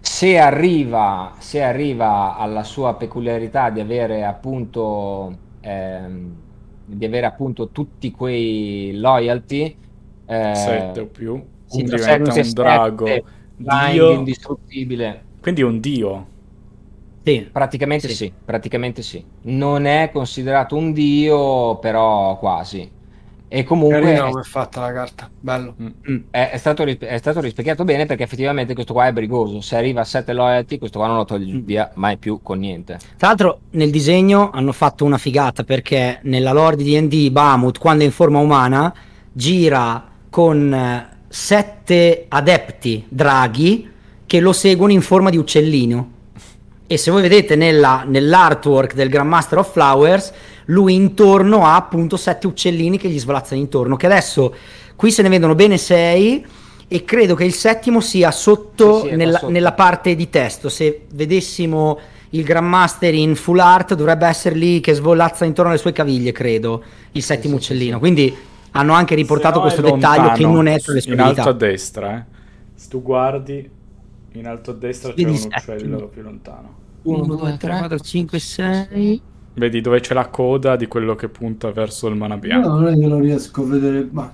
se 0.00 0.38
arriva, 0.38 1.34
se 1.38 1.62
arriva 1.62 2.36
alla 2.36 2.62
sua 2.64 2.94
peculiarità 2.94 3.68
di 3.70 3.80
avere 3.80 4.24
appunto 4.24 5.36
ehm, 5.60 6.42
di 6.84 7.04
avere 7.04 7.26
appunto 7.26 7.70
tutti 7.72 8.10
quei 8.10 8.92
loyalty 8.96 9.76
eh, 10.24 10.54
7 10.54 11.00
o 11.00 11.06
più. 11.08 11.44
sì, 11.66 11.82
diventa 11.82 12.30
sette, 12.30 12.30
un 12.30 12.32
sette, 12.32 12.52
drago. 12.52 13.22
Dio. 13.56 14.10
indistruttibile. 14.12 15.24
Quindi 15.40 15.60
è 15.60 15.64
un 15.64 15.80
dio. 15.80 16.26
Sì. 17.22 17.48
Praticamente 17.52 18.08
Sì. 18.08 18.14
sì. 18.14 18.32
praticamente 18.44 19.02
sì. 19.02 19.24
Non 19.42 19.84
è 19.84 20.10
considerato 20.12 20.76
un 20.76 20.92
dio, 20.92 21.78
però 21.78 22.38
quasi. 22.38 22.95
E 23.48 23.62
comunque 23.62 24.00
Carina 24.00 24.26
è, 24.26 24.28
come 24.30 24.40
è 24.40 24.44
fatta 24.44 24.80
la 24.80 24.92
carta. 24.92 25.30
Bello. 25.38 25.74
Mm. 25.80 26.16
è- 26.30 26.50
è 26.50 26.56
stato, 26.56 26.82
è 26.84 27.16
stato 27.18 27.40
rispecchiato 27.40 27.84
bene 27.84 28.04
perché 28.04 28.24
effettivamente 28.24 28.74
questo 28.74 28.92
qua 28.92 29.06
è 29.06 29.12
brigoso. 29.12 29.60
Se 29.60 29.76
arriva 29.76 30.00
a 30.00 30.04
7 30.04 30.32
loyalty, 30.32 30.78
questo 30.78 30.98
qua 30.98 31.06
non 31.06 31.16
lo 31.18 31.24
togli 31.24 31.52
Mm. 31.54 31.60
via 31.64 31.90
mai 31.94 32.16
più 32.16 32.40
con 32.42 32.58
niente. 32.58 32.98
Tra 33.16 33.28
l'altro 33.28 33.60
nel 33.70 33.90
disegno 33.90 34.50
hanno 34.52 34.72
fatto 34.72 35.04
una 35.04 35.18
figata 35.18 35.62
perché 35.62 36.18
nella 36.22 36.52
lore 36.52 36.74
di 36.76 36.84
D&D 36.84 37.30
Bahamut 37.30 37.78
quando 37.78 38.02
è 38.02 38.06
in 38.06 38.12
forma 38.12 38.38
umana 38.40 38.92
gira 39.32 40.04
con 40.28 40.72
eh, 40.74 41.08
sette 41.28 42.24
adepti 42.28 43.04
draghi 43.08 43.90
che 44.26 44.40
lo 44.40 44.52
seguono 44.52 44.92
in 44.92 45.02
forma 45.02 45.30
di 45.30 45.36
uccellino. 45.36 46.10
E 46.88 46.96
se 46.98 47.10
voi 47.10 47.22
vedete 47.22 47.54
nella- 47.56 48.04
nell'artwork 48.06 48.94
del 48.94 49.08
Grandmaster 49.08 49.58
of 49.58 49.70
Flowers, 49.72 50.32
lui 50.66 50.94
intorno 50.94 51.64
ha 51.64 51.76
appunto 51.76 52.16
sette 52.16 52.46
uccellini 52.46 52.98
che 52.98 53.08
gli 53.08 53.18
svolazzano 53.18 53.60
intorno. 53.60 53.96
Che 53.96 54.06
adesso 54.06 54.54
qui 54.96 55.10
se 55.10 55.22
ne 55.22 55.28
vedono 55.28 55.54
bene 55.54 55.76
sei. 55.78 56.44
E 56.88 57.04
credo 57.04 57.34
che 57.34 57.44
il 57.44 57.52
settimo 57.52 58.00
sia 58.00 58.30
sotto, 58.30 59.02
Sì, 59.02 59.08
sì, 59.08 59.16
nella, 59.16 59.38
sotto. 59.38 59.50
nella 59.50 59.72
parte 59.72 60.14
di 60.14 60.30
testo. 60.30 60.68
Se 60.68 61.06
vedessimo 61.12 61.98
il 62.30 62.44
Grandmaster 62.44 63.12
in 63.12 63.34
full 63.34 63.58
art, 63.58 63.94
dovrebbe 63.94 64.26
essere 64.26 64.54
lì 64.54 64.78
che 64.78 64.94
svolazza 64.94 65.44
intorno 65.44 65.70
alle 65.70 65.80
sue 65.80 65.92
caviglie, 65.92 66.30
credo. 66.30 66.84
Il 67.12 67.22
settimo 67.22 67.58
sì, 67.58 67.62
uccellino. 67.72 67.94
sì. 67.94 67.98
Quindi 68.00 68.36
hanno 68.72 68.92
anche 68.92 69.14
riportato 69.14 69.56
no 69.56 69.62
questo 69.62 69.82
dettaglio 69.82 70.32
che 70.32 70.42
non 70.42 70.66
è 70.68 70.78
tra 70.78 70.92
le 70.92 71.00
sue 71.00 71.14
in 71.14 71.20
alto 71.20 71.48
a 71.48 71.52
destra, 71.52 72.16
eh. 72.18 72.24
Se 72.74 72.88
tu 72.88 73.02
guardi 73.02 73.68
in 74.32 74.46
alto 74.46 74.70
a 74.72 74.74
destra 74.74 75.12
c'è 75.12 75.24
un 75.24 75.30
uccello 75.30 76.08
più 76.08 76.22
lontano. 76.22 76.74
1, 77.02 77.24
2, 77.24 77.56
3, 77.56 77.78
4, 77.78 77.98
5, 77.98 78.38
6. 78.38 79.22
Vedi 79.58 79.80
dove 79.80 80.00
c'è 80.00 80.12
la 80.12 80.28
coda 80.28 80.76
di 80.76 80.86
quello 80.86 81.14
che 81.14 81.28
punta 81.28 81.70
verso 81.72 82.08
il 82.08 82.14
mana 82.14 82.34
No, 82.34 82.40
bianco. 82.40 82.68
non 82.68 82.88
è 82.88 82.94
che 82.98 83.06
lo 83.06 83.18
riesco 83.18 83.62
a 83.62 83.66
vedere. 83.66 84.06
Ma 84.10 84.32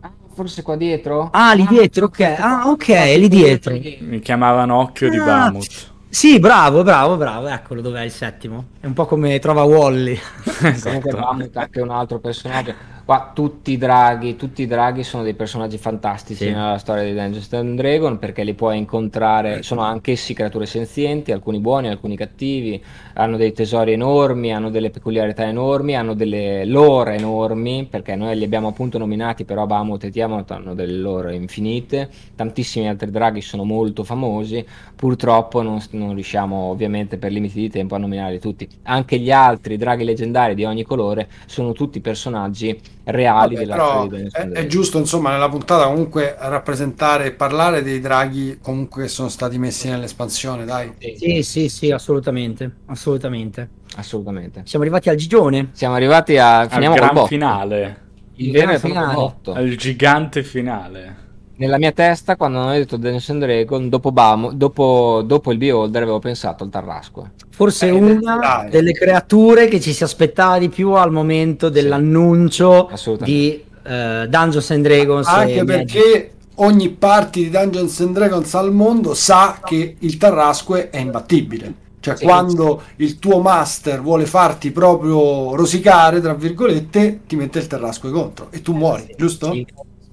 Ah, 0.00 0.12
forse 0.34 0.62
qua 0.62 0.76
dietro? 0.76 1.30
Ah, 1.32 1.54
lì 1.54 1.66
dietro, 1.66 2.04
ok. 2.06 2.20
Ah, 2.38 2.68
ok, 2.68 2.88
lì 3.16 3.28
dietro. 3.28 3.72
Mi 4.00 4.20
chiamavano 4.20 4.76
occhio 4.76 5.08
di 5.08 5.16
Ah, 5.16 5.24
Bahamut. 5.24 5.86
Sì, 6.10 6.38
bravo, 6.38 6.82
bravo, 6.82 7.16
bravo. 7.16 7.46
Eccolo 7.48 7.80
dov'è 7.80 8.02
il 8.02 8.10
settimo. 8.10 8.64
È 8.80 8.86
un 8.86 8.92
po' 8.92 9.06
come 9.06 9.38
trova 9.38 9.62
Wally. 9.62 10.18
Comunque 10.44 10.68
esatto. 10.70 11.16
Bahamut 11.16 11.50
è 11.54 11.58
anche 11.60 11.80
un 11.80 11.90
altro 11.90 12.18
personaggio. 12.18 12.74
Qua 13.08 13.30
tutti 13.32 13.72
i 13.72 13.78
draghi, 13.78 14.36
tutti 14.36 14.60
i 14.60 14.66
draghi 14.66 15.02
sono 15.02 15.22
dei 15.22 15.32
personaggi 15.32 15.78
fantastici 15.78 16.44
Sì. 16.44 16.50
nella 16.50 16.76
storia 16.76 17.04
di 17.04 17.14
Dungeons 17.14 17.50
and 17.54 17.74
Dragon 17.78 18.18
perché 18.18 18.42
li 18.44 18.52
puoi 18.52 18.76
incontrare, 18.76 19.62
sono 19.62 19.80
anch'essi 19.80 20.34
creature 20.34 20.66
senzienti, 20.66 21.32
alcuni 21.32 21.58
buoni, 21.58 21.88
alcuni 21.88 22.18
cattivi, 22.18 22.78
hanno 23.14 23.38
dei 23.38 23.54
tesori 23.54 23.92
enormi, 23.92 24.52
hanno 24.52 24.68
delle 24.68 24.90
peculiarità 24.90 25.46
enormi, 25.46 25.96
hanno 25.96 26.12
delle 26.12 26.66
lore 26.66 27.14
enormi, 27.14 27.86
perché 27.88 28.14
noi 28.14 28.36
li 28.36 28.44
abbiamo 28.44 28.68
appunto 28.68 28.98
nominati, 28.98 29.46
però 29.46 29.64
Bahamut 29.64 30.04
e 30.04 30.10
Tiamat 30.10 30.50
hanno 30.50 30.74
delle 30.74 30.98
lore 30.98 31.34
infinite, 31.34 32.10
tantissimi 32.36 32.90
altri 32.90 33.10
draghi 33.10 33.40
sono 33.40 33.64
molto 33.64 34.04
famosi, 34.04 34.62
purtroppo 34.94 35.62
non, 35.62 35.80
non 35.92 36.12
riusciamo 36.12 36.54
ovviamente 36.54 37.16
per 37.16 37.32
limiti 37.32 37.58
di 37.58 37.70
tempo 37.70 37.94
a 37.94 37.98
nominarli 37.98 38.38
tutti. 38.38 38.68
Anche 38.82 39.18
gli 39.18 39.30
altri 39.30 39.78
draghi 39.78 40.04
leggendari 40.04 40.54
di 40.54 40.66
ogni 40.66 40.82
colore 40.82 41.26
sono 41.46 41.72
tutti 41.72 42.00
personaggi 42.02 42.78
reali 43.10 43.54
Vabbè, 43.54 43.66
della 43.66 44.30
è, 44.30 44.48
è 44.48 44.66
giusto, 44.66 44.98
insomma, 44.98 45.30
nella 45.30 45.48
puntata 45.48 45.86
comunque 45.86 46.36
rappresentare 46.38 47.26
e 47.26 47.32
parlare 47.32 47.82
dei 47.82 48.00
draghi 48.00 48.58
comunque 48.60 49.02
che 49.02 49.08
sono 49.08 49.28
stati 49.28 49.58
messi 49.58 49.88
nell'espansione, 49.88 50.64
dai. 50.64 50.92
Sì, 51.16 51.42
sì, 51.42 51.68
sì, 51.68 51.90
assolutamente. 51.90 52.70
Assolutamente. 52.86 53.68
Assolutamente. 53.96 54.62
Siamo 54.64 54.84
arrivati 54.84 55.08
al 55.08 55.16
gigione. 55.16 55.70
Siamo 55.72 55.94
arrivati 55.94 56.36
a 56.36 56.60
Al 56.60 56.68
gran 56.68 57.26
finale. 57.26 58.06
Il 58.34 58.46
Il 58.46 58.52
vero 58.52 58.66
gran 58.66 58.76
e 58.76 58.78
proprio 58.78 59.32
finale. 59.52 59.58
Al 59.58 59.76
gigante 59.76 60.42
finale. 60.44 61.17
Nella 61.58 61.76
mia 61.78 61.90
testa, 61.90 62.36
quando 62.36 62.58
non 62.58 62.68
ho 62.68 62.72
detto 62.72 62.96
Dungeons 62.96 63.30
and 63.30 63.42
Dragons, 63.42 63.88
dopo, 63.88 64.12
Bamo- 64.12 64.52
dopo, 64.52 65.22
dopo 65.26 65.50
il 65.50 65.58
Beholder 65.58 66.02
avevo 66.02 66.20
pensato 66.20 66.62
al 66.62 66.70
Tarrasco. 66.70 67.30
Forse 67.50 67.86
Eh, 67.88 67.90
una 67.90 68.36
dai. 68.36 68.70
delle 68.70 68.92
creature 68.92 69.66
che 69.66 69.80
ci 69.80 69.92
si 69.92 70.04
aspettava 70.04 70.58
di 70.58 70.68
più 70.68 70.92
al 70.92 71.10
momento 71.10 71.68
dell'annuncio 71.68 72.86
Assolutamente. 72.86 73.40
di 73.40 73.64
eh, 73.84 74.26
Dungeons 74.28 74.70
and 74.70 74.82
Dragons. 74.84 75.26
Anche 75.26 75.54
e 75.54 75.64
perché 75.64 76.32
ogni 76.56 76.90
party 76.90 77.44
di 77.44 77.50
Dungeons 77.50 78.00
and 78.00 78.14
Dragons 78.14 78.54
al 78.54 78.72
mondo 78.72 79.14
sa 79.14 79.58
che 79.64 79.96
il 79.98 80.16
Tarrasque 80.16 80.90
è 80.90 80.98
imbattibile. 80.98 81.74
Cioè, 82.00 82.16
Sì. 82.18 82.24
quando 82.24 82.82
il 82.96 83.18
tuo 83.18 83.40
master 83.40 84.00
vuole 84.00 84.26
farti 84.26 84.70
proprio 84.70 85.56
rosicare, 85.56 86.20
tra 86.20 86.34
virgolette, 86.34 87.22
ti 87.26 87.34
mette 87.34 87.58
il 87.58 87.66
Tarrasque 87.66 88.10
contro 88.12 88.46
e 88.50 88.62
tu 88.62 88.72
muori, 88.72 89.12
giusto? 89.16 89.50
Sì, 89.50 89.66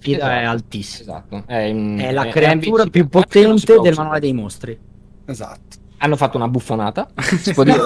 sfida 0.05 0.31
è 0.31 0.37
Esatto. 0.37 0.49
altissima. 0.51 1.23
Esatto. 1.29 1.43
È, 1.47 1.57
in- 1.57 1.99
È 1.99 2.11
la 2.11 2.23
è- 2.23 2.27
è 2.27 2.31
creatura 2.31 2.51
invincibile. 2.83 2.89
più 2.89 3.07
potente 3.07 3.79
del 3.81 3.93
manuale 3.95 4.19
dei 4.19 4.33
mostri. 4.33 4.77
Esatto. 5.25 5.83
Hanno 5.97 6.15
fatto 6.17 6.37
una 6.37 6.47
buffonata, 6.47 7.07
si 7.41 7.53
può 7.53 7.63
dire? 7.63 7.77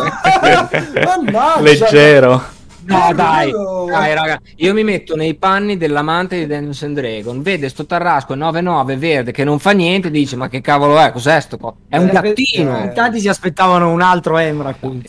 Mannaggia! 1.06 1.62
Leggero. 1.62 2.58
No, 2.86 3.12
dai, 3.14 3.50
Io- 3.50 3.86
dai, 3.88 4.16
raga. 4.16 4.40
Io 4.56 4.74
mi 4.74 4.84
metto 4.84 5.16
nei 5.16 5.36
panni 5.36 5.78
dell'amante 5.78 6.38
di 6.40 6.48
Dungeons 6.48 6.82
and 6.84 6.96
Dragons. 7.00 7.44
Vede 7.44 7.70
sto 7.70 7.86
Tarrasco 7.86 8.36
9-9 8.36 8.98
verde 8.98 9.32
che 9.32 9.44
non 9.44 9.60
fa 9.60 9.72
niente. 9.72 10.10
Dice: 10.10 10.36
Ma 10.36 10.50
che 10.50 10.60
cavolo 10.62 10.98
è? 10.98 11.12
Cos'è 11.12 11.40
sto? 11.40 11.58
co-?" 11.58 11.76
È 11.88 11.98
un 11.98 12.08
Eh, 12.08 12.12
gattino. 12.12 12.84
eh. 12.86 12.92
Tanti 12.94 13.20
si 13.20 13.28
aspettavano 13.28 13.92
un 13.92 14.02
altro 14.02 14.38
Emra. 14.40 14.76
No, 14.80 15.00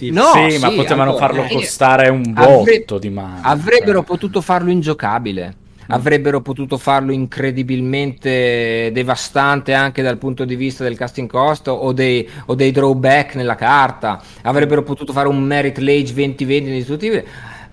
sì, 0.51 0.59
ma 0.59 0.69
sì, 0.69 0.75
potevano 0.77 1.13
allora, 1.13 1.17
farlo 1.27 1.45
eh, 1.45 1.49
costare 1.55 2.11
un 2.11 2.33
avre- 2.37 2.79
botto 2.81 2.99
di 2.99 3.09
mano. 3.09 3.39
Avrebbero 3.43 3.99
cioè. 4.01 4.05
potuto 4.07 4.41
farlo 4.43 4.71
ingiocabile. 4.71 5.55
Avrebbero 5.91 6.41
potuto 6.41 6.79
farlo 6.79 7.13
incredibilmente 7.13 8.91
devastante 8.93 9.75
anche 9.75 10.03
dal 10.03 10.19
punto 10.19 10.45
di 10.45 10.57
vista 10.57 10.85
del 10.85 10.97
casting 10.97 11.29
cost 11.29 11.69
o 11.69 11.93
dei, 11.93 12.29
o 12.47 12.55
dei 12.55 12.71
drawback 12.71 13.35
nella 13.35 13.55
carta. 13.55 14.21
Avrebbero 14.43 14.83
potuto 14.83 15.13
fare 15.13 15.29
un 15.29 15.43
Merit 15.43 15.79
Lage 15.79 16.13
2020 16.15 16.71
distruttibile. 16.71 17.27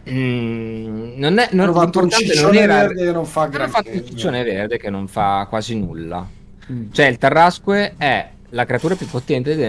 Mm, 0.10 1.18
non 1.18 1.38
è, 1.38 1.50
non, 1.52 1.68
l'importante 1.68 2.40
non 2.42 2.56
era 2.56 2.76
verde 2.88 3.06
che 3.06 3.12
non 3.12 3.26
fa 3.26 3.42
hanno 3.42 3.52
granché. 3.52 3.72
fatto 3.72 3.90
un 3.92 4.06
ciccione 4.06 4.44
verde 4.44 4.78
che 4.78 4.90
non 4.90 5.08
fa 5.08 5.46
quasi 5.50 5.78
nulla. 5.78 6.26
Mm. 6.72 6.92
Cioè, 6.92 7.08
il 7.08 7.18
Tarrasque 7.18 7.96
è 7.98 8.30
la 8.52 8.66
creatura 8.66 8.96
più 8.96 9.08
potente 9.08 9.56
di 9.56 9.62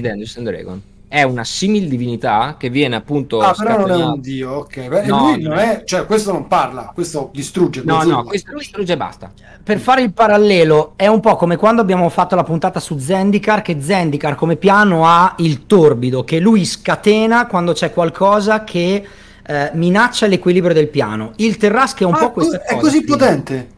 Dungeons 0.00 0.36
and 0.36 0.48
Dra- 0.48 0.78
È 1.14 1.22
una 1.22 1.44
simil 1.44 1.86
divinità 1.88 2.56
che 2.58 2.70
viene 2.70 2.96
appunto 2.96 3.38
Ah, 3.38 3.54
però 3.56 3.78
non 3.86 3.90
è 3.92 4.04
un 4.04 4.20
dio, 4.20 4.50
ok. 4.50 4.88
Beh, 4.88 5.06
No, 5.06 5.18
lui 5.30 5.42
non 5.42 5.52
non 5.52 5.58
è, 5.58 5.82
cioè, 5.84 6.06
questo 6.06 6.32
non 6.32 6.48
parla, 6.48 6.90
questo 6.92 7.30
distrugge. 7.32 7.82
No, 7.84 8.02
no, 8.02 8.24
questo 8.24 8.52
distrugge 8.56 8.94
e 8.94 8.96
basta. 8.96 9.30
Per 9.62 9.78
fare 9.78 10.02
il 10.02 10.12
parallelo, 10.12 10.94
è 10.96 11.06
un 11.06 11.20
po' 11.20 11.36
come 11.36 11.54
quando 11.56 11.80
abbiamo 11.82 12.08
fatto 12.08 12.34
la 12.34 12.42
puntata 12.42 12.80
su 12.80 12.98
Zendikar, 12.98 13.62
che 13.62 13.80
Zendikar 13.80 14.34
come 14.34 14.56
piano 14.56 15.06
ha 15.06 15.34
il 15.38 15.66
torbido, 15.66 16.24
che 16.24 16.40
lui 16.40 16.64
scatena 16.64 17.46
quando 17.46 17.72
c'è 17.74 17.92
qualcosa 17.92 18.64
che 18.64 19.06
eh, 19.46 19.70
minaccia 19.74 20.26
l'equilibrio 20.26 20.74
del 20.74 20.88
piano. 20.88 21.30
Il 21.36 21.56
Terrasque 21.58 22.04
è 22.04 22.08
un 22.08 22.14
Ah, 22.14 22.18
po' 22.18 22.32
questa 22.32 22.60
è 22.62 22.74
cosa. 22.74 22.80
così 22.80 22.98
qui. 23.04 23.06
potente. 23.06 23.68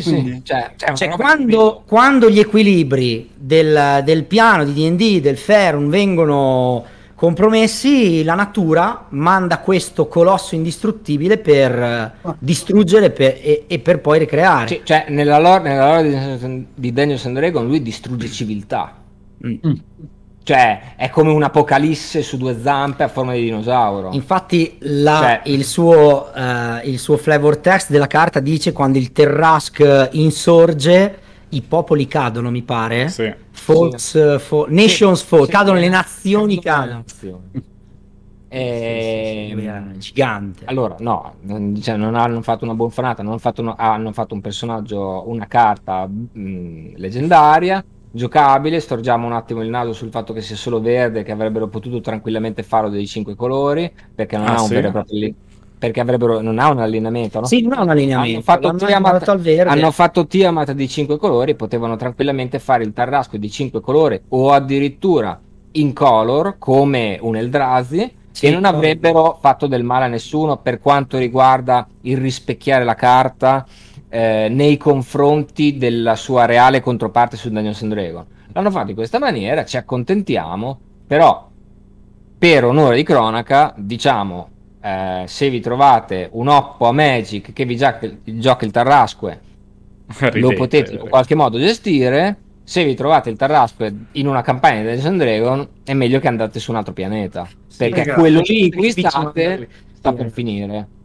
Sì, 0.00 0.10
Quindi- 0.10 0.30
sì. 0.32 0.40
Cioè, 0.44 0.72
cioè, 0.76 0.92
Cioè, 0.94 1.08
quando, 1.10 1.82
quando 1.86 2.30
gli 2.30 2.38
equilibri 2.38 3.30
del, 3.34 4.02
del 4.04 4.24
piano 4.24 4.64
di 4.64 4.72
DD, 4.94 5.20
del 5.20 5.36
Ferun 5.36 5.88
vengono 5.88 6.84
compromessi, 7.14 8.22
la 8.24 8.34
natura 8.34 9.06
manda 9.10 9.58
questo 9.58 10.08
colosso 10.08 10.54
indistruttibile 10.54 11.38
per 11.38 11.72
eh, 11.78 12.12
distruggere 12.38 13.10
per- 13.10 13.38
e, 13.40 13.64
e 13.66 13.78
per 13.78 14.00
poi 14.00 14.18
ricreare. 14.18 14.68
Sì, 14.68 14.80
cioè, 14.84 15.06
nella 15.08 15.38
lore, 15.38 15.68
nella 15.70 15.96
lore 15.96 16.38
di 16.38 16.66
di 16.74 16.92
Dungeons 16.92 17.24
and 17.26 17.36
Dragons 17.36 17.66
lui 17.66 17.80
distrugge 17.82 18.28
civiltà. 18.28 18.96
Mm. 19.46 19.54
Cioè, 20.44 20.94
è 20.96 21.08
come 21.08 21.30
un'apocalisse 21.32 22.22
su 22.22 22.36
due 22.36 22.60
zampe 22.60 23.02
a 23.02 23.08
forma 23.08 23.32
di 23.32 23.40
dinosauro. 23.44 24.10
Infatti 24.12 24.76
la- 24.80 25.18
Cioè- 25.18 25.40
il, 25.44 25.64
suo, 25.64 26.32
eh, 26.34 26.80
il 26.84 26.98
suo 26.98 27.16
flavor 27.16 27.56
text 27.56 27.90
della 27.90 28.06
carta 28.06 28.40
dice 28.40 28.72
quando 28.72 28.98
il 28.98 29.10
Terrask 29.10 30.10
insorge 30.12 31.18
i 31.48 31.62
popoli 31.62 32.06
cadono, 32.06 32.50
mi 32.50 32.60
pare. 32.62 33.08
Sì. 33.08 33.32
Falls, 33.52 34.14
eh, 34.16 34.38
fo- 34.38 34.66
nations 34.68 35.22
fall, 35.22 35.44
Sì, 35.46 35.50
cadono 35.50 35.76
sì. 35.78 35.84
le 35.84 35.88
nazioni, 35.88 36.60
cadono. 36.60 36.96
nazioni. 36.98 37.72
Ehm, 38.48 39.96
Gigante. 39.98 40.64
Allora, 40.66 40.96
no, 41.00 41.34
non, 41.42 41.80
cioè, 41.80 41.96
non 41.96 42.14
hanno 42.14 42.40
fatto 42.42 42.64
una 42.64 42.74
buonfanata, 42.74 43.22
non 43.22 43.32
hanno 43.32 43.40
fatto, 43.40 43.62
uno- 43.62 43.74
hanno 43.76 44.12
fatto 44.12 44.34
un 44.34 44.40
personaggio, 44.40 45.24
una 45.28 45.46
carta 45.46 46.06
mh, 46.06 46.92
leggendaria, 46.96 47.84
giocabile. 48.14 48.80
Storgiamo 48.80 49.26
un 49.26 49.32
attimo 49.32 49.62
il 49.62 49.68
naso 49.68 49.92
sul 49.92 50.10
fatto 50.10 50.32
che 50.32 50.40
sia 50.40 50.56
solo 50.56 50.80
verde, 50.80 51.22
che 51.22 51.32
avrebbero 51.32 51.68
potuto 51.68 52.00
tranquillamente 52.00 52.62
farlo 52.62 52.88
dei 52.90 53.06
cinque 53.06 53.34
colori, 53.34 53.92
perché 54.14 54.36
non 54.36 54.46
Ah, 54.46 54.54
ha 54.54 54.62
un 54.62 54.66
sì? 54.68 54.74
vero 54.74 54.88
e 54.88 54.90
proprio 54.90 55.34
perché 55.76 56.00
avrebbero, 56.00 56.40
non 56.40 56.58
ha 56.58 56.70
un 56.70 56.78
allineamento, 56.78 57.40
no? 57.40 57.46
Sì, 57.46 57.60
non 57.60 57.78
è 57.78 57.82
un 57.82 57.90
allineamento. 57.90 58.50
Hanno 58.50 58.70
fatto, 58.70 58.86
Tiamat, 58.86 59.28
al 59.28 59.40
verde. 59.40 59.70
hanno 59.70 59.90
fatto 59.90 60.26
Tiamat 60.26 60.72
di 60.72 60.88
5 60.88 61.18
colori, 61.18 61.54
potevano 61.56 61.96
tranquillamente 61.96 62.58
fare 62.58 62.84
il 62.84 62.92
Tarrasco 62.94 63.36
di 63.36 63.50
5 63.50 63.80
colori 63.82 64.18
o 64.28 64.52
addirittura 64.52 65.38
in 65.72 65.92
color 65.92 66.56
come 66.58 67.18
un 67.20 67.36
Eldrazi 67.36 68.10
Sì, 68.30 68.46
e 68.46 68.50
non 68.50 68.64
avrebbero 68.64 69.36
fatto 69.40 69.66
del 69.66 69.84
male 69.84 70.06
a 70.06 70.08
nessuno 70.08 70.56
per 70.58 70.78
quanto 70.80 71.18
riguarda 71.18 71.86
il 72.02 72.16
rispecchiare 72.16 72.84
la 72.84 72.94
carta 72.94 73.66
eh, 74.14 74.46
nei 74.48 74.76
confronti 74.76 75.76
della 75.76 76.14
sua 76.14 76.44
reale 76.44 76.80
controparte 76.80 77.36
su 77.36 77.50
Dungeons 77.50 77.82
and 77.82 77.92
Dragons. 77.92 78.26
L'hanno 78.52 78.70
fatto 78.70 78.90
in 78.90 78.94
questa 78.94 79.18
maniera, 79.18 79.64
ci 79.64 79.76
accontentiamo, 79.76 80.78
però 81.04 81.50
per 82.38 82.64
onore 82.64 82.94
di 82.94 83.02
cronaca, 83.02 83.74
diciamo, 83.76 84.48
eh, 84.80 85.24
se 85.26 85.50
vi 85.50 85.58
trovate 85.58 86.28
un 86.30 86.46
oppo 86.46 86.86
a 86.86 86.92
Magic 86.92 87.52
che 87.52 87.64
vi 87.64 87.76
gioca, 87.76 88.08
gioca 88.22 88.64
il 88.64 88.70
Tarrasque, 88.70 89.40
lo 90.06 90.28
Ridete, 90.28 90.54
potete 90.54 90.92
in 90.92 91.08
qualche 91.08 91.34
modo 91.34 91.58
gestire, 91.58 92.36
se 92.62 92.84
vi 92.84 92.94
trovate 92.94 93.30
il 93.30 93.36
Tarrasque 93.36 93.92
in 94.12 94.28
una 94.28 94.42
campagna 94.42 94.82
di 94.82 94.90
Dungeons 94.90 95.18
Dragon 95.18 95.68
è 95.82 95.92
meglio 95.92 96.20
che 96.20 96.28
andate 96.28 96.60
su 96.60 96.70
un 96.70 96.76
altro 96.76 96.92
pianeta 96.92 97.48
perché 97.76 98.02
esatto. 98.02 98.20
quello 98.20 98.40
lì 98.44 98.66
in 98.66 98.74
cui 98.74 98.90
state 98.92 99.68
sta 99.92 100.10
Sì. 100.10 100.16
per 100.16 100.30
finire 100.30 100.86
Sì. 100.88 101.03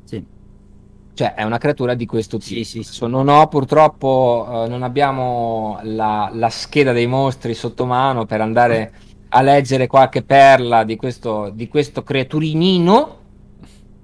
Cioè 1.14 1.34
è 1.34 1.43
una 1.43 1.57
creatura 1.57 1.93
di 1.95 2.05
questo 2.05 2.38
tipo. 2.38 2.64
Sì, 2.64 2.64
sì, 2.64 2.84
sì. 2.84 3.05
Non 3.07 3.28
ho 3.28 3.47
purtroppo 3.47 4.66
eh, 4.66 4.68
non 4.70 4.84
abbiamo 4.84 5.80
la, 5.84 6.30
la 6.34 6.49
scheda 6.49 6.91
dei 6.93 7.07
mostri 7.07 7.53
sotto 7.53 7.86
mano 7.86 8.26
per 8.26 8.41
andare 8.41 8.93
a 9.30 9.41
leggere 9.41 9.88
qualche 9.88 10.24
perla 10.24 10.84
di 10.84 10.95
questo, 10.95 11.49
di 11.53 11.68
questo 11.68 12.03
creaturinino. 12.03 13.18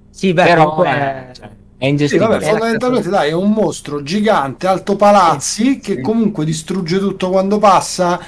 Sì, 0.09 0.33
beh, 0.33 0.43
però 0.43 0.73
comunque 0.73 0.87
è, 0.89 1.29
cioè, 1.33 1.49
è 1.77 1.87
Sì, 2.05 2.17
ingestibile 2.17 2.39
vabbè, 2.39 2.45
fondamentalmente 2.45 3.09
dai, 3.09 3.29
è 3.29 3.33
un 3.33 3.51
mostro 3.51 4.01
gigante, 4.03 4.67
alto 4.67 4.95
palazzi, 4.95 5.79
che 5.79 5.99
comunque 5.99 6.45
distrugge 6.45 6.99
tutto 6.99 7.29
quando 7.29 7.57
passa. 7.59 8.19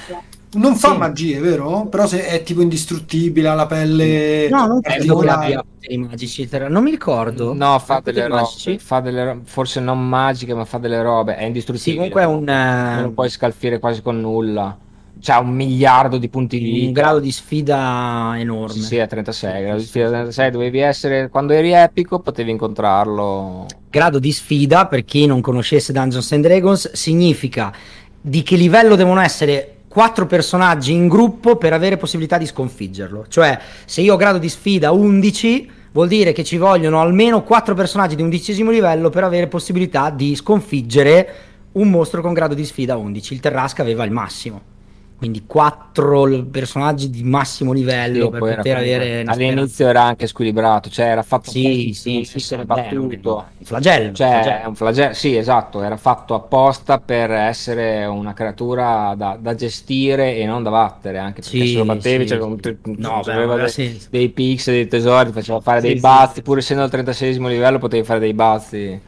Non 0.53 0.75
fa 0.77 0.91
Sì. 0.93 0.97
magie, 0.97 1.39
vero? 1.39 1.87
Però 1.87 2.07
se 2.07 2.25
è 2.25 2.41
tipo 2.41 2.61
indistruttibile, 2.61 3.49
ha 3.49 3.53
la 3.53 3.65
pelle 3.65 4.47
No, 4.49 4.65
non 4.65 4.79
credo 4.81 5.17
che 5.17 5.29
abbia 5.29 5.63
poteri 5.63 5.97
magici. 5.97 6.49
Non 6.69 6.83
mi 6.83 6.91
ricordo. 6.91 7.53
No, 7.53 7.77
fa 7.79 7.99
delle 8.01 8.27
robe, 8.27 8.77
fa 8.79 8.99
delle 9.01 9.23
ro- 9.25 9.41
forse 9.43 9.79
non 9.81 10.07
magiche, 10.07 10.53
ma 10.53 10.63
fa 10.65 10.77
delle 10.77 11.01
robe, 11.01 11.35
è 11.35 11.41
Sì, 11.41 11.45
indistruttibile. 11.47 11.95
comunque 12.09 12.21
è 12.21 12.25
un, 12.25 12.43
non 12.45 13.09
eh, 13.09 13.11
puoi 13.13 13.29
scalfire 13.29 13.79
quasi 13.79 14.01
con 14.01 14.19
nulla. 14.21 14.77
C'ha 15.19 15.39
un 15.39 15.49
miliardo 15.49 16.17
di 16.17 16.29
punti 16.29 16.59
di 16.59 16.69
un 16.69 16.75
vita. 16.87 17.01
grado 17.01 17.19
di 17.19 17.31
sfida 17.31 18.33
enorme. 18.37 18.73
Sì, 18.73 18.81
sì, 18.83 18.95
è 18.97 19.07
36, 19.07 19.63
grado 19.63 19.79
di 19.79 19.85
sfida 19.85 20.09
36, 20.09 20.51
dovevi 20.51 20.79
essere 20.79 21.29
quando 21.29 21.53
eri 21.53 21.71
epico, 21.73 22.19
potevi 22.19 22.51
incontrarlo. 22.51 23.65
Grado 23.89 24.19
di 24.19 24.31
sfida, 24.31 24.85
per 24.85 25.03
chi 25.03 25.25
non 25.25 25.41
conoscesse 25.41 25.91
Dungeons 25.91 26.31
and 26.31 26.43
Dragons, 26.45 26.91
significa 26.93 27.73
di 28.21 28.43
che 28.43 28.55
livello 28.55 28.95
devono 28.95 29.19
essere 29.21 29.76
quattro 29.97 30.27
personaggi 30.27 30.91
in 30.93 31.07
gruppo 31.07 31.55
per 31.55 31.73
avere 31.73 31.97
possibilità 31.97 32.37
di 32.37 32.45
sconfiggerlo. 32.45 33.25
Cioè, 33.27 33.59
se 33.83 34.01
io 34.01 34.13
ho 34.13 34.15
grado 34.15 34.37
di 34.37 34.47
sfida 34.47 34.91
11, 34.91 35.71
vuol 35.91 36.07
dire 36.07 36.33
che 36.33 36.43
ci 36.43 36.57
vogliono 36.57 37.01
almeno 37.01 37.41
quattro 37.41 37.73
personaggi 37.73 38.15
di 38.15 38.21
undicesimo 38.21 38.69
livello 38.69 39.09
per 39.09 39.23
avere 39.23 39.47
possibilità 39.47 40.11
di 40.11 40.35
sconfiggere 40.35 41.33
un 41.71 41.89
mostro 41.89 42.21
con 42.21 42.33
grado 42.33 42.53
di 42.53 42.63
sfida 42.63 42.95
11. 42.95 43.33
Il 43.33 43.39
Terrasca 43.39 43.81
aveva 43.81 44.03
il 44.03 44.11
massimo. 44.11 44.76
Quindi 45.17 45.45
quattro 45.47 46.45
personaggi 46.45 47.09
di 47.09 47.23
massimo 47.23 47.73
livello 47.73 48.25
Sì, 48.25 48.29
per 48.29 48.43
era 48.43 48.55
poter 48.61 48.75
comunque- 48.75 48.93
avere 48.95 49.23
all'inizio 49.25 49.87
era 49.87 50.03
anche 50.03 50.27
squilibrato, 50.27 50.89
cioè 50.91 51.07
era 51.07 51.23
fatto 51.23 51.49
Sì, 51.49 51.65
apposta 51.65 51.93
sì, 51.93 52.23
sì, 52.23 52.39
sì, 52.39 52.55
battuto. 52.65 53.45
un 53.57 53.65
flagello. 53.65 54.13
Cioè, 54.13 54.29
flagello. 54.29 54.67
un 54.69 54.75
flagello, 54.75 55.13
sì, 55.15 55.35
esatto, 55.35 55.81
era 55.81 55.97
fatto 55.97 56.35
apposta 56.35 56.99
per 56.99 57.31
essere 57.31 58.05
una 58.05 58.33
creatura 58.33 59.15
da, 59.17 59.35
da 59.41 59.55
gestire 59.55 60.35
e 60.35 60.45
non 60.45 60.61
da 60.61 60.69
battere, 60.69 61.17
anche 61.17 61.41
perché 61.41 61.65
Sì, 61.65 61.71
se 61.71 61.77
lo 61.79 61.85
battevi 61.85 62.27
sì, 62.27 62.33
c'era 62.35 62.45
sì. 62.45 62.77
No, 62.97 63.21
beh, 63.25 63.33
aveva 63.33 63.55
dei, 63.55 64.01
dei 64.11 64.29
pix, 64.29 64.65
dei 64.67 64.87
tesori, 64.87 65.31
faceva 65.31 65.59
fare 65.61 65.79
Sì, 65.81 65.87
dei 65.87 65.95
sì, 65.95 66.01
bazzi, 66.01 66.33
sì. 66.35 66.41
pur 66.43 66.57
essendo 66.59 66.83
al 66.83 66.91
36 66.91 67.33
livello 67.49 67.79
potevi 67.79 68.05
fare 68.05 68.19
dei 68.19 68.35
bazzi. 68.35 69.01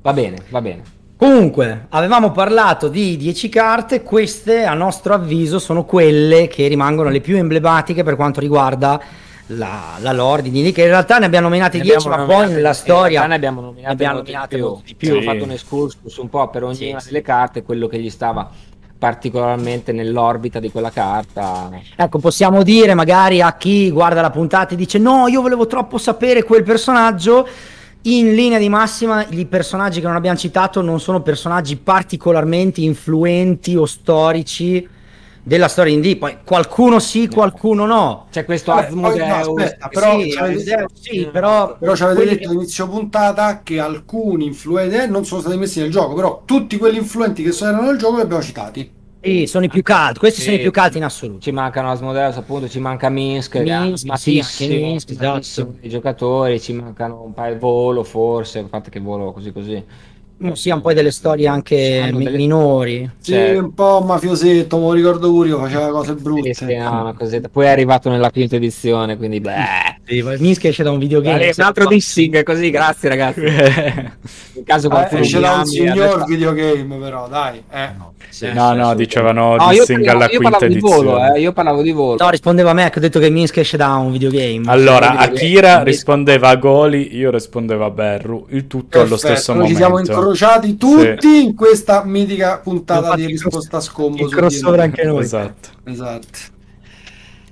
Va 0.00 0.12
bene, 0.14 0.38
va 0.48 0.62
bene. 0.62 0.82
Comunque, 1.22 1.86
avevamo 1.90 2.32
parlato 2.32 2.88
di 2.88 3.16
10 3.16 3.48
carte, 3.48 4.02
queste 4.02 4.64
a 4.64 4.74
nostro 4.74 5.14
avviso 5.14 5.60
sono 5.60 5.84
quelle 5.84 6.48
che 6.48 6.66
rimangono 6.66 7.10
le 7.10 7.20
più 7.20 7.36
emblematiche 7.36 8.02
per 8.02 8.16
quanto 8.16 8.40
riguarda 8.40 9.00
la, 9.46 9.98
la 10.00 10.10
lore 10.10 10.42
di 10.42 10.50
D&D, 10.50 10.72
che 10.72 10.80
in 10.80 10.88
realtà 10.88 11.18
ne 11.18 11.26
abbiamo 11.26 11.46
nominate 11.46 11.78
Ne 11.78 11.84
10, 11.84 12.08
abbiamo 12.08 12.26
ma 12.26 12.32
poi 12.32 12.52
nella 12.52 12.72
storia 12.72 13.24
ne 13.26 13.36
abbiamo 13.36 13.60
nominate, 13.60 13.92
abbiamo 13.92 14.16
nominate 14.16 14.56
più. 14.56 14.80
di 14.84 14.94
più. 14.96 15.20
Sì. 15.20 15.22
fatto 15.22 15.44
un 15.44 15.52
excursus 15.52 16.16
un 16.16 16.28
po' 16.28 16.48
per 16.48 16.64
ognuna 16.64 16.98
Sì, 16.98 17.06
delle 17.06 17.22
carte, 17.22 17.62
quello 17.62 17.86
che 17.86 18.00
gli 18.00 18.10
stava 18.10 18.50
particolarmente 18.98 19.92
nell'orbita 19.92 20.58
di 20.58 20.72
quella 20.72 20.90
carta. 20.90 21.70
Ecco, 21.94 22.18
possiamo 22.18 22.64
dire 22.64 22.94
magari 22.94 23.40
a 23.40 23.52
chi 23.52 23.92
guarda 23.92 24.20
la 24.20 24.30
puntata 24.30 24.74
e 24.74 24.76
dice 24.76 24.98
no, 24.98 25.28
io 25.28 25.40
volevo 25.40 25.68
troppo 25.68 25.98
sapere 25.98 26.42
quel 26.42 26.64
personaggio. 26.64 27.46
In 28.04 28.34
linea 28.34 28.58
di 28.58 28.68
massima, 28.68 29.24
i 29.28 29.46
personaggi 29.46 30.00
che 30.00 30.06
non 30.06 30.16
abbiamo 30.16 30.36
citato 30.36 30.80
non 30.80 30.98
sono 30.98 31.22
personaggi 31.22 31.76
particolarmente 31.76 32.80
influenti 32.80 33.76
o 33.76 33.86
storici 33.86 34.88
della 35.40 35.68
storia 35.68 35.92
indie. 35.92 36.16
Poi 36.16 36.38
qualcuno 36.44 36.98
sì, 36.98 37.28
qualcuno 37.28 37.86
no. 37.86 38.26
C'è 38.30 38.44
questo 38.44 38.72
Vabbè, 38.72 38.88
poi, 38.88 39.18
no, 39.18 39.34
Asmodeus. 39.34 39.48
aspetta, 39.48 39.88
però 39.88 40.20
sì, 40.20 40.32
Asmodeus, 40.36 41.00
sì, 41.00 41.28
però, 41.30 41.76
Però 41.78 41.94
ci 41.94 42.02
avete 42.02 42.20
quelli 42.20 42.36
detto 42.36 42.48
all'inizio 42.48 42.88
puntata 42.88 43.62
che 43.62 43.78
alcuni 43.78 44.46
influenti 44.46 44.96
eh, 44.96 45.06
non 45.06 45.24
sono 45.24 45.40
stati 45.40 45.56
messi 45.56 45.80
nel 45.80 45.90
gioco, 45.90 46.14
però 46.14 46.42
tutti 46.44 46.78
quelli 46.78 46.98
influenti 46.98 47.44
che 47.44 47.56
erano 47.64 47.82
nel 47.82 47.98
gioco 47.98 48.16
li 48.16 48.22
abbiamo 48.22 48.42
citati. 48.42 49.00
Sì, 49.24 49.46
sono 49.46 49.64
i 49.64 49.68
più 49.68 49.82
caldi, 49.82 50.18
questi 50.18 50.40
Sì. 50.40 50.46
sono 50.46 50.56
i 50.56 50.60
più 50.60 50.70
caldi 50.72 50.96
in 50.98 51.04
assoluto. 51.04 51.40
Ci 51.40 51.52
mancano 51.52 51.90
Asmodeus, 51.92 52.36
appunto, 52.36 52.68
ci 52.68 52.80
manca 52.80 53.08
Minsk, 53.08 53.54
Minsk, 53.56 54.04
amatissimo, 54.06 54.42
sì, 54.42 54.64
anche 54.64 54.76
Minsk, 54.84 55.10
esatto. 55.10 55.74
dei 55.80 55.88
giocatori, 55.90 56.60
ci 56.60 56.72
mancano 56.72 57.22
un 57.22 57.32
paio 57.32 57.52
di 57.54 57.60
volo 57.60 58.02
forse, 58.02 58.58
a 58.58 58.64
parte 58.64 58.90
che 58.90 58.98
volo 58.98 59.30
così 59.32 59.52
così. 59.52 59.84
No, 60.38 60.56
sì, 60.56 60.70
un 60.70 60.80
po' 60.80 60.92
delle 60.92 61.12
storie 61.12 61.46
anche 61.46 62.10
mi- 62.12 62.24
delle- 62.24 62.36
minori. 62.36 63.08
Sì, 63.20 63.30
Cioè- 63.30 63.58
un 63.58 63.72
po' 63.74 64.00
mafiosetto, 64.00 64.76
lo 64.78 64.92
ricordo 64.92 65.30
pure 65.30 65.48
io, 65.50 65.58
faceva 65.60 65.88
cose 65.90 66.16
Sì, 66.16 66.22
brutte. 66.22 66.54
sì, 66.54 66.74
no, 66.74 67.00
una 67.02 67.12
cosetta. 67.14 67.48
Poi 67.48 67.66
è 67.66 67.68
arrivato 67.68 68.10
nella 68.10 68.28
quinta 68.32 68.56
edizione, 68.56 69.16
quindi 69.16 69.38
beh. 69.40 69.91
Sì, 70.04 70.20
Minsk 70.38 70.64
esce 70.64 70.82
da 70.82 70.90
un 70.90 70.98
videogame. 70.98 71.38
Vale, 71.38 71.52
un 71.56 71.64
altro 71.64 71.86
dissing 71.86 72.42
così, 72.42 72.70
grazie 72.70 73.08
ragazzi. 73.08 73.40
In 74.54 74.64
caso 74.64 74.88
Eh, 74.88 74.90
qualcuno 74.90 75.20
esce 75.20 75.36
mi 75.36 75.42
da 75.42 75.52
un 75.54 75.64
signor 75.66 75.98
adesso- 76.08 76.24
videogame, 76.26 76.96
però, 76.96 77.28
dai. 77.28 77.62
Eh. 77.70 77.88
Sì, 78.28 78.50
no, 78.52 78.70
sì, 78.72 78.76
no, 78.78 78.88
sì. 78.90 78.94
dicevano 78.96 79.56
No, 79.56 79.68
dissing 79.68 80.04
parlavo, 80.04 80.18
alla 80.24 80.30
io 80.32 80.38
quinta 80.40 80.64
edizione. 80.64 80.94
volo, 80.96 81.34
eh, 81.34 81.40
io 81.40 81.52
parlavo 81.52 81.82
di 81.82 81.90
volo. 81.92 82.16
No, 82.18 82.30
rispondeva 82.30 82.70
a 82.70 82.72
me 82.72 82.90
che 82.90 82.98
ho 82.98 83.00
detto 83.02 83.18
che 83.20 83.30
Minsk 83.30 83.56
esce 83.58 83.76
da 83.76 83.94
un 83.94 84.10
videogame. 84.10 84.62
Allora, 84.70 85.10
Sì, 85.12 85.16
Akira 85.18 85.78
sì. 85.78 85.84
rispondeva 85.84 86.48
a 86.48 86.56
Goli, 86.56 87.14
io 87.16 87.30
rispondevo 87.30 87.84
a 87.84 87.90
Berru, 87.90 88.46
il 88.50 88.66
tutto 88.66 88.98
allo 89.00 89.10
Perfetto, 89.10 89.34
stesso 89.34 89.52
noi 89.54 89.68
ci 89.68 89.72
momento. 89.74 90.04
siamo 90.04 90.18
incrociati 90.20 90.76
tutti 90.76 91.42
in 91.44 91.54
questa 91.54 92.02
mitica 92.04 92.58
puntata 92.58 93.14
di 93.14 93.26
risposta 93.26 93.76
a 93.76 93.80
scombo. 93.80 94.24
il 94.24 94.30
crossover 94.34 94.80
anche 94.80 95.04
noi. 95.04 95.22
Esatto. 95.22 95.68
Esatto. 95.84 96.26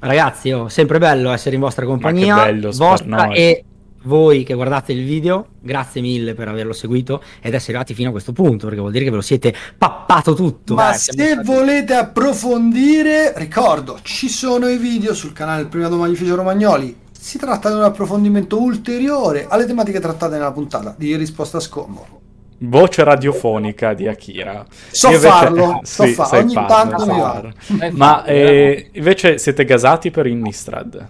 Ragazzi, 0.01 0.51
oh, 0.51 0.69
sempre 0.69 0.99
bello 0.99 1.31
essere 1.31 1.55
in 1.55 1.61
vostra 1.61 1.85
compagnia. 1.85 2.35
Ma 2.35 2.45
che 2.45 2.53
bello, 2.53 2.71
vostra 2.73 3.29
e 3.29 3.65
voi 4.05 4.45
che 4.45 4.55
guardate 4.55 4.93
il 4.93 5.05
video, 5.05 5.49
grazie 5.61 6.01
mille 6.01 6.33
per 6.33 6.49
averlo 6.49 6.73
seguito 6.73 7.23
ed 7.41 7.53
essere 7.53 7.73
arrivati 7.73 7.93
fino 7.95 8.09
a 8.09 8.13
questo 8.13 8.33
punto, 8.33 8.65
perché 8.65 8.81
vuol 8.81 8.93
dire 8.93 9.05
che 9.05 9.11
ve 9.11 9.17
lo 9.17 9.23
siete 9.23 9.55
pappato 9.77 10.35
tutto. 10.35 10.75
Ma 10.75 10.95
siamo 10.95 11.19
se 11.23 11.33
stati- 11.33 11.47
volete 11.47 11.95
approfondire, 11.95 13.35
ricordo, 13.37 13.99
ci 14.03 14.31
sono 14.31 14.69
i 14.69 14.79
video 14.79 15.13
sul 15.13 15.35
canale 15.35 15.59
del 15.59 15.69
Primato 15.69 15.97
Magnificio 15.97 16.35
Romagnoli. 16.35 16.97
Si 17.13 17.37
tratta 17.37 17.69
di 17.69 17.77
un 17.77 17.83
approfondimento 17.83 18.59
ulteriore 18.59 19.47
alle 19.49 19.67
tematiche 19.67 20.01
trattate 20.01 20.37
nella 20.37 20.53
puntata 20.53 20.95
di 20.97 21.15
risposta 21.17 21.59
a 21.59 21.61
scombo. 21.61 22.20
Voce 22.63 23.03
radiofonica 23.05 23.95
di 23.95 24.07
Akira. 24.07 24.67
So 24.91 25.09
Io 25.09 25.15
invece- 25.15 25.33
farlo, 25.33 25.81
so 25.85 26.05
Sì, 26.05 26.13
farlo, 26.13 26.31
sai 26.31 26.43
ogni 26.43 26.53
farlo, 26.55 26.69
tanto 26.69 27.07
mi 27.07 27.19
farlo. 27.21 27.53
Eh, 27.81 27.91
Ma 27.93 28.25
eh, 28.25 28.91
invece 28.93 29.39
siete 29.39 29.65
gasati 29.65 30.11
per 30.11 30.27
Innistrad? 30.27 31.09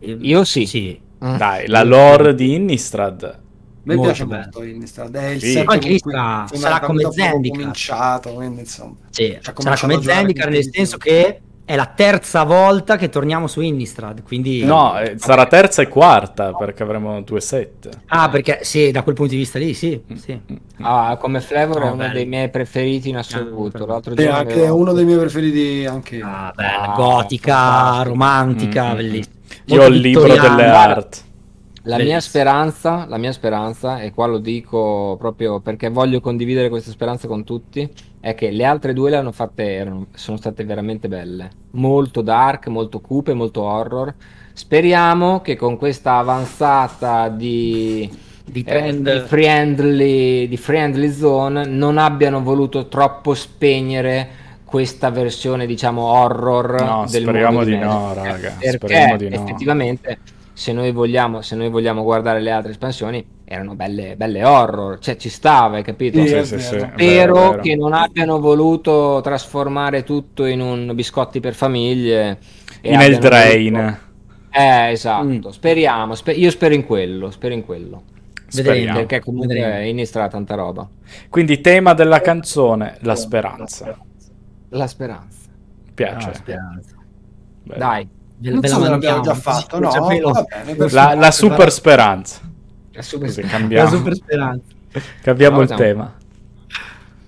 Io 0.00 0.44
sì. 0.44 0.66
Sì. 0.66 1.00
Mm. 1.24 1.36
Dai, 1.36 1.66
la 1.68 1.84
lore 1.84 2.34
di 2.34 2.54
Innistrad. 2.54 3.40
Mi 3.84 3.94
Molto 3.96 4.12
piace 4.12 4.26
bello. 4.26 4.40
molto 4.42 4.62
Innistrad, 4.64 5.14
è 5.16 5.28
il 5.30 5.40
Sì. 5.40 5.52
set 5.52 5.68
Anche 5.68 5.88
lì 5.88 5.98
sarà- 5.98 6.80
come 6.80 7.02
Zendikar. 7.10 7.58
cominciato, 7.58 8.32
quindi 8.32 8.60
insomma. 8.60 8.94
Sì, 9.10 9.36
sarà 9.40 9.52
come 9.76 10.00
Zendikar 10.02 10.48
nel 10.50 10.68
senso 10.72 10.96
che 10.98 11.40
è 11.72 11.76
la 11.76 11.86
terza 11.86 12.44
volta 12.44 12.96
che 12.98 13.08
torniamo 13.08 13.46
su 13.46 13.62
Innistrad, 13.62 14.22
quindi... 14.22 14.62
No, 14.62 14.98
eh, 14.98 15.14
sarà 15.16 15.46
terza 15.46 15.80
e 15.80 15.88
quarta 15.88 16.52
perché 16.52 16.82
avremo 16.82 17.22
due 17.22 17.40
set. 17.40 17.88
Ah, 18.08 18.28
perché 18.28 18.58
sì, 18.60 18.90
da 18.90 19.02
quel 19.02 19.14
punto 19.14 19.32
di 19.32 19.38
vista 19.38 19.58
lì, 19.58 19.72
sì, 19.72 19.98
sì. 20.16 20.38
Ah, 20.82 21.16
come 21.18 21.40
flavor 21.40 21.78
è 21.78 21.80
No, 21.80 21.86
uno 21.86 21.96
bello. 21.96 22.12
dei 22.12 22.26
miei 22.26 22.50
preferiti 22.50 23.08
in 23.08 23.16
assoluto. 23.16 23.86
L'altro 23.86 24.14
Sì, 24.14 24.22
giorno 24.22 24.36
anche 24.36 24.52
avevo- 24.52 24.76
uno 24.76 24.92
dei 24.92 25.06
miei 25.06 25.18
preferiti 25.18 25.86
anche 25.86 26.16
io. 26.16 26.26
Ah, 26.26 26.52
bella, 26.54 26.92
Ah, 26.92 26.94
gotica, 26.94 27.54
fantastico. 27.54 28.08
romantica, 28.10 28.84
Mm, 28.84 28.92
mm, 28.92 28.96
bellissima. 28.96 29.34
Io 29.64 29.82
ho 29.82 29.86
il 29.86 29.96
libro 29.98 30.26
delle 30.26 30.68
art. 30.68 31.24
La 31.84 31.98
mia 31.98 32.20
speranza, 32.20 33.06
la 33.08 33.16
mia 33.16 33.32
speranza, 33.32 34.00
e 34.00 34.12
qua 34.12 34.26
lo 34.26 34.38
dico 34.38 35.16
proprio 35.18 35.58
perché 35.58 35.88
voglio 35.88 36.20
condividere 36.20 36.68
questa 36.68 36.92
speranza 36.92 37.26
con 37.26 37.42
tutti, 37.42 37.88
è 38.20 38.34
che 38.34 38.52
le 38.52 38.64
altre 38.64 38.92
due 38.92 39.10
le 39.10 39.16
hanno 39.16 39.32
fatte, 39.32 39.64
erano- 39.74 40.06
sono 40.14 40.36
state 40.36 40.64
veramente 40.64 41.08
belle. 41.08 41.50
Molto 41.72 42.20
dark, 42.22 42.68
molto 42.68 43.00
cupe, 43.00 43.34
molto 43.34 43.62
horror. 43.62 44.14
Speriamo 44.52 45.40
che 45.40 45.56
con 45.56 45.76
questa 45.76 46.18
avanzata 46.18 47.28
di, 47.28 48.08
Di 48.44 48.60
eh, 48.60 48.64
trend. 48.64 49.12
di 49.12 49.26
friendly, 49.26 50.46
di 50.46 50.56
friendly 50.56 51.10
zone 51.10 51.64
non 51.66 51.98
abbiano 51.98 52.42
voluto 52.42 52.86
troppo 52.86 53.34
spegnere 53.34 54.28
questa 54.64 55.10
versione, 55.10 55.66
diciamo, 55.66 56.00
horror 56.02 56.80
No, 56.80 57.06
del 57.10 57.22
speriamo 57.22 57.64
di 57.64 57.76
no, 57.76 58.14
raga, 58.14 58.54
Perché 58.58 58.70
speriamo 58.70 59.16
di 59.16 59.28
no. 59.28 59.34
effettivamente 59.34 60.18
se 60.54 60.72
noi 60.72 60.92
vogliamo, 60.92 61.40
se 61.42 61.56
noi 61.56 61.68
vogliamo 61.70 62.02
guardare 62.02 62.40
le 62.40 62.50
altre 62.50 62.72
espansioni, 62.72 63.24
erano 63.44 63.74
belle, 63.74 64.16
belle 64.16 64.44
horror, 64.44 64.98
cioè 64.98 65.16
ci 65.16 65.28
stava, 65.28 65.76
hai 65.76 65.82
capito? 65.82 66.18
Sì, 66.24 66.44
Sì, 66.44 66.58
sì, 66.58 66.78
Spero 66.78 67.34
vero. 67.50 67.60
che 67.60 67.74
non 67.76 67.92
abbiano 67.92 68.38
voluto 68.40 69.20
trasformare 69.22 70.02
tutto 70.04 70.44
in 70.46 70.60
un 70.60 70.92
biscotti 70.94 71.40
per 71.40 71.54
famiglie. 71.54 72.38
e 72.80 72.92
In 72.94 73.00
El 73.00 73.18
Drain. 73.18 73.72
voluto- 73.72 73.98
Eh, 74.50 74.90
esatto. 74.90 75.24
Mm. 75.26 75.46
Speriamo. 75.48 76.14
spe- 76.14 76.32
io 76.32 76.50
spero 76.50 76.74
in 76.74 76.84
quello. 76.84 77.30
Spero 77.30 77.54
in 77.54 77.64
quello. 77.64 78.02
Speriamo. 78.48 78.98
Perché 78.98 79.20
comunque 79.20 79.54
Vedremo. 79.54 79.86
inizierà 79.88 80.28
tanta 80.28 80.54
roba. 80.54 80.86
Quindi 81.30 81.60
tema 81.62 81.94
della 81.94 82.20
canzone, 82.20 82.98
la 83.00 83.14
speranza. 83.14 83.96
La 84.70 84.86
speranza. 84.86 85.48
Piace. 85.94 86.28
Ah, 86.28 86.34
speranza. 86.34 86.96
Bello. 87.62 87.78
Dai. 87.78 88.08
Ve, 88.42 88.50
Non 88.50 88.60
ve 88.60 88.68
so 88.68 88.78
la 88.78 88.84
se 88.84 88.90
l'abbiamo 88.90 89.14
mandiamo. 89.16 89.36
già 89.38 89.42
fatto, 89.42 89.78
no? 89.78 89.88
Bruciapelo. 89.88 90.30
Va 90.30 90.42
bene, 90.42 90.74
perfetto. 90.74 90.94
La, 90.94 91.14
la 91.14 91.30
super 91.30 91.70
speranza. 91.72 92.40
La 92.92 93.02
super- 93.02 93.28
Così 93.28 93.42
La 93.42 93.48
cambiamo, 93.48 93.88
super 93.90 94.14
speranza. 94.14 94.66
cambiamo 95.22 95.56
No, 95.56 95.62
il 95.62 95.66
siamo- 95.68 95.82
tema. 95.82 96.14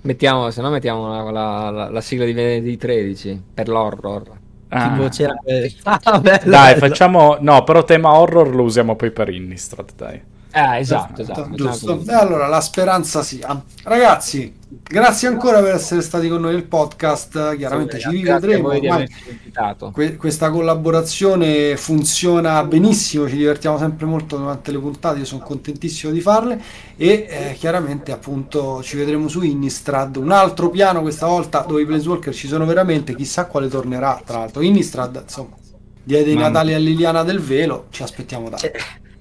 Mettiamo, 0.02 0.50
se 0.50 0.60
no 0.60 0.68
mettiamo 0.70 1.08
la, 1.08 1.30
la- 1.30 1.70
la- 1.70 1.90
la 1.90 2.00
sigla 2.02 2.24
di 2.26 2.32
venerdì 2.34 2.76
13 2.76 3.42
per 3.54 3.68
l'horror. 3.68 4.22
Ah. 4.68 4.88
Tipo 4.90 5.08
c'era... 5.08 5.34
Ah, 5.84 6.18
bello, 6.20 6.50
Dai, 6.50 6.74
bello. 6.74 6.86
facciamo... 6.86 7.36
No, 7.40 7.64
però 7.64 7.84
tema 7.84 8.12
horror 8.12 8.54
lo 8.54 8.64
usiamo 8.64 8.96
poi 8.96 9.10
per 9.12 9.28
Innistrad, 9.30 9.90
dai. 9.96 10.20
Eh, 10.54 10.78
esatto, 10.78 11.20
esatto. 11.22 11.48
giusto. 11.52 11.94
mettiamo 11.96 12.04
E 12.06 12.14
allora 12.14 12.46
la 12.46 12.60
speranza 12.60 13.22
sia. 13.22 13.60
Ragazzi, 13.82 14.54
grazie 14.68 15.26
ancora 15.26 15.60
per 15.60 15.74
essere 15.74 16.00
stati 16.00 16.28
con 16.28 16.40
noi 16.42 16.52
nel 16.52 16.64
podcast. 16.64 17.56
Chiaramente 17.56 17.98
ci 17.98 18.20
Grazie 18.20 18.32
a 18.32 18.38
rivedremo. 18.38 18.68
que- 19.90 20.16
questa 20.16 20.50
collaborazione 20.50 21.76
funziona 21.76 22.62
benissimo, 22.64 23.28
ci 23.28 23.36
divertiamo 23.36 23.78
sempre 23.78 24.06
molto 24.06 24.36
durante 24.36 24.70
le 24.70 24.78
puntate, 24.78 25.18
io 25.18 25.24
sono 25.24 25.42
contentissimo 25.42 26.12
di 26.12 26.20
farle 26.20 26.60
e 26.96 27.26
eh, 27.28 27.54
chiaramente 27.58 28.12
appunto 28.12 28.80
ci 28.82 28.96
vedremo 28.96 29.26
su 29.26 29.42
Innistrad, 29.42 30.14
un 30.16 30.30
altro 30.30 30.70
piano 30.70 31.00
questa 31.00 31.26
volta 31.26 31.64
dove 31.66 31.82
i 31.82 31.84
Planeswalker 31.86 32.32
ci 32.32 32.46
sono 32.46 32.64
veramente, 32.64 33.16
chissà 33.16 33.46
quale 33.46 33.68
tornerà 33.68 34.20
tra 34.24 34.38
l'altro. 34.38 34.62
Innistrad, 34.62 35.20
insomma, 35.22 35.56
diede 36.02 36.30
i. 36.30 36.36
Natali 36.36 36.74
a 36.74 36.78
Liliana 36.78 37.24
del 37.24 37.40
Velo, 37.40 37.86
ci 37.90 38.02
aspettiamo 38.04 38.48
tanto. 38.48 38.70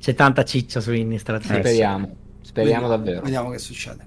C'è, 0.04 0.14
tanta 0.16 0.44
ciccia 0.44 0.82
su 0.82 0.92
Innistrad. 0.92 1.42
sì. 1.42 1.54
Eh, 1.54 1.56
Speriamo. 1.60 2.16
Speriamo 2.42 2.82
Vediamo- 2.82 2.88
davvero. 2.90 3.22
Vediamo 3.22 3.50
che 3.52 3.58
succede. 3.58 4.06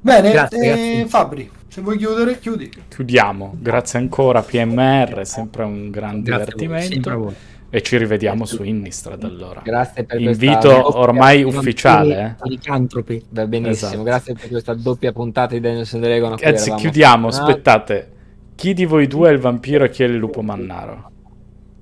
Bene, 0.00 0.30
Grazie, 0.30 0.58
eh, 0.60 0.66
grazie. 0.68 1.06
Fabri, 1.06 1.50
se 1.66 1.80
vuoi 1.80 1.96
chiudere, 1.98 2.38
chiudi. 2.38 2.70
Chiudiamo. 2.88 3.56
Grazie 3.58 3.98
ancora 3.98 4.42
PMR, 4.42 5.26
sempre 5.26 5.64
un 5.64 5.90
gran 5.90 6.22
Grazie 6.22 6.54
divertimento. 6.54 7.18
voi. 7.18 7.34
E 7.70 7.82
ci 7.82 7.96
rivediamo 7.96 8.44
su 8.44 8.62
Innistrad 8.62 9.24
allora. 9.24 9.62
Grazie 9.64 10.04
per 10.04 10.20
Invito 10.20 10.58
questa 10.68 10.98
ormai 10.98 11.40
I 11.40 11.42
ufficiale. 11.42 12.36
i 12.44 12.48
licantropi. 12.50 13.24
Va 13.30 13.48
benissimo, 13.48 13.88
Esatto. 13.90 14.02
grazie 14.04 14.34
per 14.34 14.48
questa 14.48 14.74
doppia 14.74 15.10
puntata 15.10 15.54
di 15.54 15.60
Daniels 15.60 15.92
and 15.94 16.04
Dragon. 16.04 16.36
Eh. 16.38 16.48
Anzi, 16.48 16.72
chiudiamo. 16.72 17.26
Aspettate. 17.26 18.12
Chi 18.54 18.72
di 18.74 18.84
voi 18.84 19.08
due 19.08 19.30
è 19.30 19.32
il 19.32 19.40
vampiro 19.40 19.82
e 19.82 19.90
chi 19.90 20.04
è 20.04 20.06
il 20.06 20.14
lupo 20.14 20.40
mannaro? 20.40 21.10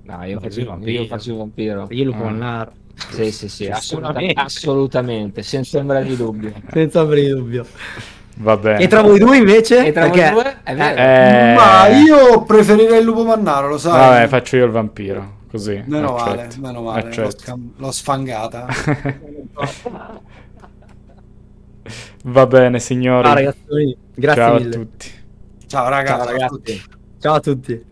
No, 0.05 0.24
io 0.24 0.34
No, 0.36 0.40
faccio, 0.40 0.57
io 0.61 0.64
il 0.64 0.70
vampiro. 0.70 1.03
io 1.03 1.07
faccio 1.09 1.30
il 1.30 1.36
vampiro. 1.36 1.86
Io 1.90 2.05
lo 2.07 2.14
Ah. 2.14 2.26
andare. 2.26 2.70
Sì, 3.11 3.30
sì, 3.32 3.49
sì, 3.49 3.66
assoluta- 3.66 4.07
Sicuramente. 4.09 4.40
assolutamente, 4.40 5.42
senza 5.42 5.78
ombra 5.78 6.01
di 6.03 6.16
dubbio. 6.16 6.53
Senza 6.70 7.01
avere 7.01 7.28
dubbio. 7.28 7.66
Va 8.36 8.57
bene. 8.57 8.82
E 8.82 8.88
tra 8.88 9.03
voi 9.03 9.18
due 9.18 9.36
invece? 9.36 9.86
E 9.86 9.92
tra 9.92 10.09
voi 10.09 10.18
Perché- 10.18 10.32
due? 10.32 10.57
È 10.64 10.74
vero. 10.74 10.97
Eh, 11.01 11.55
Ma 11.55 11.86
io 11.88 12.42
preferirei 12.45 12.99
il 12.99 13.05
lupo 13.05 13.24
mannaro, 13.24 13.68
lo 13.68 13.78
sai. 13.78 13.92
Vabbè, 13.99 14.26
faccio 14.28 14.57
io 14.57 14.64
il 14.64 14.70
vampiro. 14.72 15.42
Così. 15.51 15.82
Meno 15.86 16.16
accetto. 16.16 16.36
male, 16.36 16.49
meno 16.59 16.82
male, 16.82 17.14
l'ho, 17.14 17.30
scam- 17.30 17.72
l'ho 17.76 17.90
sfangata. 17.92 18.66
Va 22.24 22.47
bene, 22.47 22.80
signori. 22.80 23.28
Ah, 23.28 23.34
ragazzi, 23.34 23.97
grazie 24.14 24.42
Ciao 24.42 24.55
mille. 24.55 24.68
a 24.68 24.72
tutti. 24.78 25.11
Ciao 25.66 25.88
ragazzi. 25.88 26.16
Ciao 26.16 26.22
a 26.22 26.30
ragazzi. 26.32 26.49
tutti. 26.55 26.82
Ciao 27.20 27.34
a 27.34 27.40
tutti. 27.40 27.84